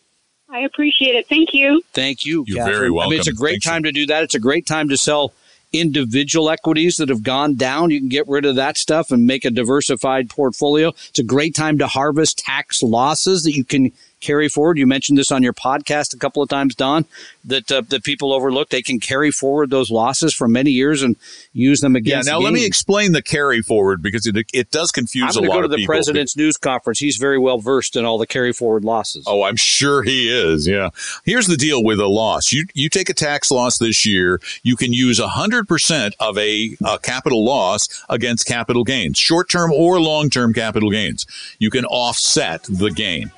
I 0.49 0.61
appreciate 0.61 1.15
it. 1.15 1.29
Thank 1.29 1.55
you. 1.55 1.83
Thank 1.93 2.27
you. 2.27 2.45
You're 2.47 2.59
Catherine. 2.59 2.77
very 2.93 3.01
I 3.01 3.09
mean, 3.09 3.19
it's 3.19 3.29
a 3.29 3.33
great 3.33 3.55
Thanks. 3.55 3.67
time 3.67 3.83
to 3.85 3.93
do 3.93 4.07
that. 4.07 4.25
It's 4.25 4.35
a 4.35 4.41
great 4.41 4.67
time 4.67 4.89
to 4.89 4.97
sell 4.97 5.33
individual 5.73 6.51
equities 6.51 6.97
that 6.99 7.09
have 7.09 7.23
gone 7.23 7.55
down. 7.55 7.91
You 7.91 7.99
can 7.99 8.09
get 8.09 8.29
rid 8.29 8.45
of 8.45 8.57
that 8.57 8.79
stuff 8.79 9.11
and 9.11 9.27
make 9.27 9.45
a 9.45 9.51
diversified 9.51 10.31
portfolio. 10.31 10.89
It's 11.09 11.19
a 11.19 11.25
great 11.25 11.55
time 11.55 11.79
to 11.79 11.87
harvest 11.87 12.39
tax 12.39 12.83
losses 12.83 13.43
that 13.43 13.53
you 13.57 13.65
can 13.65 13.93
carry 14.25 14.49
forward. 14.49 14.79
You 14.79 14.87
mentioned 14.87 15.19
this 15.19 15.31
on 15.31 15.43
your 15.43 15.53
podcast 15.53 16.15
a 16.15 16.19
couple 16.19 16.43
of 16.43 16.49
times, 16.49 16.75
Don, 16.75 17.05
that 17.45 17.71
uh, 17.71 17.83
that 17.89 18.03
people 18.05 18.33
overlook. 18.33 18.71
They 18.71 18.83
can 18.83 18.99
carry 19.01 19.31
forward 19.31 19.71
those 19.71 19.91
losses 19.91 20.35
for 20.35 20.49
many 20.49 20.71
years 20.71 21.03
and 21.03 21.17
use 21.53 21.81
them 21.81 21.95
Yeah, 21.95 21.99
against. 21.99 22.29
now 22.29 22.39
let 22.39 22.53
me 22.53 22.65
explain 22.65 23.13
the 23.13 23.23
carry 23.23 23.61
forward 23.63 24.03
because 24.03 24.27
it 24.27 24.37
it 24.53 24.71
does 24.71 24.91
I'm 24.95 25.01
confuse 25.03 25.37
a 25.37 25.41
going 25.41 25.45
to 25.45 25.49
lot 25.51 25.55
go 25.57 25.61
to 25.61 25.65
of 25.67 25.71
the 25.71 25.77
people. 25.79 25.93
president's 25.95 26.37
news 26.37 26.57
conference. 26.57 26.99
He's 26.99 27.17
very 27.17 27.39
well 27.39 27.59
versed 27.59 27.97
in 27.97 28.05
all 28.05 28.19
the 28.19 28.27
carry 28.27 28.53
forward 28.53 28.85
losses. 28.85 29.25
Oh, 29.27 29.43
I'm 29.43 29.57
sure 29.57 30.03
he 30.03 30.31
is. 30.31 30.67
Yeah. 30.67 30.91
Here's 31.25 31.47
the 31.47 31.57
deal 31.57 31.83
with 31.85 32.01
a 32.01 32.07
loss. 32.07 32.53
You 32.53 32.67
you 32.75 32.89
take 32.89 33.09
a 33.09 33.15
tax 33.15 33.51
loss 33.51 33.79
this 33.79 34.07
year, 34.07 34.41
you 34.63 34.77
can 34.77 34.93
use 34.93 35.21
100% 35.21 36.13
of 36.21 36.39
a, 36.39 36.77
a 36.85 36.99
capital 36.99 37.45
loss 37.45 37.89
against 38.09 38.47
capital 38.47 38.85
gains, 38.85 39.19
short-term 39.19 39.73
or 39.73 40.01
long-term 40.01 40.53
capital 40.55 40.91
gains. 40.91 41.27
You 41.59 41.71
can 41.71 41.85
offset 41.85 42.63
the 42.65 42.91
gain. 42.91 43.31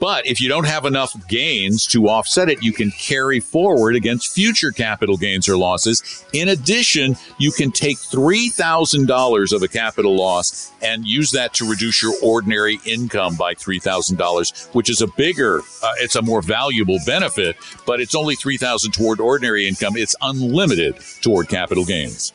But 0.00 0.26
if 0.26 0.40
you 0.40 0.48
don't 0.48 0.66
have 0.66 0.84
enough 0.84 1.14
gains 1.28 1.86
to 1.88 2.08
offset 2.08 2.48
it, 2.48 2.62
you 2.62 2.72
can 2.72 2.90
carry 2.90 3.40
forward 3.40 3.94
against 3.94 4.34
future 4.34 4.70
capital 4.70 5.16
gains 5.16 5.48
or 5.48 5.56
losses. 5.56 6.24
In 6.32 6.48
addition, 6.48 7.16
you 7.38 7.52
can 7.52 7.70
take 7.70 7.96
$3,000 7.98 9.52
of 9.52 9.62
a 9.62 9.68
capital 9.68 10.16
loss 10.16 10.72
and 10.82 11.06
use 11.06 11.30
that 11.30 11.54
to 11.54 11.68
reduce 11.68 12.02
your 12.02 12.14
ordinary 12.22 12.80
income 12.84 13.36
by 13.36 13.54
$3,000, 13.54 14.74
which 14.74 14.90
is 14.90 15.00
a 15.00 15.06
bigger, 15.16 15.60
uh, 15.82 15.92
it's 15.98 16.16
a 16.16 16.22
more 16.22 16.42
valuable 16.42 16.98
benefit, 17.06 17.56
but 17.86 18.00
it's 18.00 18.14
only 18.14 18.34
3000 18.34 18.92
toward 18.92 19.20
ordinary 19.20 19.68
income. 19.68 19.96
It's 19.96 20.16
unlimited 20.20 20.96
toward 21.22 21.48
capital 21.48 21.84
gains. 21.84 22.32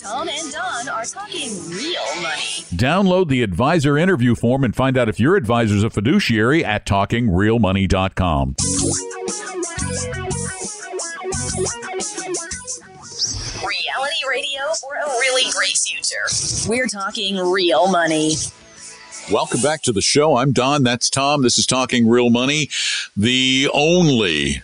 Tom 0.00 0.28
and 0.28 0.52
Don 0.52 0.88
are 0.88 1.04
talking 1.04 1.50
real 1.70 2.04
money. 2.22 2.62
Download 2.70 3.28
the 3.28 3.42
advisor 3.42 3.98
interview 3.98 4.36
form 4.36 4.62
and 4.62 4.76
find 4.76 4.96
out 4.96 5.08
if 5.08 5.18
your 5.18 5.34
advisor's 5.34 5.82
a 5.82 5.90
fiduciary 5.90 6.64
at 6.64 6.86
talkingrealmoney.com. 6.86 8.54
Reality 13.66 14.22
radio 14.28 14.60
for 14.80 14.94
a 14.94 15.08
really 15.18 15.50
great 15.50 15.76
future. 15.76 16.68
We're 16.68 16.86
talking 16.86 17.36
real 17.36 17.90
money. 17.90 18.34
Welcome 19.32 19.62
back 19.62 19.82
to 19.82 19.92
the 19.92 20.00
show. 20.02 20.36
I'm 20.36 20.52
Don. 20.52 20.84
That's 20.84 21.10
Tom. 21.10 21.42
This 21.42 21.58
is 21.58 21.66
Talking 21.66 22.08
Real 22.08 22.30
Money, 22.30 22.70
the 23.16 23.68
only 23.74 24.62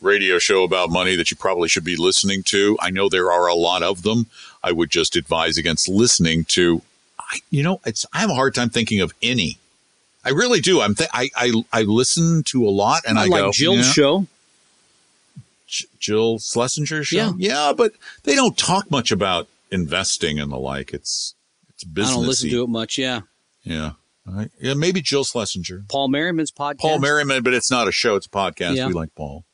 radio 0.00 0.38
show 0.38 0.64
about 0.64 0.90
money 0.90 1.16
that 1.16 1.30
you 1.30 1.36
probably 1.36 1.68
should 1.68 1.84
be 1.84 1.96
listening 1.96 2.42
to. 2.44 2.76
I 2.80 2.90
know 2.90 3.08
there 3.08 3.32
are 3.32 3.46
a 3.46 3.54
lot 3.54 3.82
of 3.82 4.02
them. 4.02 4.26
I 4.62 4.72
would 4.72 4.90
just 4.90 5.16
advise 5.16 5.56
against 5.58 5.88
listening 5.88 6.44
to. 6.46 6.82
I, 7.18 7.40
you 7.50 7.62
know, 7.62 7.80
it's 7.84 8.06
I 8.12 8.18
have 8.18 8.30
a 8.30 8.34
hard 8.34 8.54
time 8.54 8.70
thinking 8.70 9.00
of 9.00 9.12
any. 9.22 9.58
I 10.24 10.30
really 10.30 10.60
do. 10.60 10.80
I'm 10.80 10.94
th- 10.94 11.10
I, 11.12 11.30
I 11.36 11.52
I 11.72 11.82
listen 11.82 12.42
to 12.44 12.66
a 12.66 12.70
lot, 12.70 13.02
and 13.06 13.18
I, 13.18 13.26
like 13.26 13.40
go 13.40 13.52
Jill's 13.52 13.78
yeah, 13.78 13.92
show. 13.92 14.26
J- 15.66 15.86
Jill 15.98 16.38
Schlesinger 16.38 17.04
show. 17.04 17.16
Yeah. 17.16 17.32
yeah, 17.36 17.72
but 17.76 17.92
they 18.24 18.34
don't 18.34 18.56
talk 18.56 18.90
much 18.90 19.12
about 19.12 19.48
investing 19.70 20.38
and 20.38 20.50
the 20.50 20.58
like. 20.58 20.92
It's 20.92 21.34
it's 21.70 21.84
business. 21.84 22.12
I 22.12 22.16
don't 22.18 22.26
listen 22.26 22.50
to 22.50 22.64
it 22.64 22.68
much. 22.68 22.98
Yeah, 22.98 23.20
Yeah. 23.62 23.92
I- 24.26 24.50
yeah, 24.60 24.74
maybe 24.74 25.00
Jill 25.00 25.24
Schlesinger. 25.24 25.84
Paul 25.88 26.08
Merriman's 26.08 26.50
podcast. 26.50 26.80
Paul 26.80 26.98
Merriman, 26.98 27.42
but 27.42 27.54
it's 27.54 27.70
not 27.70 27.88
a 27.88 27.92
show, 27.92 28.16
it's 28.16 28.26
a 28.26 28.30
podcast. 28.30 28.76
Yeah. 28.76 28.88
We 28.88 28.92
like 28.92 29.14
Paul. 29.14 29.44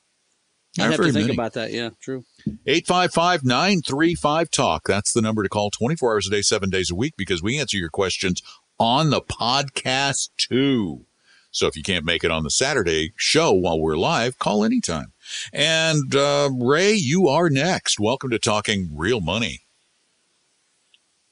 I 0.78 0.82
have 0.82 0.96
to 0.96 1.04
think 1.04 1.14
many. 1.14 1.34
about 1.34 1.52
that. 1.52 1.72
Yeah, 1.72 1.90
true. 2.00 2.24
855 2.46 3.44
935 3.44 4.50
Talk. 4.50 4.87
That's 4.87 5.12
the 5.12 5.22
number 5.22 5.42
to 5.42 5.48
call 5.48 5.70
24 5.70 6.12
hours 6.12 6.26
a 6.26 6.30
day, 6.30 6.42
seven 6.42 6.70
days 6.70 6.90
a 6.90 6.94
week, 6.94 7.14
because 7.16 7.42
we 7.42 7.59
answer 7.59 7.76
your 7.76 7.88
questions 7.88 8.42
on 8.78 9.11
the 9.11 9.22
podcast 9.22 10.30
too. 10.37 11.07
So 11.50 11.68
if 11.68 11.76
you 11.76 11.83
can't 11.83 12.04
make 12.04 12.24
it 12.24 12.30
on 12.30 12.42
the 12.42 12.50
Saturday 12.50 13.12
show 13.16 13.52
while 13.52 13.80
we're 13.80 13.96
live, 13.96 14.38
call 14.38 14.64
anytime. 14.64 15.12
And 15.52 16.14
uh, 16.14 16.50
Ray, 16.52 16.94
you 16.94 17.28
are 17.28 17.48
next. 17.48 18.00
Welcome 18.00 18.30
to 18.30 18.38
Talking 18.38 18.90
Real 18.92 19.20
Money. 19.20 19.61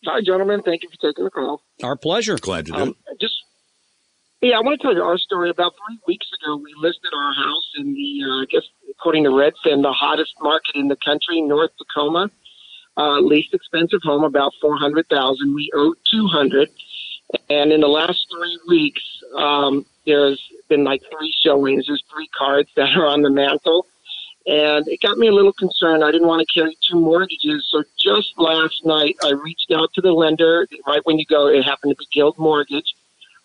Hi, 0.07 0.21
gentlemen. 0.25 0.63
Thank 0.63 0.83
you 0.83 0.89
for 0.91 1.09
taking 1.11 1.25
the 1.25 1.31
call. 1.31 1.63
Our 1.83 1.97
pleasure. 1.97 2.37
Glad 2.37 2.67
to 2.67 2.73
do 2.73 2.79
Um, 2.79 2.97
just, 3.21 3.35
yeah, 4.41 4.57
I 4.57 4.61
want 4.61 4.81
to 4.81 4.83
tell 4.87 4.95
you 4.95 5.03
our 5.03 5.19
story. 5.19 5.51
About 5.51 5.75
three 5.87 5.99
weeks 6.07 6.27
ago, 6.41 6.57
we 6.57 6.73
listed 6.79 7.11
our 7.15 7.35
house 7.35 7.71
in 7.79 7.93
the, 7.93 8.21
uh, 8.25 8.43
I 8.43 8.45
guess, 8.51 8.63
according 9.03 9.25
to 9.25 9.31
Redfin, 9.31 9.83
the 9.83 9.93
hottest 9.93 10.33
market 10.41 10.77
in 10.77 10.87
the 10.87 10.95
country, 10.95 11.43
North 11.43 11.73
Tacoma. 11.77 12.31
Uh, 12.97 13.19
least 13.19 13.53
expensive 13.53 14.01
home, 14.05 14.23
about 14.23 14.53
four 14.61 14.77
hundred 14.77 15.09
thousand. 15.09 15.55
We 15.55 15.71
owed 15.75 15.97
two 16.09 16.29
hundred, 16.29 16.71
and 17.51 17.73
in 17.73 17.81
the 17.81 17.89
last 17.89 18.27
three 18.31 18.59
weeks, 18.69 19.03
um, 19.37 19.85
there's 20.07 20.41
been 20.69 20.85
like 20.85 21.03
three 21.11 21.35
showings. 21.43 21.87
There's 21.87 22.05
three 22.13 22.29
cards 22.39 22.69
that 22.77 22.95
are 22.95 23.07
on 23.07 23.23
the 23.23 23.31
mantle, 23.31 23.87
and 24.47 24.87
it 24.87 25.01
got 25.01 25.19
me 25.19 25.27
a 25.27 25.33
little 25.33 25.55
concerned. 25.55 26.05
I 26.05 26.13
didn't 26.13 26.29
want 26.29 26.47
to 26.47 26.61
carry 26.61 26.77
two 26.89 27.01
mortgages, 27.01 27.67
so 27.73 27.83
just 27.99 28.39
last 28.39 28.85
night 28.85 29.17
I 29.25 29.31
reached 29.31 29.73
out 29.73 29.93
to 29.95 30.01
the 30.01 30.13
lender. 30.13 30.69
Right 30.87 31.01
when 31.05 31.19
you 31.19 31.25
go, 31.27 31.49
it 31.49 31.65
happened 31.65 31.93
to 31.93 31.97
be 31.97 32.07
Guild 32.13 32.39
Mortgage. 32.39 32.95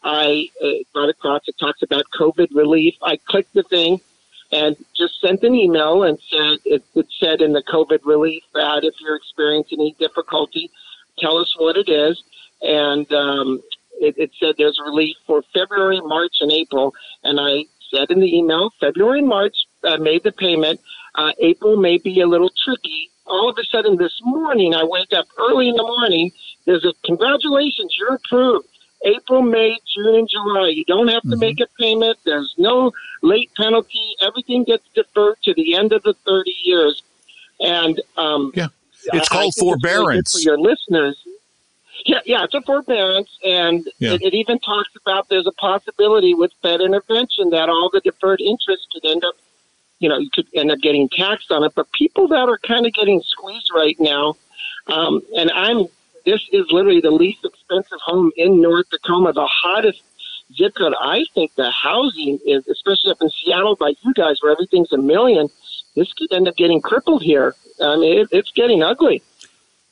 I 0.03 0.49
uh, 0.63 0.69
got 0.93 1.09
across. 1.09 1.47
It 1.47 1.55
talks 1.57 1.81
about 1.81 2.03
COVID 2.13 2.49
relief. 2.53 2.95
I 3.01 3.17
clicked 3.25 3.53
the 3.53 3.63
thing 3.63 4.01
and 4.51 4.75
just 4.95 5.19
sent 5.21 5.43
an 5.43 5.55
email 5.55 6.03
and 6.03 6.17
said 6.29 6.57
it, 6.65 6.83
it 6.95 7.07
said 7.19 7.41
in 7.41 7.53
the 7.53 7.63
COVID 7.63 7.99
relief 8.05 8.43
that 8.53 8.83
if 8.83 8.93
you're 9.01 9.15
experiencing 9.15 9.79
any 9.79 9.95
difficulty, 9.99 10.71
tell 11.19 11.37
us 11.37 11.53
what 11.57 11.75
it 11.77 11.89
is. 11.89 12.21
And 12.61 13.11
um, 13.11 13.61
it, 13.99 14.17
it 14.17 14.31
said 14.39 14.55
there's 14.57 14.79
relief 14.83 15.15
for 15.25 15.43
February, 15.53 15.99
March, 16.01 16.37
and 16.41 16.51
April. 16.51 16.93
And 17.23 17.39
I 17.39 17.65
said 17.93 18.09
in 18.09 18.19
the 18.19 18.37
email, 18.37 18.71
February 18.79 19.19
and 19.19 19.27
March, 19.27 19.55
I 19.83 19.97
made 19.97 20.23
the 20.23 20.31
payment. 20.31 20.79
Uh, 21.15 21.31
April 21.39 21.77
may 21.77 21.97
be 21.97 22.21
a 22.21 22.27
little 22.27 22.51
tricky. 22.63 23.09
All 23.25 23.49
of 23.49 23.57
a 23.57 23.65
sudden 23.65 23.97
this 23.97 24.17
morning, 24.23 24.73
I 24.73 24.83
wake 24.83 25.11
up 25.13 25.25
early 25.37 25.67
in 25.67 25.75
the 25.75 25.83
morning. 25.83 26.31
There's 26.65 26.85
a 26.85 26.93
congratulations, 27.05 27.93
you're 27.97 28.15
approved. 28.15 28.67
April, 29.05 29.41
May, 29.41 29.77
June, 29.95 30.15
and 30.15 30.29
July. 30.29 30.69
You 30.69 30.83
don't 30.85 31.07
have 31.07 31.23
to 31.23 31.37
make 31.37 31.59
a 31.59 31.67
payment. 31.79 32.17
There's 32.25 32.53
no 32.57 32.91
late 33.21 33.51
penalty. 33.55 34.15
Everything 34.21 34.63
gets 34.63 34.83
deferred 34.95 35.37
to 35.43 35.53
the 35.53 35.75
end 35.75 35.93
of 35.93 36.03
the 36.03 36.13
30 36.25 36.51
years. 36.63 37.03
And 37.59 38.01
um, 38.17 38.51
Yeah. 38.55 38.67
It's 39.13 39.13
I- 39.13 39.17
I 39.17 39.19
called 39.19 39.29
think 39.29 39.47
it's 39.49 39.61
really 39.61 39.77
forbearance. 39.79 40.31
for 40.33 40.39
your 40.39 40.57
listeners. 40.59 41.17
Yeah, 42.05 42.19
yeah, 42.25 42.43
it's 42.43 42.53
a 42.53 42.61
forbearance, 42.61 43.29
and 43.43 43.87
Yeah. 43.99 44.13
it, 44.13 44.21
it 44.21 44.33
even 44.35 44.59
talks 44.59 44.89
about 44.95 45.29
there's 45.29 45.47
a 45.47 45.51
possibility 45.53 46.33
with 46.35 46.51
Fed 46.61 46.79
intervention 46.81 47.49
that 47.51 47.69
all 47.69 47.89
the 47.91 48.01
deferred 48.01 48.39
interest 48.41 48.87
could 48.93 49.03
end 49.05 49.23
up, 49.25 49.33
you 49.99 50.07
know, 50.07 50.17
you 50.19 50.29
could 50.31 50.45
end 50.53 50.71
up 50.71 50.79
getting 50.79 51.09
taxed 51.09 51.51
on 51.51 51.63
it. 51.63 51.73
But 51.75 51.91
people 51.93 52.27
that 52.27 52.49
are 52.49 52.59
kind 52.59 52.85
of 52.85 52.93
getting 52.93 53.21
squeezed 53.21 53.69
right 53.73 53.99
now, 53.99 54.35
um, 54.87 55.21
and 55.35 55.49
I'm, 55.51 55.87
this 56.27 56.41
is 56.51 56.65
literally 56.71 56.99
the 57.01 57.09
least 57.11 57.43
expensive 57.45 57.99
home 58.05 58.31
in 58.35 58.61
North 58.61 58.85
Tacoma, 58.91 59.31
the 59.33 59.47
hottest 59.47 60.01
zip 60.55 60.73
code. 60.77 60.93
I 61.01 61.23
think 61.33 61.55
the 61.55 61.71
housing 61.71 62.37
is, 62.45 62.67
especially 62.67 63.11
up 63.11 63.21
in 63.21 63.29
Seattle, 63.29 63.75
by 63.77 63.93
you 64.03 64.13
guys, 64.13 64.35
where 64.41 64.51
everything's 64.51 64.91
a 64.91 64.97
million. 64.97 65.49
This 65.95 66.11
could 66.13 66.31
end 66.33 66.47
up 66.47 66.55
getting 66.57 66.81
crippled 66.81 67.23
here. 67.23 67.55
I 67.81 67.95
mean, 67.95 68.19
it, 68.19 68.27
it's 68.31 68.51
getting 68.51 68.83
ugly. 68.83 69.23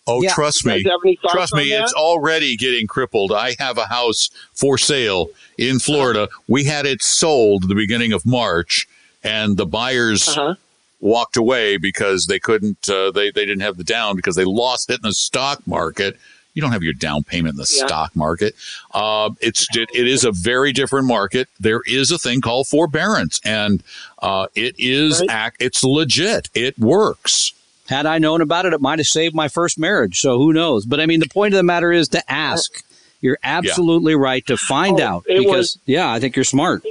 Oh, 0.07 0.21
Yeah. 0.21 0.33
trust 0.33 0.65
me. 0.65 0.83
have 0.83 0.99
any 1.03 1.15
thoughts 1.21 1.33
Trust 1.33 1.53
me, 1.55 1.69
that? 1.71 1.81
it's 1.83 1.93
already 1.93 2.55
getting 2.57 2.85
crippled. 2.85 3.31
I 3.31 3.55
have 3.57 3.77
a 3.79 3.85
house 3.87 4.29
for 4.53 4.77
sale 4.77 5.29
in 5.57 5.79
Florida. 5.79 6.29
We 6.47 6.65
had 6.65 6.85
it 6.85 7.01
sold 7.01 7.67
the 7.69 7.73
beginning 7.75 8.13
of 8.13 8.23
March, 8.25 8.87
and 9.23 9.57
the 9.57 9.65
buyers 9.65 10.27
Uh-huh. 10.27 10.55
Walked 10.99 11.38
away 11.38 11.77
because 11.77 12.27
they 12.27 12.39
couldn't, 12.39 12.89
uh, 12.89 13.12
they, 13.12 13.31
they 13.31 13.45
didn't 13.45 13.62
have 13.62 13.77
the 13.77 13.84
down 13.84 14.15
because 14.15 14.36
they 14.36 14.45
lost 14.45 14.89
it 14.89 14.95
in 14.95 15.01
the 15.03 15.13
stock 15.13 15.65
market. 15.67 16.17
You 16.53 16.62
don't 16.62 16.71
have 16.71 16.84
your 16.84 16.93
down 16.93 17.23
payment 17.23 17.53
in 17.53 17.58
the 17.58 17.69
Yeah. 17.77 17.86
stock 17.86 18.15
market. 18.15 18.55
Uh, 18.93 19.31
it's 19.41 19.67
it, 19.75 19.89
it 19.93 20.08
is 20.08 20.23
a 20.23 20.31
very 20.31 20.71
different 20.71 21.05
market. 21.05 21.49
There 21.60 21.81
is 21.86 22.12
a 22.12 22.17
thing 22.17 22.39
called 22.39 22.67
forbearance, 22.67 23.41
and 23.43 23.84
uh, 24.21 24.47
it 24.55 24.73
is 24.79 25.19
Right. 25.19 25.29
act. 25.29 25.58
It's 25.62 25.84
legit. 25.84 26.49
It 26.55 26.79
works. 26.79 27.51
Had 27.89 28.05
I 28.05 28.17
known 28.19 28.39
about 28.41 28.65
it, 28.65 28.71
it 28.73 28.79
might 28.81 28.99
have 28.99 29.05
saved 29.05 29.36
my 29.36 29.49
first 29.49 29.77
marriage. 29.77 30.21
So 30.21 30.38
who 30.38 30.53
knows? 30.53 30.86
But 30.86 31.01
I 31.01 31.05
mean, 31.08 31.19
the 31.19 31.27
point 31.29 31.53
of 31.53 31.58
the 31.58 31.63
matter 31.63 31.91
is 31.91 32.08
to 32.10 32.31
ask. 32.31 32.84
You're 33.21 33.38
absolutely 33.43 34.13
right 34.15 34.45
to 34.47 34.55
find 34.55 35.01
Oh, 35.01 35.05
out 35.05 35.23
because, 35.27 35.45
was- 35.45 35.77
yeah, 35.86 36.12
I 36.12 36.19
think 36.19 36.36
you're 36.36 36.45
smart. 36.45 36.84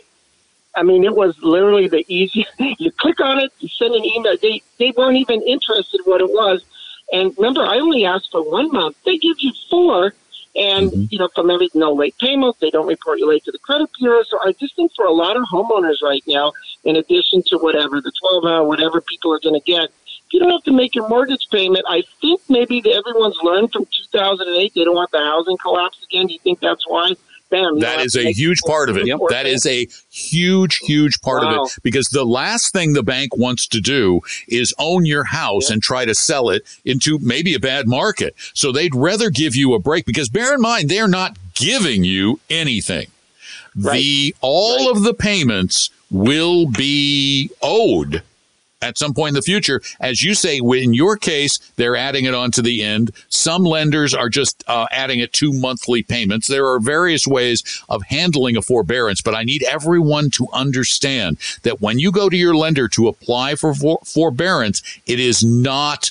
I 0.77 0.83
mean, 0.83 1.05
it 1.05 1.15
was 1.15 1.37
literally 1.43 1.89
the 1.89 2.05
easiest. 2.09 2.51
You 2.79 2.91
click 2.93 3.21
on 3.21 3.39
it, 3.39 3.53
you 3.61 3.69
send 3.69 3.95
an 3.95 4.05
email. 4.05 4.37
They 4.41 4.63
they 4.79 4.93
weren't 4.97 5.17
even 5.17 5.43
interested 5.43 6.01
in 6.01 6.11
what 6.11 6.21
it 6.21 6.29
was. 6.31 6.65
And 7.13 7.33
remember, 7.39 7.63
I 7.63 7.79
only 7.79 8.05
asked 8.05 8.31
for 8.33 8.43
one 8.43 8.71
month. 8.73 8.97
They 9.05 9.19
give 9.19 9.37
you 9.39 9.53
four, 9.71 10.15
And, 10.57 10.91
Mm-hmm. 10.93 11.05
you 11.11 11.19
know, 11.19 11.29
from 11.35 11.51
every 11.51 11.69
no 11.75 11.93
late 11.93 12.15
payments, 12.21 12.59
they 12.61 12.71
don't 12.71 12.87
report 12.87 13.19
you 13.19 13.29
late 13.29 13.45
to 13.45 13.53
the 13.53 13.59
credit 13.59 13.91
bureau. 13.99 14.23
So 14.31 14.39
I 14.43 14.53
just 14.53 14.75
think 14.77 14.93
for 14.97 15.05
a 15.07 15.13
lot 15.13 15.37
of 15.37 15.43
homeowners 15.53 16.01
right 16.03 16.23
now, 16.27 16.53
in 16.85 16.97
addition 16.97 17.43
to 17.49 17.59
whatever, 17.59 18.01
the 18.01 18.13
12 18.21 18.45
hour, 18.45 18.65
whatever 18.67 19.01
people 19.01 19.33
are 19.33 19.41
going 19.41 19.59
to 19.61 19.65
get, 19.67 19.85
if 19.85 20.33
you 20.33 20.41
don't 20.41 20.51
have 20.51 20.63
to 20.65 20.73
make 20.73 20.95
your 20.95 21.09
mortgage 21.09 21.47
payment, 21.51 21.85
I 21.89 22.03
think 22.21 22.41
maybe 22.49 22.83
everyone's 22.93 23.37
learned 23.43 23.73
from 23.73 23.85
2008 24.13 24.73
they 24.75 24.85
don't 24.85 24.95
want 24.95 25.11
the 25.11 25.19
housing 25.19 25.59
collapse 25.59 25.99
again. 26.09 26.27
Do 26.29 26.33
you 26.35 26.41
think 26.41 26.61
that's 26.61 26.85
why? 26.89 27.15
That 27.81 28.01
is 28.01 28.17
a 28.17 28.33
huge 28.33 28.61
part 28.63 28.89
of 28.89 28.97
it. 28.97 29.07
your 29.07 29.19
That 29.31 29.47
is 29.47 29.67
a 29.67 29.87
huge, 30.11 30.79
huge 30.79 31.21
part 31.21 31.43
Wow. 31.43 31.63
of 31.65 31.69
it 31.69 31.79
because 31.83 32.09
the 32.09 32.25
last 32.25 32.73
thing 32.73 32.93
the 32.93 33.03
bank 33.03 33.37
wants 33.37 33.67
to 33.69 33.81
do 33.81 34.21
is 34.49 34.75
own 34.79 35.07
your 35.07 35.25
house 35.25 35.71
and 35.71 35.83
try 35.83 36.05
to 36.05 36.15
sell 36.15 36.51
it 36.51 36.63
into 36.85 37.19
maybe 37.21 37.55
a 37.55 37.61
bad 37.61 37.87
market. 37.87 38.35
So 38.55 38.73
they'd 38.73 38.95
rather 38.95 39.31
give 39.31 39.55
you 39.57 39.75
a 39.75 39.79
break 39.79 40.07
because 40.07 40.29
bear 40.29 40.55
in 40.55 40.61
mind, 40.61 40.89
they're 40.89 41.09
not 41.09 41.37
giving 41.55 42.05
you 42.05 42.41
anything. 42.51 43.07
The 43.75 44.35
all 44.41 44.91
of 44.91 45.03
the 45.03 45.15
payments 45.15 45.91
will 46.11 46.67
be 46.67 47.51
owed 47.61 48.23
at 48.85 48.99
some 48.99 49.15
point 49.15 49.31
in 49.31 49.35
the 49.35 49.43
future. 49.43 49.81
As 50.01 50.23
you 50.23 50.35
say, 50.35 50.59
in 50.59 50.95
your 50.95 51.17
case, 51.17 51.59
they're 51.77 51.97
adding 51.97 52.27
it 52.27 52.35
on 52.35 52.51
to 52.53 52.63
the 52.63 52.83
end. 52.83 53.11
Some 53.29 53.65
lenders 53.65 54.15
are 54.15 54.29
just 54.29 54.63
uh, 54.69 54.87
adding 54.91 55.21
it 55.21 55.33
to 55.35 55.53
monthly 55.53 56.03
payments. 56.03 56.47
There 56.47 56.67
are 56.67 56.79
various 56.79 57.27
ways 57.27 57.63
of 57.89 58.03
handling 58.05 58.57
a 58.57 58.63
forbearance, 58.63 59.23
but 59.23 59.35
I 59.35 59.43
need 59.45 59.63
everyone 59.65 60.31
to 60.31 60.47
understand 60.53 61.39
that 61.63 61.81
when 61.81 61.99
you 61.99 62.13
go 62.13 62.29
to 62.29 62.37
your 62.37 62.55
lender 62.55 62.89
to 62.89 63.09
apply 63.09 63.55
for 63.55 63.75
for- 63.75 64.01
forbearance, 64.05 64.83
it 65.07 65.19
is 65.19 65.43
not 65.43 66.11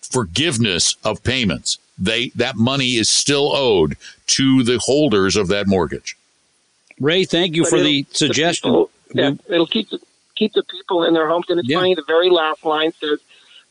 forgiveness 0.00 0.96
of 1.04 1.22
payments. 1.22 1.78
They 1.98 2.28
that 2.36 2.56
money 2.56 2.94
is 2.94 3.08
still 3.10 3.54
owed 3.54 3.96
to 4.28 4.62
the 4.62 4.78
holders 4.78 5.34
of 5.36 5.48
that 5.48 5.66
mortgage. 5.66 6.16
Ray, 7.00 7.24
thank 7.24 7.54
you 7.56 7.62
But 7.62 7.70
for 7.70 7.76
it'll- 7.76 7.86
the 7.88 8.06
suggestion. 8.12 8.70
people- 8.70 8.90
yeah, 9.14 9.32
it'll 9.48 9.66
keep 9.66 9.90
the, 9.90 9.98
keep 10.38 10.52
the 10.52 10.62
people 10.64 11.04
in 11.04 11.14
their 11.14 11.28
homes. 11.28 11.46
And 11.48 11.58
it's 11.58 11.68
Yeah. 11.68 11.78
funny, 11.78 11.94
the 11.94 12.04
very 12.06 12.30
last 12.30 12.64
line 12.64 12.92
says 13.00 13.18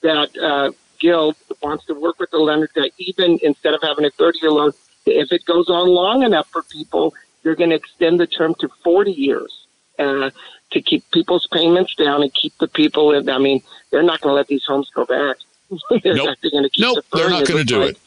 that 0.02 0.38
uh, 0.38 0.72
Guild 1.00 1.36
wants 1.64 1.86
to 1.86 1.94
work 1.94 2.20
with 2.20 2.32
the 2.32 2.38
lender 2.40 2.70
that 2.76 2.92
even 2.98 3.40
instead 3.42 3.74
of 3.74 3.82
having 3.82 4.06
a 4.06 4.10
30 4.12 4.40
year 4.42 4.52
loan, 4.52 4.72
if 5.06 5.32
it 5.32 5.46
goes 5.46 5.70
on 5.70 5.88
long 5.88 6.24
enough 6.24 6.48
for 6.52 6.64
people, 6.64 7.14
they're 7.44 7.56
going 7.56 7.70
to 7.70 7.76
extend 7.76 8.20
the 8.20 8.28
term 8.28 8.54
to 8.60 8.68
40 8.84 9.12
years 9.12 9.66
uh, 9.98 10.30
to 10.72 10.82
keep 10.82 11.10
people's 11.12 11.48
payments 11.52 11.96
down 11.96 12.22
and 12.22 12.34
keep 12.34 12.54
the 12.60 12.68
people 12.68 13.14
in. 13.14 13.30
I 13.30 13.38
mean, 13.38 13.62
they're 13.90 14.04
not 14.04 14.20
going 14.22 14.32
to 14.34 14.36
let 14.36 14.48
these 14.48 14.66
homes 14.66 14.90
go 14.94 15.06
back. 15.06 15.38
they're 16.04 16.16
Nope. 16.16 16.30
actually 16.30 16.52
going 16.52 16.64
to 16.64 16.70
keep 16.70 16.84
Nope, 16.84 17.06
they're 17.14 17.30
not 17.30 17.46
going 17.48 17.60
to 17.60 17.64
do 17.64 17.80
like. 17.80 17.92
it. 17.92 17.98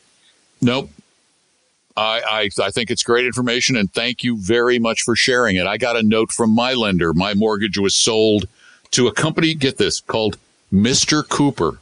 Nope. 0.60 0.90
I, 1.96 2.48
I 2.58 2.64
I 2.66 2.70
think 2.70 2.90
it's 2.90 3.02
great 3.02 3.26
information, 3.26 3.76
and 3.76 3.92
thank 3.92 4.22
you 4.22 4.36
very 4.36 4.78
much 4.78 5.02
for 5.02 5.16
sharing 5.16 5.56
it. 5.56 5.66
I 5.66 5.76
got 5.76 5.96
a 5.96 6.02
note 6.02 6.32
from 6.32 6.50
my 6.50 6.72
lender. 6.74 7.12
My 7.12 7.34
mortgage 7.34 7.78
was 7.78 7.94
sold 7.94 8.46
to 8.92 9.08
a 9.08 9.12
company. 9.12 9.54
Get 9.54 9.76
this 9.78 10.00
called 10.00 10.36
Mr. 10.72 11.26
Cooper. 11.28 11.78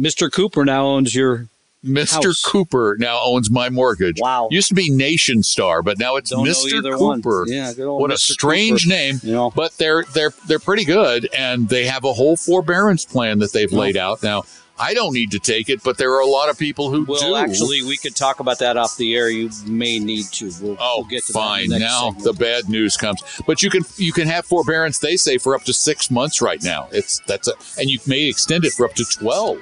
Mr. 0.00 0.32
Cooper 0.32 0.64
now 0.64 0.86
owns 0.86 1.14
your 1.14 1.46
Mr. 1.84 2.24
House. 2.26 2.44
Cooper 2.44 2.96
now 2.98 3.20
owns 3.22 3.50
my 3.50 3.68
mortgage. 3.68 4.20
Wow. 4.20 4.48
Used 4.50 4.68
to 4.68 4.74
be 4.74 4.90
Nationstar, 4.90 5.84
but 5.84 5.98
now 5.98 6.16
it's 6.16 6.30
Don't 6.30 6.46
Mr. 6.46 6.98
one. 7.00 7.20
Cooper. 7.20 7.44
Yeah, 7.48 7.72
good 7.72 7.86
old 7.86 8.00
What 8.00 8.12
a 8.12 8.18
strange 8.18 8.84
Cooper. 8.84 8.94
name. 8.94 9.20
You 9.22 9.32
know. 9.32 9.50
But 9.50 9.76
they're 9.78 10.04
they're 10.14 10.32
they're 10.46 10.60
pretty 10.60 10.84
good, 10.84 11.28
and 11.36 11.68
they 11.68 11.86
have 11.86 12.04
a 12.04 12.12
whole 12.12 12.36
forbearance 12.36 13.04
plan 13.04 13.40
that 13.40 13.52
they've 13.52 13.72
laid 13.72 13.96
out. 13.96 14.22
Now 14.22 14.44
I 14.82 14.94
don't 14.94 15.12
need 15.14 15.30
to 15.30 15.38
take 15.38 15.68
it, 15.68 15.82
but 15.84 15.96
there 15.96 16.12
are 16.14 16.20
a 16.20 16.26
lot 16.26 16.48
of 16.50 16.58
people 16.58 16.90
who 16.90 17.04
Well, 17.04 17.20
do. 17.20 17.26
Well, 17.32 17.36
actually, 17.36 17.82
we 17.82 17.96
could 17.96 18.16
talk 18.16 18.40
about 18.40 18.58
that 18.58 18.76
off 18.76 18.96
the 18.96 19.14
air. 19.14 19.28
You 19.30 19.48
may 19.66 19.98
need 20.00 20.24
to. 20.32 20.50
We'll, 20.60 20.76
Oh, 20.80 20.94
we'll 20.98 21.04
get 21.08 21.24
to 21.26 21.32
fine. 21.32 21.68
that 21.68 21.74
the 21.78 21.84
now 21.84 22.06
segment. 22.10 22.24
the 22.24 22.32
bad 22.32 22.68
news 22.68 22.96
comes, 22.96 23.22
but 23.46 23.62
you 23.62 23.70
can 23.70 23.82
you 23.96 24.12
can 24.12 24.26
have 24.26 24.44
forbearance. 24.44 24.98
They 24.98 25.16
say 25.16 25.38
for 25.38 25.54
up 25.54 25.62
to 25.64 25.72
six 25.72 26.10
months 26.10 26.42
right 26.42 26.62
now. 26.62 26.88
It's 26.90 27.20
that's 27.26 27.46
a, 27.48 27.52
and 27.80 27.88
you 27.90 28.00
may 28.06 28.22
extend 28.28 28.64
it 28.64 28.72
for 28.72 28.84
up 28.86 28.94
to 28.94 29.04
twelve. 29.04 29.58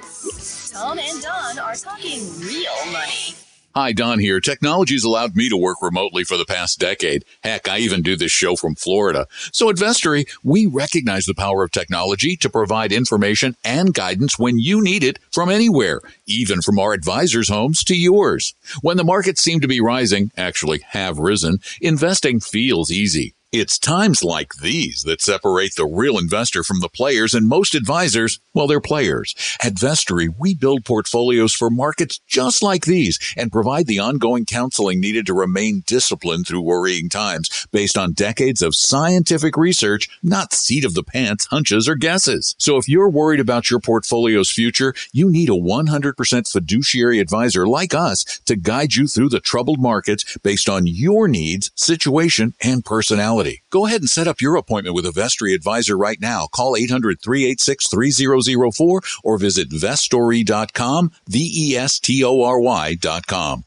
Tom 0.73 0.97
and 0.97 1.21
Don 1.21 1.59
are 1.59 1.75
talking 1.75 2.21
real 2.39 2.71
money. 2.91 3.35
Hi, 3.73 3.93
Don 3.93 4.19
here. 4.19 4.41
Technology's 4.41 5.05
allowed 5.05 5.37
me 5.37 5.47
to 5.47 5.55
work 5.55 5.81
remotely 5.81 6.25
for 6.25 6.35
the 6.35 6.43
past 6.43 6.77
decade. 6.77 7.23
Heck, 7.41 7.69
I 7.69 7.77
even 7.77 8.01
do 8.01 8.17
this 8.17 8.31
show 8.31 8.57
from 8.57 8.75
Florida. 8.75 9.27
So 9.53 9.69
at 9.69 9.77
Vestory, 9.77 10.25
we 10.43 10.65
recognize 10.65 11.25
the 11.25 11.33
power 11.33 11.63
of 11.63 11.71
technology 11.71 12.35
to 12.35 12.49
provide 12.49 12.91
information 12.91 13.55
and 13.63 13.93
guidance 13.93 14.37
when 14.37 14.59
you 14.59 14.83
need 14.83 15.05
it 15.05 15.19
from 15.31 15.49
anywhere, 15.49 16.01
even 16.25 16.61
from 16.61 16.79
our 16.79 16.91
advisors' 16.91 17.47
homes 17.47 17.85
to 17.85 17.95
yours. 17.95 18.55
When 18.81 18.97
the 18.97 19.05
markets 19.05 19.41
seem 19.41 19.61
to 19.61 19.69
be 19.69 19.79
rising, 19.79 20.31
actually 20.35 20.81
have 20.89 21.17
risen, 21.17 21.59
investing 21.79 22.41
feels 22.41 22.91
easy. 22.91 23.35
It's 23.53 23.77
times 23.77 24.23
like 24.23 24.53
these 24.61 25.03
that 25.03 25.19
separate 25.19 25.75
the 25.75 25.85
real 25.85 26.17
investor 26.17 26.63
from 26.63 26.79
the 26.79 26.87
players, 26.87 27.33
and 27.33 27.49
most 27.49 27.75
advisors, 27.75 28.39
well, 28.53 28.65
they're 28.65 28.79
players. 28.79 29.35
At 29.61 29.73
Vestory, 29.73 30.33
we 30.39 30.55
build 30.55 30.85
portfolios 30.85 31.51
for 31.51 31.69
markets 31.69 32.21
just 32.25 32.63
like 32.63 32.85
these 32.85 33.19
and 33.35 33.51
provide 33.51 33.87
the 33.87 33.99
ongoing 33.99 34.45
counseling 34.45 35.01
needed 35.01 35.25
to 35.25 35.33
remain 35.33 35.83
disciplined 35.85 36.47
through 36.47 36.61
worrying 36.61 37.09
times 37.09 37.67
based 37.73 37.97
on 37.97 38.13
decades 38.13 38.61
of 38.61 38.73
scientific 38.73 39.57
research, 39.57 40.07
not 40.23 40.53
seat 40.53 40.85
of 40.85 40.93
the 40.93 41.03
pants 41.03 41.47
hunches 41.47 41.89
or 41.89 41.95
guesses. 41.95 42.55
So 42.57 42.77
if 42.77 42.87
you're 42.87 43.09
worried 43.09 43.41
about 43.41 43.69
your 43.69 43.81
portfolio's 43.81 44.49
future, 44.49 44.93
you 45.11 45.29
need 45.29 45.49
a 45.49 45.51
100% 45.51 46.49
fiduciary 46.49 47.19
advisor 47.19 47.67
like 47.67 47.93
us 47.93 48.23
to 48.45 48.55
guide 48.55 48.95
you 48.95 49.07
through 49.07 49.27
the 49.27 49.41
troubled 49.41 49.81
markets 49.81 50.37
based 50.37 50.69
on 50.69 50.87
your 50.87 51.27
needs, 51.27 51.69
situation, 51.75 52.53
and 52.61 52.85
personality. 52.85 53.40
Go 53.69 53.85
ahead 53.87 54.01
and 54.01 54.09
set 54.09 54.27
up 54.27 54.41
your 54.41 54.55
appointment 54.55 54.95
with 54.95 55.05
a 55.05 55.11
Vestory 55.11 55.53
advisor 55.55 55.97
right 55.97 56.19
now. 56.21 56.47
Call 56.47 56.75
800-386-3004 56.75 59.19
or 59.23 59.37
visit 59.37 59.69
vestory.com, 59.69 61.11
V-E-S-T-O-R-Y 61.27 62.95
dot 62.95 63.27
com. 63.27 63.63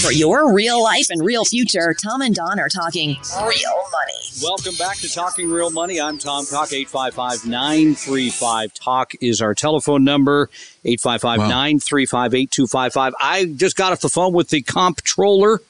For 0.00 0.12
your 0.12 0.52
real 0.52 0.82
life 0.82 1.08
and 1.10 1.24
real 1.24 1.44
future, 1.44 1.94
Tom 1.94 2.22
and 2.22 2.34
Don 2.34 2.58
are 2.60 2.68
talking 2.68 3.08
real 3.08 3.46
money. 3.46 4.18
Welcome 4.42 4.74
back 4.76 4.96
to 4.98 5.12
Talking 5.12 5.50
Real 5.50 5.70
Money. 5.70 6.00
I'm 6.00 6.18
Tom 6.18 6.46
Cock. 6.46 6.70
855-935-TALK 6.70 9.16
is 9.20 9.42
our 9.42 9.54
telephone 9.54 10.04
number. 10.04 10.48
855-935-8255. 10.84 13.12
I 13.20 13.44
just 13.44 13.76
got 13.76 13.92
off 13.92 14.00
the 14.00 14.08
phone 14.08 14.32
with 14.32 14.48
the 14.48 14.62
comptroller. 14.62 15.60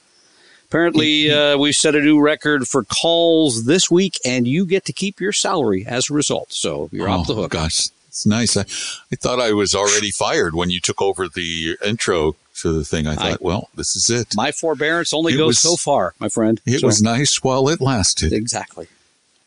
Apparently, 0.73 1.29
uh, 1.31 1.55
we've 1.55 1.75
set 1.75 1.93
a 1.93 2.01
new 2.01 2.19
record 2.19 2.67
for 2.67 2.83
calls 2.83 3.65
this 3.65 3.91
week, 3.91 4.19
and 4.25 4.47
you 4.47 4.65
get 4.65 4.85
to 4.85 4.91
keep 4.91 5.21
your 5.21 5.31
salary 5.31 5.85
as 5.85 6.09
a 6.09 6.15
result. 6.15 6.51
So 6.51 6.89
you're 6.91 7.07
off 7.07 7.27
the 7.27 7.33
Oh, 7.35 7.41
hook. 7.43 7.51
Gosh, 7.51 7.89
it's 8.07 8.25
nice. 8.25 8.57
I, 8.57 8.61
I 9.11 9.15
thought 9.15 9.39
I 9.39 9.53
was 9.53 9.75
already 9.75 10.09
fired 10.09 10.55
when 10.55 10.71
you 10.71 10.79
took 10.79 10.99
over 10.99 11.27
the 11.29 11.77
intro 11.85 12.35
to 12.61 12.73
the 12.73 12.83
thing. 12.83 13.05
I 13.05 13.13
thought, 13.13 13.39
well, 13.39 13.69
this 13.75 13.95
is 13.95 14.09
it. 14.09 14.29
My 14.35 14.51
forbearance 14.51 15.13
only 15.13 15.35
It 15.35 15.37
goes 15.37 15.47
was- 15.49 15.59
so 15.59 15.75
far, 15.75 16.15
my 16.17 16.27
friend. 16.27 16.59
It 16.65 16.79
So- 16.79 16.87
was 16.87 17.03
nice 17.03 17.43
while 17.43 17.69
it 17.69 17.79
lasted. 17.79 18.33
exactly. 18.33 18.87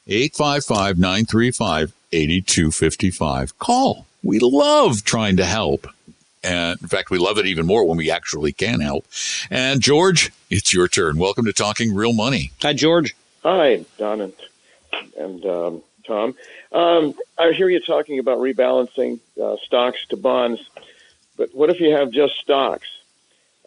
855 0.06 0.96
935 0.96 1.92
8255. 2.12 3.58
Call. 3.58 4.06
We 4.22 4.38
love 4.38 5.02
trying 5.02 5.36
to 5.38 5.44
help. 5.44 5.88
And 6.46 6.80
in 6.80 6.86
fact, 6.86 7.10
we 7.10 7.18
love 7.18 7.38
it 7.38 7.46
even 7.46 7.66
more 7.66 7.84
when 7.84 7.96
we 7.96 8.08
actually 8.08 8.52
can 8.52 8.80
help. 8.80 9.04
And 9.50 9.80
George, 9.80 10.32
it's 10.48 10.72
your 10.72 10.86
turn. 10.86 11.18
Welcome 11.18 11.44
to 11.46 11.52
Talking 11.52 11.92
Real 11.92 12.12
Money. 12.12 12.52
Hi, 12.62 12.72
George. 12.72 13.16
Hi, 13.42 13.84
Don 13.98 14.20
and, 14.20 14.32
and 15.18 15.44
um, 15.44 15.82
Tom. 16.06 16.36
Um, 16.70 17.14
I 17.36 17.50
hear 17.50 17.68
you 17.68 17.80
talking 17.80 18.20
about 18.20 18.38
rebalancing 18.38 19.18
uh, 19.42 19.56
stocks 19.64 20.06
to 20.10 20.16
bonds, 20.16 20.60
but 21.36 21.52
what 21.52 21.68
if 21.68 21.80
you 21.80 21.90
have 21.90 22.12
just 22.12 22.36
stocks? 22.36 22.86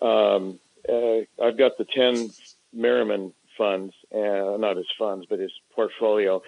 Um, 0.02 0.58
uh, 0.88 1.20
I've 1.44 1.58
got 1.58 1.78
the 1.78 1.86
10 1.86 2.30
Merriman 2.72 3.34
funds, 3.58 3.94
uh, 4.16 4.56
not 4.58 4.78
his 4.78 4.90
funds, 4.98 5.26
but 5.30 5.40
his 5.40 5.52
portfolio, 5.72 6.42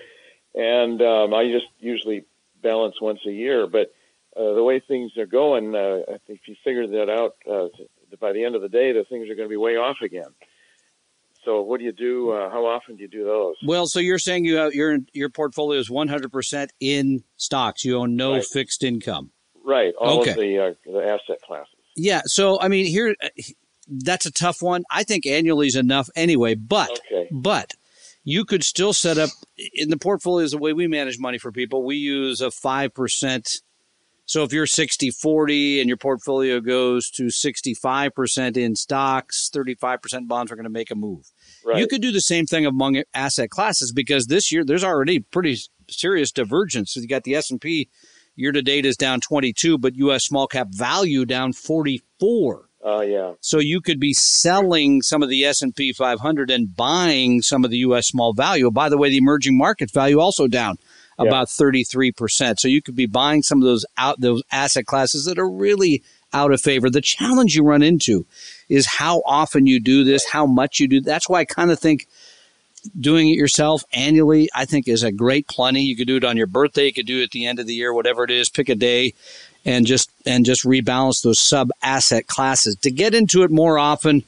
and 0.55 1.01
um, 1.01 1.33
I 1.33 1.51
just 1.51 1.67
usually 1.81 2.23
balance 2.61 3.01
once 3.01 3.25
a 3.25 3.33
year. 3.33 3.67
But 3.67 3.93
uh, 4.37 4.53
the 4.53 4.63
way 4.63 4.79
things 4.87 5.11
are 5.17 5.25
going, 5.25 5.75
uh, 5.75 5.99
I 6.07 6.17
think 6.25 6.39
if 6.41 6.47
you 6.47 6.55
figure 6.63 6.87
that 6.87 7.09
out, 7.09 7.35
uh, 7.49 7.67
by 8.19 8.33
the 8.33 8.43
end 8.43 8.55
of 8.55 8.61
the 8.61 8.69
day, 8.69 8.91
the 8.91 9.03
things 9.09 9.29
are 9.29 9.35
going 9.35 9.47
to 9.47 9.49
be 9.49 9.57
way 9.57 9.77
off 9.77 9.97
again. 10.03 10.29
So, 11.43 11.61
what 11.61 11.79
do 11.79 11.85
you 11.85 11.91
do? 11.91 12.31
Uh, 12.31 12.49
how 12.51 12.65
often 12.65 12.95
do 12.97 13.01
you 13.01 13.07
do 13.07 13.23
those? 13.25 13.55
Well, 13.65 13.87
so 13.87 13.99
you're 13.99 14.19
saying 14.19 14.45
you 14.45 14.57
have, 14.57 14.73
your 14.73 14.99
your 15.13 15.29
portfolio 15.29 15.79
is 15.79 15.89
100% 15.89 16.67
in 16.79 17.23
stocks. 17.37 17.83
You 17.83 17.97
own 17.97 18.15
no 18.15 18.33
Right. 18.35 18.45
fixed 18.45 18.83
income. 18.83 19.31
Right, 19.65 19.93
all 19.99 20.21
Okay. 20.21 20.31
of 20.31 20.37
the 20.37 20.57
uh, 20.59 20.73
the 20.85 21.03
asset 21.03 21.41
classes. 21.45 21.73
Yeah. 21.95 22.21
So 22.25 22.59
I 22.61 22.67
mean, 22.67 22.85
here 22.85 23.15
that's 23.87 24.25
a 24.25 24.31
tough 24.31 24.61
one. 24.61 24.83
I 24.91 25.03
think 25.03 25.25
annually 25.25 25.67
is 25.67 25.75
enough 25.75 26.09
anyway. 26.15 26.53
But 26.55 26.91
Okay. 26.91 27.27
but 27.31 27.71
you 28.23 28.45
could 28.45 28.63
still 28.63 28.93
set 28.93 29.17
up 29.17 29.29
in 29.73 29.89
the 29.89 29.97
portfolios 29.97 30.51
the 30.51 30.57
way 30.59 30.73
we 30.73 30.87
manage 30.87 31.17
money 31.19 31.39
for 31.39 31.51
people. 31.51 31.83
We 31.83 31.95
use 31.95 32.39
a 32.39 32.51
five 32.51 32.93
percent 32.93 33.61
So 34.31 34.45
if 34.45 34.53
you're 34.53 34.65
60 34.65 35.11
40 35.11 35.81
and 35.81 35.89
your 35.89 35.97
portfolio 35.97 36.61
goes 36.61 37.09
to 37.15 37.23
65% 37.23 38.55
in 38.55 38.77
stocks, 38.77 39.49
35% 39.53 40.29
bonds 40.29 40.53
are 40.53 40.55
going 40.55 40.63
to 40.63 40.69
make 40.69 40.89
a 40.89 40.95
move. 40.95 41.29
Right. 41.65 41.79
You 41.79 41.85
could 41.85 42.01
do 42.01 42.13
the 42.13 42.21
same 42.21 42.45
thing 42.45 42.65
among 42.65 43.03
asset 43.13 43.49
classes 43.49 43.91
because 43.91 44.27
this 44.27 44.49
year 44.49 44.63
there's 44.63 44.85
already 44.85 45.19
pretty 45.19 45.57
serious 45.89 46.31
divergence. 46.31 46.93
So 46.93 47.01
you 47.01 47.09
got 47.09 47.25
the 47.25 47.35
S&P 47.35 47.89
year 48.37 48.53
to 48.53 48.61
date 48.61 48.85
is 48.85 48.95
down 48.95 49.19
22, 49.19 49.77
but 49.77 49.97
US 49.97 50.23
small 50.23 50.47
cap 50.47 50.67
value 50.71 51.25
down 51.25 51.51
44. 51.51 52.69
Uh, 52.85 53.01
yeah. 53.01 53.33
So 53.41 53.59
you 53.59 53.81
could 53.81 53.99
be 53.99 54.13
selling 54.13 55.01
some 55.01 55.21
of 55.21 55.27
the 55.27 55.43
S&P 55.43 55.91
500 55.91 56.49
and 56.49 56.73
buying 56.73 57.41
some 57.41 57.65
of 57.65 57.69
the 57.69 57.79
US 57.79 58.07
small 58.07 58.33
value. 58.33 58.71
By 58.71 58.87
the 58.87 58.97
way, 58.97 59.09
the 59.09 59.17
emerging 59.17 59.57
market 59.57 59.91
value 59.91 60.21
also 60.21 60.47
down 60.47 60.77
About 61.17 61.47
33%. 61.49 62.59
So 62.59 62.67
you 62.67 62.81
could 62.81 62.95
be 62.95 63.05
buying 63.05 63.43
some 63.43 63.59
of 63.59 63.65
those 63.65 63.85
out 63.95 64.19
those 64.19 64.41
asset 64.51 64.87
classes 64.87 65.25
that 65.25 65.37
are 65.37 65.49
really 65.49 66.01
out 66.33 66.51
of 66.51 66.61
favor. 66.61 66.89
The 66.89 67.01
challenge 67.01 67.55
you 67.55 67.63
run 67.63 67.83
into 67.83 68.25
is 68.69 68.87
how 68.87 69.21
often 69.25 69.67
you 69.67 69.79
do 69.79 70.03
this, 70.03 70.25
how 70.25 70.45
much 70.45 70.79
you 70.79 70.87
do. 70.87 71.01
That's 71.01 71.29
why 71.29 71.41
I 71.41 71.45
kind 71.45 71.69
of 71.69 71.79
think 71.79 72.07
doing 72.99 73.29
it 73.29 73.35
yourself 73.35 73.83
annually, 73.93 74.49
I 74.55 74.65
think 74.65 74.87
is 74.87 75.03
a 75.03 75.11
great 75.11 75.47
plenty. 75.47 75.83
You 75.83 75.95
could 75.95 76.07
do 76.07 76.15
it 76.15 76.23
on 76.23 76.37
your 76.37 76.47
birthday, 76.47 76.85
you 76.85 76.93
could 76.93 77.05
do 77.05 77.19
it 77.19 77.25
at 77.25 77.31
the 77.31 77.45
end 77.45 77.59
of 77.59 77.67
the 77.67 77.75
year, 77.75 77.93
whatever 77.93 78.23
it 78.23 78.31
is, 78.31 78.49
pick 78.49 78.69
a 78.69 78.75
day 78.75 79.13
and 79.65 79.85
just 79.85 80.09
and 80.25 80.45
just 80.45 80.65
rebalance 80.65 81.21
those 81.21 81.39
sub 81.39 81.69
asset 81.83 82.27
classes. 82.27 82.75
To 82.77 82.91
get 82.91 83.13
into 83.13 83.43
it 83.43 83.51
more 83.51 83.77
often, 83.77 84.23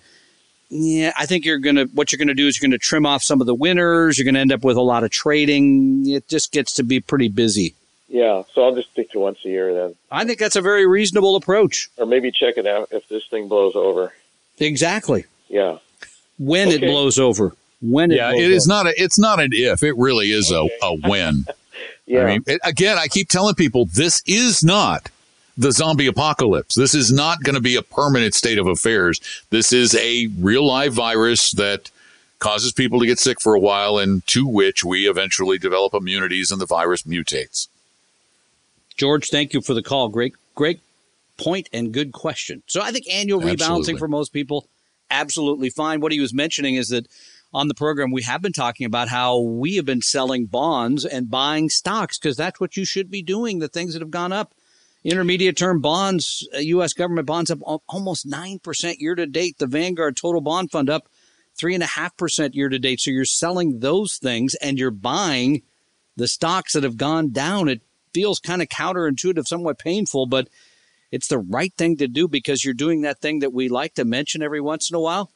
yeah, 0.76 1.14
I 1.18 1.26
think 1.26 1.46
you're 1.46 1.60
gonna 1.60 1.86
what 1.94 2.12
you're 2.12 2.18
gonna 2.18 2.34
do 2.34 2.48
is 2.48 2.60
you're 2.60 2.68
gonna 2.68 2.78
trim 2.80 3.06
off 3.06 3.22
some 3.24 3.42
of 3.42 3.48
the 3.48 3.54
winners. 3.54 4.18
You're 4.18 4.26
gonna 4.26 4.40
end 4.40 4.52
up 4.52 4.64
with 4.64 4.76
a 4.78 4.82
lot 4.82 5.04
of 5.04 5.12
trading. 5.12 6.10
It 6.10 6.28
just 6.28 6.52
gets 6.52 6.74
to 6.74 6.84
be 6.84 7.00
pretty 7.00 7.28
busy. 7.28 7.76
Yeah. 8.10 8.44
So 8.54 8.64
I'll 8.64 8.76
just 8.76 8.92
stick 8.92 9.12
to 9.12 9.20
once 9.20 9.40
a 9.46 9.50
year 9.50 9.74
then, 9.74 9.96
I 10.12 10.26
think 10.26 10.40
that's 10.40 10.56
a 10.56 10.62
very 10.62 10.86
reasonable 10.88 11.36
approach. 11.36 11.90
or 11.98 12.06
maybe 12.06 12.32
check 12.32 12.58
it 12.58 12.68
out 12.68 12.90
if 12.92 13.08
this 13.08 13.26
thing 13.28 13.48
blows 13.48 13.76
over. 13.76 14.14
Exactly. 14.60 15.26
Yeah. 15.50 15.78
When 16.40 16.70
it 16.70 16.82
blows 16.82 17.20
over. 17.20 17.54
When 17.82 18.12
it 18.12 18.16
Yeah, 18.16 18.32
blows 18.32 18.42
it 18.44 18.52
is 18.52 18.70
over. 18.70 18.84
not 18.84 18.88
a 18.88 19.02
it's 19.02 19.20
not 19.20 19.40
an 19.40 19.50
if. 19.54 19.84
It 19.84 19.96
really 19.98 20.32
is 20.32 20.52
a, 20.52 20.68
a 20.82 20.96
when. 21.08 21.46
Yeah. 22.06 22.22
I 22.24 22.26
mean, 22.26 22.44
it, 22.48 22.62
again, 22.64 22.98
I 22.98 23.08
keep 23.08 23.30
telling 23.30 23.56
people 23.56 23.86
this 23.86 24.22
is 24.26 24.64
not 24.64 25.10
the 25.58 25.72
zombie 25.72 26.08
apocalypse. 26.08 26.76
This 26.76 26.96
is 26.96 27.12
not 27.12 27.44
going 27.44 27.56
to 27.56 27.62
be 27.62 27.76
a 27.76 27.82
permanent 27.82 28.34
state 28.34 28.58
of 28.58 28.68
affairs. 28.68 29.20
This 29.50 29.72
is 29.72 29.96
a 29.96 30.28
real 30.40 30.66
live 30.66 30.94
virus 30.94 31.52
that 31.52 31.92
causes 32.40 32.74
people 32.74 33.00
to 33.00 33.06
get 33.06 33.20
sick 33.20 33.40
for 33.40 33.54
a 33.54 33.60
while 33.60 33.98
and 33.98 34.26
to 34.28 34.48
which 34.48 34.84
we 34.84 35.08
eventually 35.08 35.58
develop 35.58 35.94
immunities 35.94 36.52
and 36.52 36.60
the 36.60 36.66
virus 36.66 37.04
mutates. 37.04 37.68
George, 38.98 39.30
thank 39.30 39.54
you 39.54 39.62
for 39.62 39.74
the 39.74 39.82
call. 39.82 40.10
Great, 40.10 40.36
great 40.56 40.82
point 41.38 41.70
and 41.72 41.94
good 41.94 42.12
question. 42.12 42.62
So 42.68 42.82
I 42.82 42.92
think 42.92 43.06
annual 43.10 43.40
rebalancing 43.40 43.54
Absolutely. 43.62 43.98
for 43.98 44.08
most 44.08 44.34
people, 44.34 44.68
absolutely 45.10 45.70
fine. 45.70 46.02
What 46.02 46.12
he 46.12 46.20
was 46.20 46.34
mentioning 46.34 46.76
is 46.76 46.90
that 46.90 47.08
on 47.54 47.68
the 47.68 47.74
program, 47.74 48.12
we 48.12 48.24
have 48.24 48.42
been 48.42 48.54
talking 48.54 48.86
about 48.86 49.10
how 49.10 49.40
we 49.40 49.76
have 49.76 49.86
been 49.86 50.02
selling 50.02 50.46
bonds 50.46 51.06
and 51.06 51.30
buying 51.30 51.70
stocks 51.70 52.18
because 52.18 52.36
that's 52.36 52.60
what 52.60 52.76
you 52.76 52.84
should 52.84 53.12
be 53.12 53.22
doing, 53.22 53.60
the 53.60 53.68
things 53.68 53.94
that 53.94 54.02
have 54.02 54.12
gone 54.12 54.34
up. 54.34 54.54
Intermediate 55.04 55.58
term 55.58 55.82
bonds, 55.82 56.48
uh, 56.56 56.60
U.S. 56.60 56.94
government 56.94 57.28
bonds 57.28 57.52
up 57.52 57.60
almost 57.88 58.28
9% 58.28 58.96
year 59.00 59.16
to 59.16 59.26
date. 59.26 59.58
The 59.58 59.68
Vanguard 59.68 60.16
Total 60.16 60.42
Bond 60.42 60.72
Fund 60.72 60.90
up 60.90 61.10
3.5% 61.62 62.54
year 62.54 62.70
to 62.70 62.80
date. 62.80 63.02
So 63.02 63.12
you're 63.12 63.26
selling 63.26 63.80
those 63.80 64.18
things 64.18 64.56
and 64.56 64.80
you're 64.80 64.92
buying 64.92 65.64
the 66.16 66.28
stocks 66.28 66.74
that 66.74 66.84
have 66.84 66.98
gone 66.98 67.32
down. 67.32 67.68
It 67.68 67.82
feels 68.14 68.40
kind 68.40 68.62
of 68.62 68.70
counterintuitive, 68.70 69.46
somewhat 69.46 69.80
painful, 69.80 70.28
but 70.28 70.48
it's 71.12 71.28
the 71.28 71.40
right 71.40 71.74
thing 71.78 71.98
to 71.98 72.08
do 72.08 72.28
because 72.28 72.64
you're 72.64 72.74
doing 72.74 73.02
that 73.02 73.20
thing 73.20 73.40
that 73.40 73.54
we 73.54 73.70
like 73.70 73.96
to 73.96 74.06
mention 74.06 74.42
every 74.42 74.62
once 74.62 74.90
in 74.90 74.96
a 74.96 75.02
while 75.02 75.32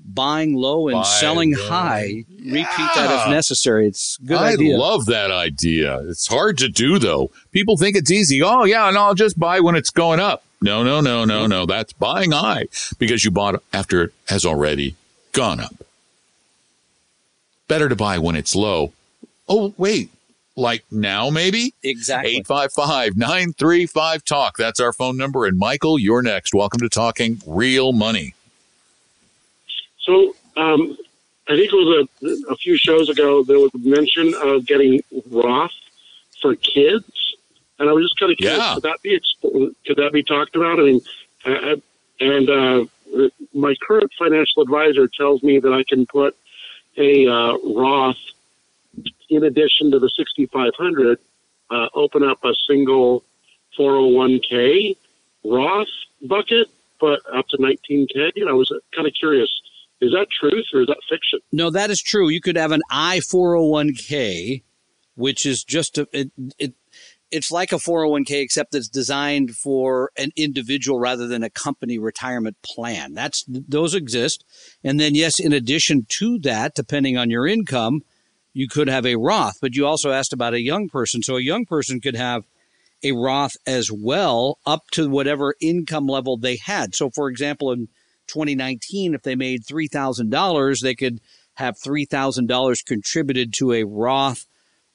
buying 0.00 0.54
low 0.54 0.88
and 0.88 1.04
selling 1.06 1.54
low. 1.54 1.68
high. 1.68 2.24
Repeat 2.28 2.66
that 2.94 3.24
if 3.26 3.30
necessary. 3.30 3.86
It's 3.86 4.18
a 4.22 4.26
good 4.26 4.38
I 4.38 4.52
idea. 4.52 4.76
love 4.76 5.06
that 5.06 5.30
idea. 5.30 6.00
It's 6.08 6.26
hard 6.26 6.58
to 6.58 6.68
do 6.68 6.98
though. 6.98 7.30
People 7.52 7.76
think 7.76 7.96
it's 7.96 8.10
easy. 8.10 8.42
Oh 8.42 8.64
yeah, 8.64 8.88
and 8.88 8.96
I'll 8.98 9.14
just 9.14 9.38
buy 9.38 9.60
when 9.60 9.74
it's 9.74 9.90
going 9.90 10.20
up. 10.20 10.42
No, 10.60 10.82
no, 10.82 11.00
no, 11.00 11.24
no, 11.24 11.46
no. 11.46 11.66
That's 11.66 11.92
buying 11.92 12.30
high 12.32 12.66
because 12.98 13.24
you 13.24 13.30
bought 13.30 13.62
after 13.72 14.02
it 14.02 14.12
has 14.28 14.44
already 14.46 14.94
gone 15.32 15.60
up. 15.60 15.74
Better 17.68 17.88
to 17.88 17.96
buy 17.96 18.18
when 18.18 18.36
it's 18.36 18.54
low. 18.54 18.92
Oh, 19.48 19.74
wait. 19.76 20.10
Like 20.56 20.84
now 20.90 21.30
maybe? 21.30 21.74
exactly. 21.82 22.40
855-935 22.44 24.22
talk. 24.24 24.56
That's 24.56 24.78
our 24.78 24.92
phone 24.92 25.16
number 25.16 25.46
and 25.46 25.58
Michael, 25.58 25.98
you're 25.98 26.22
next. 26.22 26.54
Welcome 26.54 26.80
to 26.80 26.88
talking 26.88 27.42
real 27.46 27.92
money. 27.92 28.34
So, 30.04 30.34
um, 30.56 30.96
I 31.48 31.56
think 31.56 31.72
it 31.72 31.76
was 31.76 32.08
a, 32.22 32.52
a 32.52 32.56
few 32.56 32.76
shows 32.76 33.08
ago 33.08 33.42
there 33.42 33.58
was 33.58 33.70
a 33.74 33.78
mention 33.78 34.34
of 34.34 34.66
getting 34.66 35.02
Roth 35.30 35.72
for 36.40 36.54
kids, 36.56 37.36
and 37.78 37.88
I 37.88 37.92
was 37.92 38.04
just 38.04 38.18
kind 38.18 38.32
of 38.32 38.38
curious. 38.38 38.58
Yeah. 38.58 38.74
Could 38.74 38.82
that 38.84 39.02
be 39.02 39.20
could 39.86 39.96
that 39.96 40.12
be 40.12 40.22
talked 40.22 40.56
about? 40.56 40.78
I 40.78 40.82
mean, 40.82 41.00
uh, 41.44 41.76
and 42.20 42.48
uh, 42.48 42.84
my 43.52 43.74
current 43.86 44.10
financial 44.18 44.62
advisor 44.62 45.08
tells 45.08 45.42
me 45.42 45.58
that 45.58 45.72
I 45.72 45.84
can 45.84 46.06
put 46.06 46.36
a 46.96 47.26
uh, 47.26 47.56
Roth 47.74 48.16
in 49.28 49.44
addition 49.44 49.90
to 49.90 49.98
the 49.98 50.10
6500 50.16 51.18
uh, 51.70 51.88
open 51.94 52.22
up 52.22 52.44
a 52.44 52.54
single 52.68 53.24
401k 53.78 54.96
Roth 55.44 55.88
bucket, 56.22 56.68
but 57.00 57.20
up 57.32 57.48
to 57.48 57.58
19k. 57.58 58.32
And 58.36 58.48
I 58.48 58.52
was 58.52 58.72
kind 58.94 59.06
of 59.06 59.14
curious. 59.14 59.50
Is 60.00 60.10
that 60.12 60.26
truth 60.38 60.66
or 60.74 60.82
is 60.82 60.88
that 60.88 60.98
fiction? 61.08 61.40
No, 61.52 61.70
that 61.70 61.90
is 61.90 62.02
true. 62.02 62.28
You 62.28 62.40
could 62.40 62.56
have 62.56 62.72
an 62.72 62.82
I 62.90 63.20
four 63.20 63.54
hundred 63.56 63.68
one 63.68 63.94
k, 63.94 64.62
which 65.14 65.46
is 65.46 65.64
just 65.64 65.98
a 65.98 66.08
it, 66.12 66.30
it 66.58 66.74
it's 67.30 67.50
like 67.50 67.72
a 67.72 67.78
four 67.78 68.00
hundred 68.00 68.10
one 68.10 68.24
k 68.24 68.42
except 68.42 68.74
it's 68.74 68.88
designed 68.88 69.52
for 69.52 70.10
an 70.16 70.30
individual 70.36 70.98
rather 70.98 71.26
than 71.26 71.42
a 71.42 71.50
company 71.50 71.98
retirement 71.98 72.56
plan. 72.62 73.14
That's 73.14 73.44
those 73.48 73.94
exist, 73.94 74.44
and 74.82 75.00
then 75.00 75.14
yes, 75.14 75.38
in 75.38 75.52
addition 75.52 76.06
to 76.18 76.38
that, 76.40 76.74
depending 76.74 77.16
on 77.16 77.30
your 77.30 77.46
income, 77.46 78.02
you 78.52 78.68
could 78.68 78.88
have 78.88 79.06
a 79.06 79.16
Roth. 79.16 79.58
But 79.60 79.74
you 79.74 79.86
also 79.86 80.10
asked 80.10 80.32
about 80.32 80.54
a 80.54 80.60
young 80.60 80.88
person, 80.88 81.22
so 81.22 81.36
a 81.36 81.42
young 81.42 81.64
person 81.64 82.00
could 82.00 82.16
have 82.16 82.44
a 83.02 83.12
Roth 83.12 83.56
as 83.66 83.92
well, 83.92 84.58
up 84.66 84.90
to 84.92 85.08
whatever 85.08 85.54
income 85.60 86.06
level 86.06 86.36
they 86.36 86.56
had. 86.56 86.94
So, 86.94 87.10
for 87.10 87.28
example, 87.28 87.70
in 87.70 87.88
2019, 88.26 89.14
if 89.14 89.22
they 89.22 89.34
made 89.34 89.64
$3,000, 89.64 90.80
they 90.80 90.94
could 90.94 91.20
have 91.54 91.76
$3,000 91.78 92.84
contributed 92.84 93.52
to 93.54 93.72
a 93.72 93.84
Roth 93.84 94.46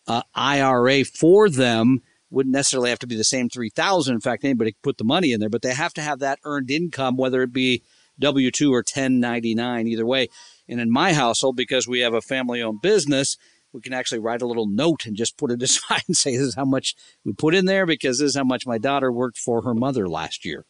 uh, 0.08 0.24
IRA 0.36 1.06
for 1.06 1.50
them. 1.50 2.02
Wouldn't 2.32 2.54
necessarily 2.54 2.90
have 2.90 3.00
to 3.00 3.08
be 3.08 3.16
the 3.16 3.24
same 3.24 3.50
3000 3.50 4.14
In 4.14 4.22
fact, 4.22 4.44
anybody 4.44 4.74
could 4.74 4.82
put 4.82 4.98
the 4.98 5.04
money 5.04 5.32
in 5.32 5.40
there, 5.40 5.50
but 5.50 5.62
they 5.62 5.74
have 5.74 5.94
to 5.96 6.02
have 6.02 6.20
that 6.20 6.40
earned 6.44 6.70
income, 6.70 7.18
whether 7.18 7.42
it 7.42 7.54
be 7.54 7.84
W 8.20 8.52
2 8.52 8.74
or 8.74 8.80
1099, 8.80 9.88
either 9.88 10.06
way. 10.06 10.28
And 10.68 10.80
in 10.80 10.92
my 10.92 11.14
household, 11.14 11.56
because 11.56 11.88
we 11.88 12.02
have 12.02 12.14
a 12.14 12.22
family 12.22 12.62
owned 12.62 12.82
business, 12.82 13.38
we 13.72 13.82
can 13.82 13.94
actually 13.94 14.20
write 14.20 14.42
a 14.42 14.48
little 14.48 14.68
note 14.68 15.06
and 15.06 15.16
just 15.16 15.38
put 15.38 15.52
it 15.52 15.62
aside 15.64 16.04
and 16.08 16.18
say, 16.18 16.32
this 16.32 16.48
is 16.48 16.56
how 16.56 16.66
much 16.66 16.96
we 17.24 17.34
put 17.34 17.56
in 17.56 17.66
there 17.66 17.86
because 17.86 18.20
this 18.20 18.30
is 18.30 18.36
how 18.36 18.44
much 18.44 18.68
my 18.68 18.78
daughter 18.78 19.12
worked 19.12 19.38
for 19.38 19.64
her 19.64 19.74
mother 19.74 20.08
last 20.08 20.46
year. 20.46 20.66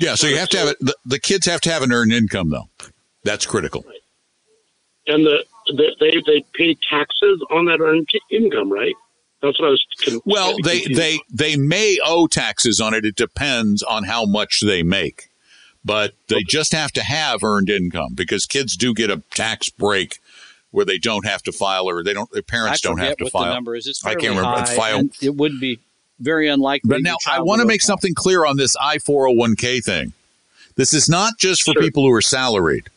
Yeah, 0.00 0.14
so 0.14 0.26
you 0.26 0.36
have 0.36 0.48
to 0.50 0.58
have 0.58 0.68
it. 0.68 0.76
The, 0.80 0.94
the 1.04 1.18
kids 1.18 1.46
have 1.46 1.60
to 1.62 1.70
have 1.70 1.82
an 1.82 1.92
earned 1.92 2.12
income, 2.12 2.50
though. 2.50 2.68
That's 3.24 3.46
critical. 3.46 3.84
And 5.06 5.24
the, 5.24 5.44
the 5.66 5.96
they 6.00 6.22
they 6.26 6.44
pay 6.54 6.74
taxes 6.88 7.42
on 7.50 7.64
that 7.66 7.80
earned 7.80 8.08
income, 8.30 8.70
right? 8.72 8.94
That's 9.42 9.58
what 9.60 9.68
I 9.68 9.70
was. 9.70 9.86
Con- 10.04 10.20
Well, 10.24 10.56
getting 10.58 10.64
they 10.64 10.78
confused. 10.80 11.00
they 11.00 11.18
they 11.52 11.56
may 11.56 11.98
owe 12.04 12.26
taxes 12.26 12.80
on 12.80 12.94
it. 12.94 13.04
It 13.04 13.16
depends 13.16 13.82
on 13.82 14.04
how 14.04 14.24
much 14.26 14.60
they 14.64 14.82
make, 14.82 15.28
but 15.84 16.12
they 16.28 16.42
just 16.42 16.72
have 16.72 16.92
to 16.92 17.02
have 17.02 17.42
earned 17.42 17.70
income 17.70 18.14
because 18.14 18.44
kids 18.46 18.76
do 18.76 18.92
get 18.94 19.10
a 19.10 19.22
tax 19.34 19.68
break 19.70 20.18
where 20.70 20.84
they 20.84 20.98
don't 20.98 21.24
have 21.26 21.42
to 21.44 21.52
file 21.52 21.88
or 21.88 22.02
they 22.04 22.12
don't. 22.12 22.30
Their 22.32 22.42
parents 22.42 22.84
I 22.84 22.88
don't 22.88 22.98
have 22.98 23.16
to 23.18 23.24
what 23.24 23.32
file. 23.32 23.44
the 23.44 23.54
number 23.54 23.74
is. 23.76 23.86
It's 23.86 24.04
I 24.04 24.14
can't 24.14 24.36
remember. 24.36 24.58
High, 24.60 24.76
file- 24.76 25.08
It 25.22 25.36
would 25.36 25.58
be 25.60 25.80
very 26.20 26.48
unlikely. 26.48 26.88
But 26.88 27.02
now 27.02 27.16
I 27.30 27.40
want 27.40 27.60
to 27.60 27.66
make 27.66 27.82
something 27.82 28.14
clear 28.14 28.44
on 28.44 28.56
this 28.56 28.76
I 28.80 28.98
four 28.98 29.26
hundred 29.26 29.38
one 29.38 29.56
k 29.56 29.80
thing. 29.80 30.12
This 30.76 30.94
is 30.94 31.08
not 31.08 31.38
just 31.38 31.62
for 31.62 31.72
Sure. 31.72 31.82
people 31.82 32.02
who 32.04 32.12
are 32.12 32.22
salaried. 32.22 32.88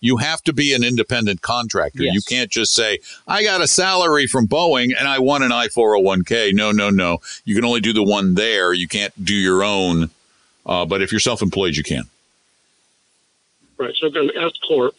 You 0.00 0.18
have 0.18 0.42
to 0.42 0.52
be 0.52 0.74
an 0.74 0.84
independent 0.84 1.40
contractor. 1.40 2.02
Yes. 2.02 2.14
You 2.14 2.20
can't 2.20 2.50
just 2.50 2.74
say, 2.74 2.98
I 3.26 3.42
got 3.42 3.62
a 3.62 3.66
salary 3.66 4.26
from 4.26 4.46
Boeing 4.46 4.92
and 4.98 5.08
I 5.08 5.18
want 5.18 5.44
an 5.44 5.50
I 5.50 5.68
401k. 5.68 6.52
No, 6.52 6.72
no, 6.72 6.90
no. 6.90 7.22
You 7.46 7.54
can 7.54 7.64
only 7.64 7.80
do 7.80 7.92
the 7.94 8.02
one 8.04 8.34
there. 8.34 8.74
You 8.74 8.86
can't 8.86 9.12
do 9.24 9.32
your 9.34 9.64
own. 9.64 10.10
Uh, 10.66 10.84
but 10.84 11.00
if 11.00 11.10
you're 11.10 11.20
self 11.20 11.40
employed, 11.42 11.74
you 11.76 11.82
can. 11.82 12.04
right. 13.78 13.94
So, 13.96 14.08
an 14.08 14.30
S 14.36 14.52
corp, 14.68 14.94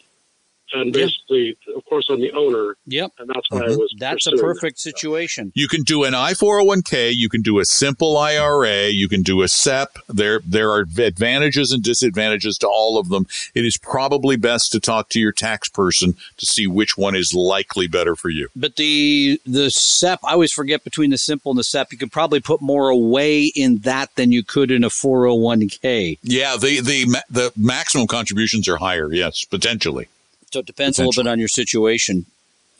and 0.72 0.92
basically, 0.92 1.56
of 1.74 1.84
course, 1.86 2.06
I'm 2.10 2.20
the 2.20 2.32
owner. 2.32 2.76
Yep. 2.86 3.12
And 3.18 3.28
that's 3.28 3.46
why 3.50 3.60
I 3.60 3.68
Mhm. 3.68 3.78
was. 3.78 3.94
That's 3.98 4.26
a 4.26 4.30
pursuing 4.32 4.46
perfect 4.54 4.78
situation. 4.80 5.52
You 5.54 5.68
can 5.68 5.82
do 5.82 6.04
an 6.04 6.14
I-401k, 6.14 7.10
you 7.10 7.28
can 7.28 7.42
do 7.42 7.58
a 7.58 7.64
simple 7.64 8.16
IRA, 8.16 8.88
you 8.88 9.08
can 9.08 9.22
do 9.22 9.42
a 9.42 9.48
SEP. 9.48 9.98
There 10.08 10.40
there 10.44 10.70
are 10.70 10.86
advantages 10.98 11.72
and 11.72 11.82
disadvantages 11.82 12.58
to 12.58 12.66
all 12.68 12.98
of 12.98 13.08
them. 13.08 13.26
It 13.54 13.64
is 13.64 13.76
probably 13.76 14.36
best 14.36 14.72
to 14.72 14.80
talk 14.80 15.08
to 15.10 15.20
your 15.20 15.32
tax 15.32 15.68
person 15.68 16.14
to 16.36 16.46
see 16.46 16.66
which 16.66 16.96
one 16.96 17.14
is 17.14 17.32
likely 17.34 17.86
better 17.86 18.16
for 18.16 18.28
you. 18.30 18.48
But 18.56 18.76
the 18.76 19.40
the 19.46 19.70
SEP, 19.70 20.20
I 20.24 20.32
always 20.32 20.52
forget 20.52 20.84
between 20.84 21.10
the 21.10 21.18
simple 21.18 21.50
and 21.52 21.58
the 21.58 21.64
SEP. 21.64 21.92
You 21.92 21.98
could 21.98 22.12
probably 22.12 22.40
put 22.40 22.60
more 22.60 22.88
away 22.88 23.44
in 23.54 23.78
that 23.78 24.14
than 24.16 24.32
you 24.32 24.42
could 24.42 24.70
in 24.70 24.84
a 24.84 24.90
401k. 24.90 26.18
Yeah, 26.22 26.56
the 26.56 26.80
the 26.80 27.06
the 27.30 27.52
maximum 27.56 28.06
contributions 28.06 28.68
are 28.68 28.76
higher, 28.76 29.12
yes, 29.12 29.44
potentially. 29.44 30.08
So 30.56 30.60
it 30.60 30.66
depends 30.66 30.98
a 30.98 31.04
little 31.04 31.22
bit 31.22 31.28
on 31.30 31.38
your 31.38 31.48
situation, 31.48 32.24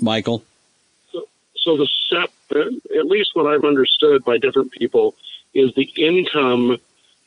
Michael. 0.00 0.42
So 1.12 1.76
the 1.76 1.86
SEP, 2.08 2.30
uh, 2.54 2.60
at 2.98 3.04
least 3.04 3.32
what 3.34 3.46
I've 3.46 3.64
understood 3.66 4.24
by 4.24 4.38
different 4.38 4.72
people, 4.72 5.14
is 5.52 5.74
the 5.74 5.90
income. 5.94 6.78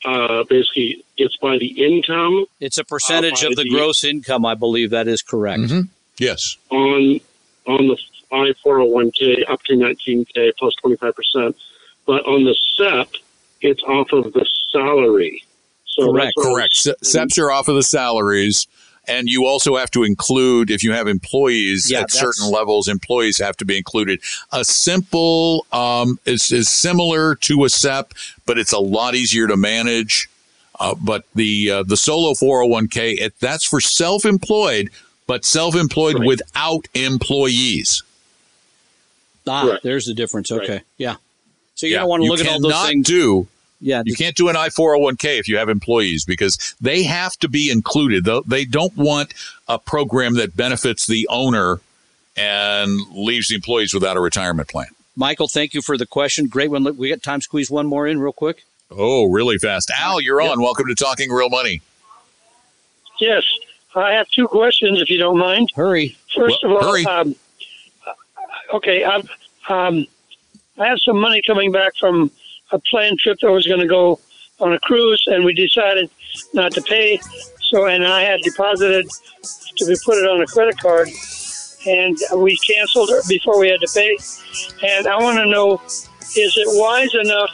Uh, 0.04 0.42
basically, 0.48 1.04
it's 1.18 1.36
by 1.36 1.56
the 1.58 1.68
income 1.86 2.46
It's 2.58 2.78
a 2.78 2.84
percentage 2.84 3.42
by 3.42 3.48
of 3.50 3.54
the 3.54 3.62
the- 3.62 3.70
gross 3.70 4.02
income. 4.02 4.44
I 4.44 4.54
believe 4.56 4.90
that 4.90 5.06
is 5.06 5.22
correct. 5.22 5.60
Mm-hmm. 5.60 5.80
Yes. 6.18 6.56
on 6.70 7.20
on 7.68 7.86
the 7.86 7.96
I 8.32 8.52
four 8.60 8.78
hundred 8.78 8.90
one 8.92 9.10
k 9.12 9.44
up 9.44 9.62
to 9.64 9.76
nineteen 9.76 10.24
k 10.24 10.50
plus 10.58 10.74
twenty 10.80 10.96
five 10.96 11.14
percent, 11.14 11.54
but 12.06 12.26
on 12.26 12.42
the 12.42 12.56
SEP, 12.76 13.08
it's 13.60 13.82
off 13.84 14.10
of 14.12 14.32
the 14.32 14.44
salary. 14.72 15.44
So 15.86 16.12
that's 16.12 16.32
what 16.34 16.46
I 16.46 16.48
was- 16.48 16.56
Correct. 16.56 16.74
Se- 16.74 16.94
SEPs 17.04 17.38
are 17.38 17.52
off 17.52 17.68
of 17.68 17.76
the 17.76 17.82
salaries. 17.84 18.66
And 19.08 19.28
you 19.28 19.46
also 19.46 19.76
have 19.76 19.90
to 19.92 20.04
include, 20.04 20.70
if 20.70 20.84
you 20.84 20.92
have 20.92 21.08
employees 21.08 21.90
Yeah, 21.90 22.00
at 22.00 22.10
certain 22.12 22.48
levels, 22.50 22.86
employees 22.86 23.38
have 23.38 23.56
to 23.56 23.64
be 23.64 23.76
included. 23.76 24.20
A 24.52 24.64
simple 24.64 25.66
um, 25.72 26.18
is, 26.26 26.52
is 26.52 26.68
similar 26.68 27.34
to 27.36 27.64
a 27.64 27.68
SEP, 27.68 28.12
but 28.46 28.58
it's 28.58 28.72
a 28.72 28.78
lot 28.78 29.14
easier 29.14 29.46
to 29.48 29.56
manage. 29.56 30.28
Uh, 30.78 30.94
but 30.94 31.24
the 31.34 31.70
uh, 31.70 31.82
the 31.82 31.96
solo 31.96 32.32
401k, 32.32 33.18
it, 33.20 33.34
that's 33.40 33.64
for 33.66 33.80
self-employed, 33.80 34.90
but 35.26 35.44
self-employed 35.44 36.24
without 36.24 36.86
employees. 36.94 38.02
Ah, 39.46 39.64
Correct. 39.64 39.82
there's 39.82 40.06
the 40.06 40.14
difference. 40.14 40.50
Okay, 40.52 40.72
Right. 40.74 40.82
yeah. 40.96 41.16
So 41.74 41.86
you 41.86 41.94
Yeah, 41.94 42.00
don't 42.00 42.08
want 42.08 42.20
to 42.20 42.24
you 42.24 42.30
look 42.30 42.40
at 42.40 42.46
all 42.46 42.60
those 42.60 42.72
cannot 42.72 42.86
things. 42.88 43.06
Do 43.06 43.46
yeah, 43.80 44.02
you 44.04 44.14
can't 44.14 44.36
do 44.36 44.48
an 44.48 44.56
I 44.56 44.68
four 44.68 44.92
hundred 44.92 45.04
one 45.04 45.16
k 45.16 45.38
if 45.38 45.48
you 45.48 45.56
have 45.56 45.68
employees 45.68 46.24
because 46.24 46.74
they 46.80 47.02
have 47.02 47.36
to 47.38 47.48
be 47.48 47.70
included. 47.70 48.24
Though 48.24 48.42
they 48.42 48.64
don't 48.64 48.96
want 48.96 49.34
a 49.68 49.78
program 49.78 50.34
that 50.34 50.56
benefits 50.56 51.06
the 51.06 51.26
owner 51.28 51.80
and 52.36 53.00
leaves 53.12 53.48
the 53.48 53.54
employees 53.54 53.92
without 53.92 54.16
a 54.16 54.20
retirement 54.20 54.68
plan. 54.68 54.88
Michael, 55.16 55.48
thank 55.48 55.74
you 55.74 55.82
for 55.82 55.98
the 55.98 56.06
question. 56.06 56.46
Great 56.46 56.70
one. 56.70 56.84
We 56.96 57.08
got 57.08 57.22
time. 57.22 57.40
Squeeze 57.40 57.70
one 57.70 57.86
more 57.86 58.06
in 58.06 58.20
real 58.20 58.32
quick. 58.32 58.64
Oh, 58.90 59.26
really 59.26 59.56
fast, 59.56 59.90
Al, 59.96 60.20
you're 60.20 60.40
on. 60.40 60.60
Welcome 60.60 60.88
to 60.88 60.96
Talking 60.96 61.30
Real 61.30 61.48
Money. 61.48 61.80
Yes, 63.20 63.44
I 63.94 64.12
have 64.12 64.28
two 64.30 64.48
questions, 64.48 65.00
if 65.00 65.08
you 65.08 65.18
don't 65.18 65.38
mind. 65.38 65.70
Hurry. 65.76 66.16
First 66.34 66.58
Well, 66.64 66.76
of 66.76 66.82
all, 66.82 66.90
hurry. 66.90 67.06
Um, 67.06 67.36
okay, 68.74 69.04
I'm, 69.04 69.28
um, 69.68 70.06
I 70.76 70.88
have 70.88 70.98
some 71.00 71.20
money 71.20 71.40
coming 71.40 71.70
back 71.70 71.92
from 72.00 72.32
a 72.72 72.78
planned 72.78 73.18
trip 73.18 73.38
that 73.40 73.50
was 73.50 73.66
going 73.66 73.80
to 73.80 73.86
go 73.86 74.20
on 74.60 74.72
a 74.72 74.78
cruise, 74.80 75.22
and 75.26 75.44
we 75.44 75.54
decided 75.54 76.10
not 76.54 76.72
to 76.72 76.82
pay. 76.82 77.20
So, 77.70 77.86
and 77.86 78.06
I 78.06 78.22
had 78.22 78.40
deposited 78.42 79.06
to 79.76 79.86
be 79.86 79.96
put 80.04 80.18
it 80.18 80.28
on 80.28 80.40
a 80.42 80.46
credit 80.46 80.78
card, 80.78 81.08
and 81.86 82.16
we 82.36 82.56
canceled 82.58 83.10
it 83.10 83.24
before 83.28 83.58
we 83.58 83.68
had 83.68 83.80
to 83.80 83.88
pay. 83.94 84.16
And 84.86 85.06
I 85.06 85.16
want 85.20 85.38
to 85.38 85.46
know, 85.46 85.80
is 86.36 86.54
it 86.56 86.66
wise 86.78 87.14
enough 87.14 87.50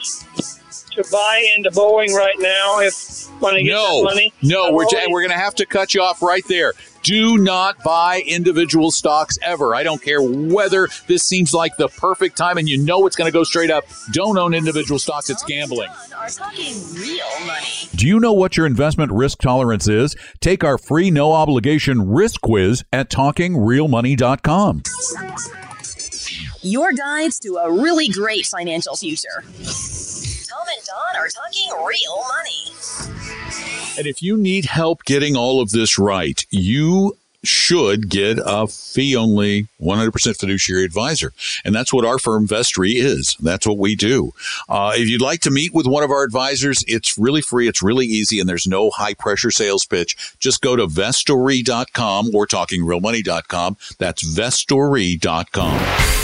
to 0.97 1.05
buy 1.11 1.47
into 1.57 1.71
Boeing 1.71 2.13
right 2.15 2.35
now 2.39 2.81
if 2.81 3.27
when 3.41 3.55
I 3.55 3.63
get 3.63 3.71
No, 3.73 4.03
money? 4.03 4.33
no, 4.43 4.73
we're 4.73 4.85
already- 4.85 5.13
we're 5.13 5.21
going 5.21 5.31
to 5.33 5.37
have 5.39 5.55
to 5.57 5.67
cut 5.67 5.95
you 5.95 6.03
off 6.03 6.23
right 6.23 6.43
there. 6.49 6.73
Do 7.03 7.39
not 7.39 7.85
buy 7.85 8.23
individual 8.27 8.91
stocks 8.91 9.39
ever. 9.41 9.77
I 9.77 9.85
don't 9.85 10.03
care 10.03 10.21
whether 10.21 10.89
this 11.07 11.23
seems 11.23 11.55
like 11.55 11.77
the 11.77 11.87
perfect 11.87 12.37
time 12.37 12.59
and 12.59 12.69
you 12.69 12.79
know 12.79 13.07
it's 13.07 13.15
going 13.15 13.31
to 13.31 13.33
go 13.33 13.45
straight 13.45 13.71
up. 13.71 13.85
Don't 14.13 14.37
own 14.37 14.55
individual 14.55 14.99
stocks. 14.99 15.31
It's 15.31 15.45
gambling. 15.45 15.89
Are 16.17 16.29
talking 16.29 16.75
real 16.95 17.47
money. 17.47 17.65
Do 17.95 18.09
you 18.09 18.19
know 18.19 18.33
what 18.33 18.57
your 18.57 18.67
investment 18.67 19.13
risk 19.13 19.39
tolerance 19.41 19.87
is? 19.87 20.17
Take 20.41 20.65
our 20.65 20.79
free 20.79 21.13
no 21.13 21.33
obligation 21.33 22.11
risk 22.11 22.41
quiz 22.41 22.83
at 22.93 23.09
talkingrealmoney.com. 23.09 24.83
Your 26.63 26.93
guides 26.93 27.39
to 27.41 27.55
a 27.59 27.71
really 27.71 28.09
great 28.09 28.47
financial 28.47 28.97
future. 28.97 29.45
Don 30.87 31.17
are 31.17 31.29
talking 31.29 31.69
real 31.85 32.17
money. 32.29 32.73
And 33.99 34.07
if 34.07 34.23
you 34.23 34.37
need 34.37 34.67
help 34.67 35.05
getting 35.05 35.37
all 35.37 35.61
of 35.61 35.71
this 35.71 35.99
right, 35.99 36.45
you 36.51 37.17
should 37.47 38.09
get 38.09 38.39
a 38.45 38.67
fee 38.67 39.17
only 39.17 39.69
100% 39.81 40.39
fiduciary 40.39 40.85
advisor. 40.85 41.33
And 41.65 41.75
that's 41.75 41.93
what 41.93 42.05
our 42.05 42.19
firm 42.19 42.47
Vestory 42.47 42.95
is. 42.97 43.37
That's 43.41 43.67
what 43.67 43.79
we 43.79 43.95
do. 43.95 44.33
Uh, 44.69 44.93
if 44.95 45.09
you'd 45.09 45.23
like 45.23 45.41
to 45.43 45.51
meet 45.51 45.73
with 45.73 45.87
one 45.87 46.03
of 46.03 46.11
our 46.11 46.25
advisors, 46.25 46.85
it's 46.87 47.17
really 47.17 47.43
free. 47.43 47.69
It's 47.69 47.83
really 47.83 48.07
easy 48.07 48.41
and 48.41 48.49
there's 48.49 48.67
no 48.67 48.91
high 48.91 49.15
pressure 49.15 49.51
sales 49.51 49.87
pitch. 49.87 50.37
Just 50.39 50.61
go 50.61 50.77
to 50.77 50.87
vestory.com 50.87 52.35
or 52.35 52.47
talkingrealmoney.com. 52.47 53.77
That's 53.99 54.23
vestory.com. 54.23 56.16